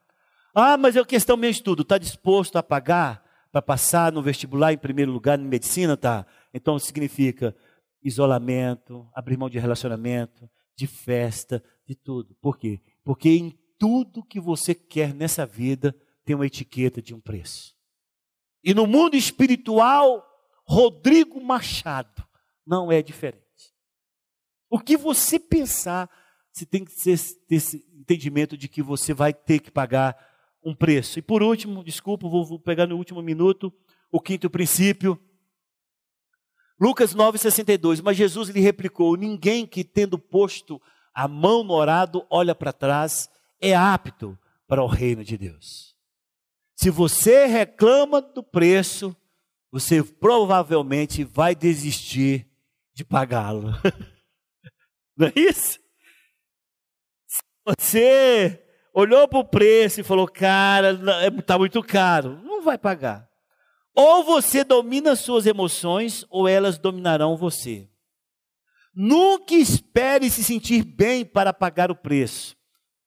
Ah, 0.55 0.77
mas 0.77 0.95
é 0.95 1.05
questão 1.05 1.37
meu 1.37 1.51
estudo. 1.51 1.83
Está 1.83 1.97
disposto 1.97 2.57
a 2.57 2.63
pagar 2.63 3.25
para 3.51 3.63
passar 3.63 4.13
no 4.13 4.23
vestibular 4.23 4.73
em 4.73 4.79
primeiro 4.79 5.11
lugar 5.11 5.41
em 5.41 5.45
medicina? 5.45 5.97
Tá. 5.97 6.27
Então 6.53 6.79
significa 6.79 7.57
isolamento, 8.03 9.09
abrir 9.15 9.39
mão 9.39 9.49
de 9.49 9.59
relacionamento, 9.59 10.49
de 10.77 10.87
festa, 10.87 11.65
de 11.87 11.95
tudo. 11.95 12.37
Por 12.41 12.59
quê? 12.59 12.81
Porque 13.03 13.31
em 13.31 13.59
tudo 13.79 14.25
que 14.25 14.39
você 14.39 14.75
quer 14.75 15.15
nessa 15.15 15.47
vida 15.47 15.97
tem 16.25 16.37
uma 16.37 16.47
etiqueta 16.47 17.01
de 17.01 17.15
um 17.15 17.21
preço. 17.21 17.75
E 18.63 18.75
no 18.75 18.87
mundo 18.87 19.17
espiritual, 19.17 20.23
Rodrigo 20.65 21.43
Machado 21.43 22.23
não 22.67 22.93
é 22.93 23.03
diferente. 23.03 23.43
O 24.73 24.79
que 24.79 24.97
você 24.97 25.39
pensar, 25.39 26.09
você 26.51 26.65
tem 26.65 26.83
que 26.83 26.97
ter 26.97 27.11
esse 27.51 27.85
entendimento 27.95 28.57
de 28.57 28.69
que 28.69 28.83
você 28.83 29.13
vai 29.13 29.31
ter 29.31 29.59
que 29.59 29.71
pagar 29.71 30.17
um 30.65 30.75
preço. 30.75 31.19
E 31.19 31.23
por 31.23 31.43
último, 31.43 31.85
desculpa, 31.85 32.27
vou, 32.27 32.43
vou 32.43 32.59
pegar 32.59 32.87
no 32.87 32.97
último 32.97 33.21
minuto, 33.21 33.71
o 34.11 34.19
quinto 34.19 34.49
princípio. 34.49 35.21
Lucas 36.81 37.15
9,62. 37.15 38.01
Mas 38.03 38.17
Jesus 38.17 38.49
lhe 38.49 38.61
replicou: 38.61 39.15
Ninguém 39.15 39.67
que, 39.67 39.85
tendo 39.85 40.19
posto 40.19 40.81
a 41.15 41.29
mão 41.29 41.63
no 41.63 41.75
orado, 41.75 42.27
olha 42.31 42.55
para 42.55 42.73
trás, 42.73 43.29
é 43.61 43.77
apto 43.77 44.39
para 44.67 44.83
o 44.83 44.87
reino 44.87 45.23
de 45.23 45.37
Deus. 45.37 45.95
Se 46.75 46.89
você 46.89 47.45
reclama 47.45 48.23
do 48.23 48.43
preço, 48.43 49.15
você 49.71 50.03
provavelmente 50.03 51.25
vai 51.25 51.55
desistir 51.55 52.49
de 52.95 53.05
pagá-lo. 53.05 53.69
Não 55.17 55.29
é 55.29 55.33
isso? 55.37 55.79
Você 57.65 58.63
olhou 58.93 59.29
para 59.29 59.39
o 59.39 59.45
preço 59.45 60.01
e 60.01 60.05
falou, 60.05 60.27
cara, 60.27 60.99
está 61.39 61.59
muito 61.59 61.83
caro, 61.83 62.41
não 62.43 62.63
vai 62.63 62.77
pagar. 62.77 63.29
Ou 63.95 64.25
você 64.25 64.65
domina 64.65 65.15
suas 65.15 65.47
emoções, 65.47 66.25
ou 66.31 66.49
elas 66.49 66.79
dominarão 66.79 67.37
você. 67.37 67.89
Nunca 68.95 69.55
espere 69.55 70.29
se 70.31 70.43
sentir 70.43 70.85
bem 70.85 71.25
para 71.25 71.53
pagar 71.53 71.91
o 71.91 71.97
preço. 71.97 72.57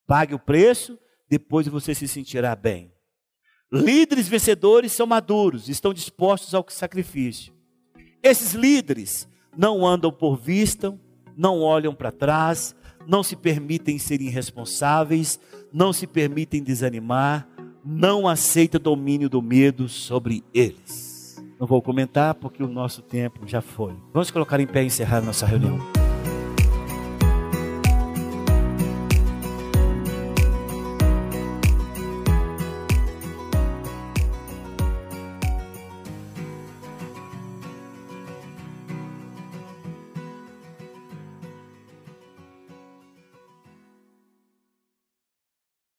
Pague 0.07 0.33
o 0.33 0.39
preço, 0.39 0.97
depois 1.29 1.67
você 1.67 1.93
se 1.93 2.07
sentirá 2.07 2.55
bem. 2.55 2.93
Líderes 3.71 4.27
vencedores 4.27 4.91
são 4.93 5.07
maduros, 5.07 5.67
estão 5.67 5.93
dispostos 5.93 6.53
ao 6.53 6.65
sacrifício. 6.69 7.53
Esses 8.21 8.53
líderes 8.53 9.27
não 9.57 9.85
andam 9.85 10.11
por 10.11 10.37
vista, 10.37 10.97
não 11.37 11.61
olham 11.61 11.93
para 11.93 12.11
trás, 12.11 12.75
não 13.07 13.23
se 13.23 13.35
permitem 13.35 13.97
ser 13.97 14.21
irresponsáveis, 14.21 15.39
não 15.71 15.93
se 15.93 16.07
permitem 16.07 16.63
desanimar, 16.63 17.47
não 17.83 18.27
aceita 18.27 18.79
domínio 18.79 19.29
do 19.29 19.41
medo 19.41 19.87
sobre 19.87 20.43
eles. 20.53 21.43
Não 21.59 21.67
vou 21.67 21.81
comentar 21.81 22.33
porque 22.35 22.63
o 22.63 22.67
nosso 22.67 23.01
tempo 23.01 23.47
já 23.47 23.61
foi. 23.61 23.93
Vamos 24.13 24.31
colocar 24.31 24.59
em 24.59 24.67
pé 24.67 24.83
e 24.83 24.87
encerrar 24.87 25.21
nossa 25.21 25.45
reunião. 25.45 25.94